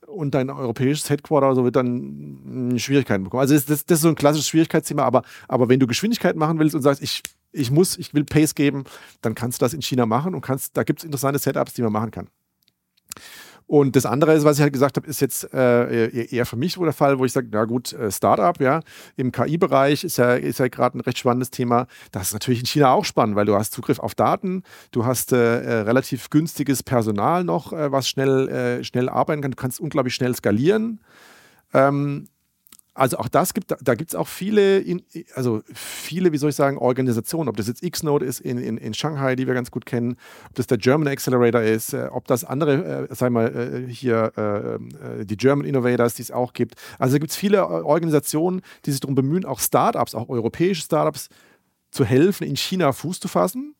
[0.07, 3.41] und dein europäisches Headquarter so wird dann Schwierigkeiten bekommen.
[3.41, 6.59] Also das, das, das, ist so ein klassisches Schwierigkeitsthema, aber, aber wenn du Geschwindigkeit machen
[6.59, 8.85] willst und sagst, ich, ich muss, ich will Pace geben,
[9.21, 11.83] dann kannst du das in China machen und kannst, da gibt es interessante Setups, die
[11.83, 12.29] man machen kann.
[13.67, 16.75] Und das andere ist, was ich halt gesagt habe, ist jetzt äh, eher für mich
[16.75, 18.81] so der Fall, wo ich sage, na gut, äh, Startup, ja,
[19.17, 21.89] im KI-Bereich ist ja, ist ja gerade ein recht spannendes Thema.
[22.13, 24.63] Das ist natürlich in China auch spannend, weil du hast Zugriff auf Daten,
[24.93, 29.57] du hast äh, äh relativ günstiges Personal noch, äh, was schnell, schnell arbeiten kann, du
[29.57, 31.01] kannst unglaublich schnell skalieren.
[31.75, 32.29] Ähm,
[32.97, 34.85] also auch das gibt, da gibt es auch viele,
[35.35, 38.95] also viele, wie soll ich sagen, Organisationen, ob das jetzt Xnode ist in, in, in
[38.95, 40.17] Shanghai, die wir ganz gut kennen,
[40.49, 44.79] ob das der German Accelerator ist, äh, ob das andere, äh, sagen wir äh, hier
[45.21, 46.75] äh, die German Innovators, die es auch gibt.
[46.99, 51.29] Also gibt es viele äh, Organisationen, die sich darum bemühen, auch Startups, auch europäische Startups
[51.91, 53.75] zu helfen, in China Fuß zu fassen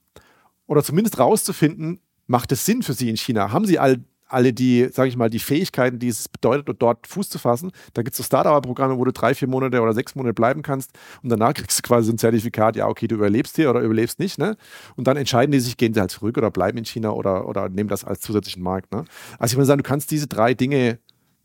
[0.67, 3.53] oder zumindest rauszufinden, macht es Sinn für sie in China?
[3.53, 7.29] Haben sie all alle die, sage ich mal, die Fähigkeiten, die es bedeutet, dort Fuß
[7.29, 7.71] zu fassen.
[7.95, 10.93] Da gibt es so Startup-Programme, wo du drei, vier Monate oder sechs Monate bleiben kannst
[11.23, 14.39] und danach kriegst du quasi ein Zertifikat, ja, okay, du überlebst hier oder überlebst nicht.
[14.39, 14.57] Ne?
[14.97, 17.69] Und dann entscheiden die sich, gehen sie halt zurück oder bleiben in China oder, oder
[17.69, 18.93] nehmen das als zusätzlichen Markt.
[18.93, 19.05] Ne?
[19.39, 20.99] Also ich würde sagen, du kannst diese drei Dinge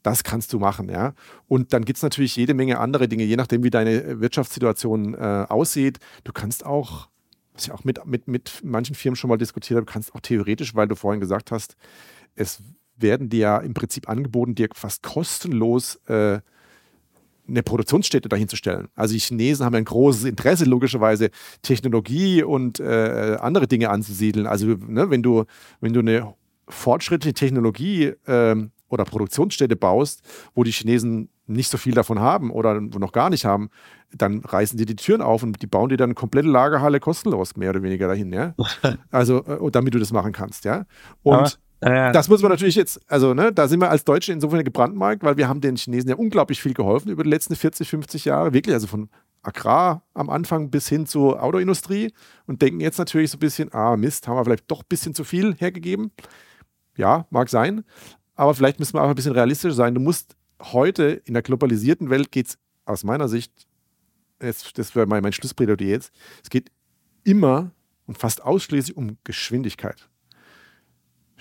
[0.04, 1.14] das kannst du machen, ja.
[1.48, 5.46] Und dann gibt es natürlich jede Menge andere Dinge, je nachdem, wie deine Wirtschaftssituation äh,
[5.48, 6.00] aussieht.
[6.24, 7.10] Du kannst auch,
[7.54, 10.76] was ich auch mit, mit, mit manchen Firmen schon mal diskutiert habe, kannst auch theoretisch,
[10.76, 11.76] weil du vorhin gesagt hast,
[12.36, 12.62] es
[12.98, 16.40] werden dir ja im Prinzip angeboten, dir fast kostenlos äh,
[17.48, 18.88] eine Produktionsstätte dahin zu stellen.
[18.96, 21.30] Also die Chinesen haben ein großes Interesse, logischerweise
[21.62, 24.48] Technologie und äh, andere Dinge anzusiedeln.
[24.48, 25.46] Also ne, wenn, du,
[25.80, 26.34] wenn du eine
[26.68, 30.22] fortschrittliche Technologie ähm, oder Produktionsstätte baust,
[30.54, 33.70] wo die Chinesen nicht so viel davon haben oder noch gar nicht haben,
[34.16, 37.56] dann reißen die die Türen auf und die bauen dir dann eine komplette Lagerhalle kostenlos,
[37.58, 38.54] mehr oder weniger dahin, ja.
[39.12, 40.86] Also, äh, damit du das machen kannst, ja.
[41.24, 44.64] Und äh, das muss man natürlich jetzt, also ne, da sind wir als Deutsche insofern
[44.64, 48.26] gebrandmarkt, weil wir haben den Chinesen ja unglaublich viel geholfen über die letzten 40, 50
[48.26, 49.10] Jahre, wirklich, also von
[49.42, 52.14] Agrar am Anfang bis hin zur Autoindustrie
[52.46, 55.16] und denken jetzt natürlich so ein bisschen, ah Mist, haben wir vielleicht doch ein bisschen
[55.16, 56.12] zu viel hergegeben.
[56.96, 57.84] Ja, mag sein,
[58.36, 59.96] aber vielleicht müssen wir auch ein bisschen realistisch sein.
[59.96, 63.52] Du musst heute in der globalisierten Welt geht es aus meiner Sicht,
[64.40, 66.12] jetzt, das wäre mein, mein Schlussplädoyer jetzt,
[66.44, 66.72] es geht
[67.24, 67.72] immer
[68.06, 70.11] und fast ausschließlich um Geschwindigkeit.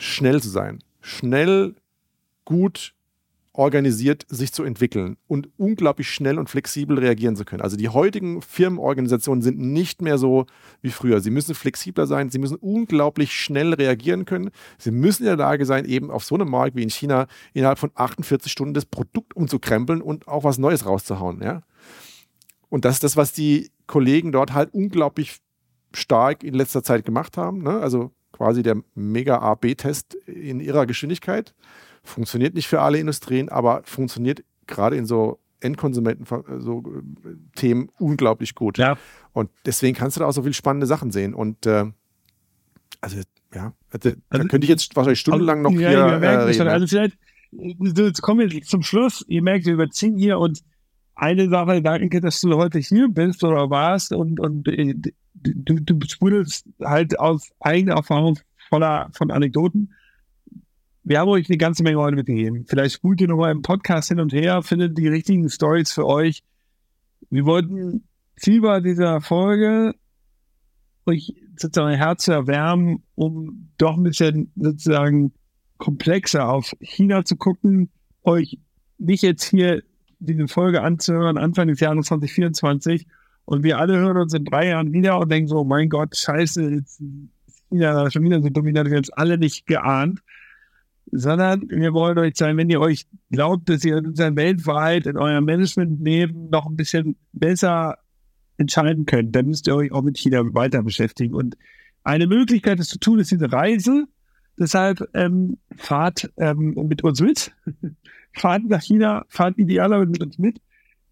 [0.00, 0.82] Schnell zu sein.
[1.02, 1.74] Schnell,
[2.46, 2.94] gut
[3.52, 7.60] organisiert sich zu entwickeln und unglaublich schnell und flexibel reagieren zu können.
[7.60, 10.46] Also die heutigen Firmenorganisationen sind nicht mehr so
[10.80, 11.20] wie früher.
[11.20, 14.50] Sie müssen flexibler sein, sie müssen unglaublich schnell reagieren können.
[14.78, 17.78] Sie müssen in der Lage sein, eben auf so einem Markt wie in China innerhalb
[17.78, 21.42] von 48 Stunden das Produkt umzukrempeln und auch was Neues rauszuhauen.
[21.42, 21.62] Ja?
[22.70, 25.40] Und das ist das, was die Kollegen dort halt unglaublich
[25.92, 27.62] stark in letzter Zeit gemacht haben.
[27.62, 27.80] Ne?
[27.80, 31.54] Also quasi der Mega-A-B-Test in ihrer Geschwindigkeit.
[32.02, 36.26] Funktioniert nicht für alle Industrien, aber funktioniert gerade in so Endkonsumenten
[36.60, 36.82] so
[37.60, 38.78] äh, unglaublich gut.
[38.78, 38.96] Ja.
[39.32, 41.34] Und deswegen kannst du da auch so viele spannende Sachen sehen.
[41.34, 41.86] Und äh,
[43.00, 43.18] also
[43.54, 46.68] ja, da, also, könnte ich jetzt wahrscheinlich stundenlang noch ja, hier ja, äh, reden.
[46.68, 47.18] Also vielleicht,
[47.52, 49.24] jetzt kommen wir zum Schluss.
[49.28, 50.60] Ihr merkt, wir überziehen hier und
[51.14, 54.94] eine Sache, danke, dass du heute hier bist oder warst und, und äh,
[55.42, 58.38] du, du sprudelst halt aus eigener Erfahrung
[58.68, 59.94] voller von Anekdoten
[61.02, 62.66] wir haben euch eine ganze Menge heute mitgegeben.
[62.68, 66.42] Vielleicht spult ihr nochmal im Podcast hin und her, findet die richtigen Stories für euch.
[67.30, 68.04] Wir wollten
[68.36, 69.94] Ziel bei dieser Folge
[71.06, 75.32] euch sozusagen Herz erwärmen, um doch ein bisschen sozusagen
[75.78, 77.90] komplexer auf China zu gucken,
[78.22, 78.58] euch
[78.98, 79.82] nicht jetzt hier
[80.18, 83.06] diese Folge anzuhören, Anfang des Jahres 2024
[83.44, 86.62] und wir alle hören uns in drei Jahren wieder und denken so, mein Gott, scheiße,
[86.70, 90.20] jetzt ist China schon wieder so dominant, wir haben es alle nicht geahnt
[91.12, 96.50] sondern wir wollen euch zeigen, wenn ihr euch glaubt, dass ihr weltweit in eurem Managementleben
[96.50, 97.98] noch ein bisschen besser
[98.58, 101.34] entscheiden könnt, dann müsst ihr euch auch mit China weiter beschäftigen.
[101.34, 101.56] Und
[102.04, 104.04] eine Möglichkeit, das zu tun, ist diese Reise.
[104.58, 107.52] Deshalb ähm, fahrt ähm, mit uns mit.
[108.32, 110.60] fahrt nach China, fahrt idealerweise mit uns mit.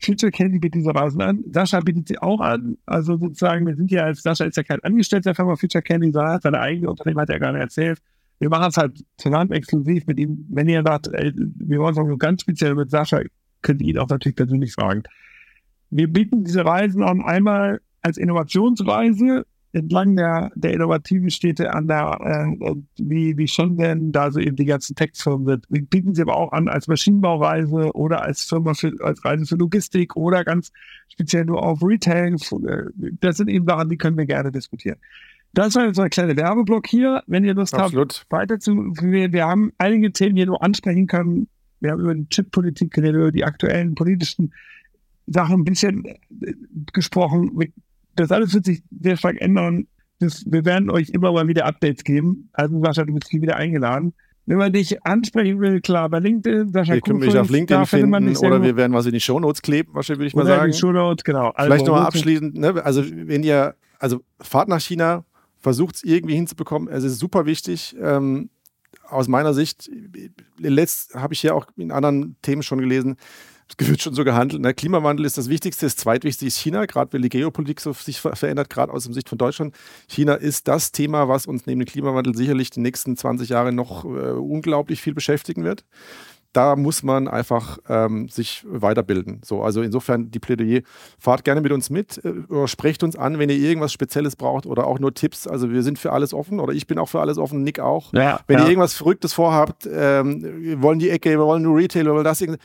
[0.00, 1.44] Future Candy bietet diese Reisen an.
[1.50, 2.78] Sascha bietet sie auch an.
[2.86, 6.12] Also sozusagen, wir sind ja als Sascha ist ja kein Angestellter der Firma Future Candy,
[6.12, 8.00] sondern hat seine eigene Unternehmen, hat er gerade erzählt
[8.38, 10.46] wir machen es halt Tenant exklusiv mit ihm.
[10.48, 13.22] Wenn ihr sagt, ey, wir wollen es auch ganz speziell mit Sascha,
[13.62, 15.02] könnt ihr ihn auch natürlich persönlich fragen.
[15.90, 22.56] Wir bieten diese Reisen an einmal als Innovationsreise entlang der, der innovativen Städte an der,
[22.60, 25.66] äh, wie, wie Shenzhen, da so eben die ganzen Tech-Firmen sind.
[25.68, 29.56] Wir bieten sie aber auch an als Maschinenbaureise oder als Firma für, als Reise für
[29.56, 30.72] Logistik oder ganz
[31.08, 32.36] speziell nur auf Retail.
[33.20, 34.98] Das sind eben Sachen, die können wir gerne diskutieren.
[35.52, 37.22] Das war jetzt ein kleiner Werbeblock hier.
[37.26, 38.20] Wenn ihr Lust Absolut.
[38.20, 38.72] habt, weiter zu.
[39.00, 41.48] Wir, wir haben einige Themen, die ihr nur ansprechen können.
[41.80, 44.52] Wir haben über die Chip-Politik geredet, über die aktuellen politischen
[45.26, 46.54] Sachen ein bisschen äh,
[46.92, 47.50] gesprochen.
[48.18, 49.86] Das alles wird sich sehr stark ändern.
[50.18, 52.50] Das, wir werden euch immer mal wieder Updates geben.
[52.52, 54.14] Also Sascha, du bist hier wieder eingeladen.
[54.46, 58.36] Wenn man dich ansprechen will, klar, bei LinkedIn, Sascha Ihr könnt mich auf LinkedIn finden
[58.38, 60.64] oder wir werden was in die Shownotes kleben, wahrscheinlich würde ich mal sagen.
[60.64, 61.50] In die Shownotes, genau.
[61.50, 62.82] Also Vielleicht nochmal abschließend, ne?
[62.82, 65.24] also wenn ihr, also fahrt nach China,
[65.58, 66.88] versucht es irgendwie hinzubekommen.
[66.88, 67.94] Es ist super wichtig.
[68.00, 68.48] Ähm,
[69.08, 69.90] aus meiner Sicht,
[70.58, 73.16] letzt habe ich ja auch in anderen Themen schon gelesen,
[73.76, 74.62] es wird schon so gehandelt.
[74.64, 74.74] Der ne?
[74.74, 78.70] Klimawandel ist das Wichtigste, das Zweitwichtigste ist China, gerade weil die Geopolitik so sich verändert,
[78.70, 79.74] gerade aus der Sicht von Deutschland.
[80.08, 84.04] China ist das Thema, was uns neben dem Klimawandel sicherlich die nächsten 20 Jahre noch
[84.04, 85.84] äh, unglaublich viel beschäftigen wird.
[86.54, 89.42] da muss man einfach ähm, sich weiterbilden.
[89.44, 90.80] So, also insofern die Plädoyer,
[91.18, 94.66] fahrt gerne mit uns mit äh, oder sprecht uns an, wenn ihr irgendwas Spezielles braucht
[94.66, 95.46] oder auch nur Tipps.
[95.46, 98.12] Also wir sind für alles offen oder ich bin auch für alles offen, Nick auch.
[98.12, 98.64] Ja, wenn ja.
[98.64, 102.24] ihr irgendwas Verrücktes vorhabt, ähm, wir wollen die Ecke, wir wollen nur Retail, wir wollen
[102.24, 102.60] das irgendwie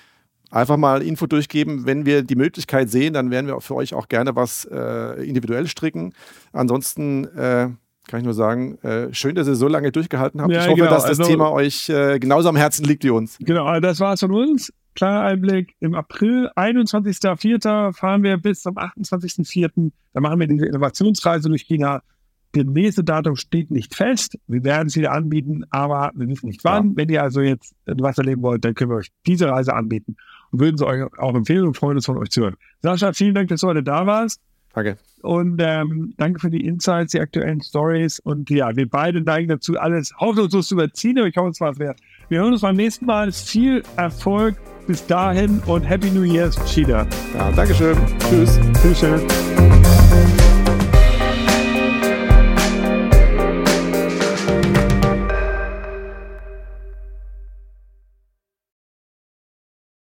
[0.53, 1.85] einfach mal Info durchgeben.
[1.85, 5.67] Wenn wir die Möglichkeit sehen, dann werden wir für euch auch gerne was äh, individuell
[5.67, 6.13] stricken.
[6.51, 7.69] Ansonsten äh,
[8.07, 10.51] kann ich nur sagen, äh, schön, dass ihr so lange durchgehalten habt.
[10.51, 10.91] Ja, ich hoffe, genau.
[10.91, 13.37] dass das Also- Thema euch äh, genauso am Herzen liegt wie uns.
[13.39, 14.71] Genau, also das war's von uns.
[14.95, 15.73] Kleiner Einblick.
[15.79, 17.93] Im April, 21.04.
[17.93, 19.91] fahren wir bis zum 28.04.
[20.13, 22.03] Da machen wir diese Innovationsreise durch China.
[22.51, 24.37] Das nächste Datum steht nicht fest.
[24.45, 26.95] Wir werden es wieder anbieten, aber wir wissen nicht wann.
[26.95, 30.15] Wenn ihr also jetzt was erleben wollt, dann können wir euch diese Reise anbieten
[30.53, 32.55] würden sie euch auch empfehlen und freuen uns von euch zu hören.
[32.81, 34.39] Sascha, vielen Dank, dass du heute da warst.
[34.73, 34.97] Danke.
[35.21, 38.19] Und ähm, danke für die Insights, die aktuellen Stories.
[38.19, 41.71] Und ja, wir beide neigen dazu, alles hoffnungslos zu überziehen, aber ich hoffe, es war
[41.71, 41.99] es wert.
[42.29, 43.31] Wir hören uns beim nächsten Mal.
[43.31, 44.55] Viel Erfolg
[44.87, 47.07] bis dahin und Happy New Year's, China.
[47.35, 47.97] Ja, Dankeschön.
[48.29, 48.59] Tschüss.
[48.81, 50.42] Tschüss.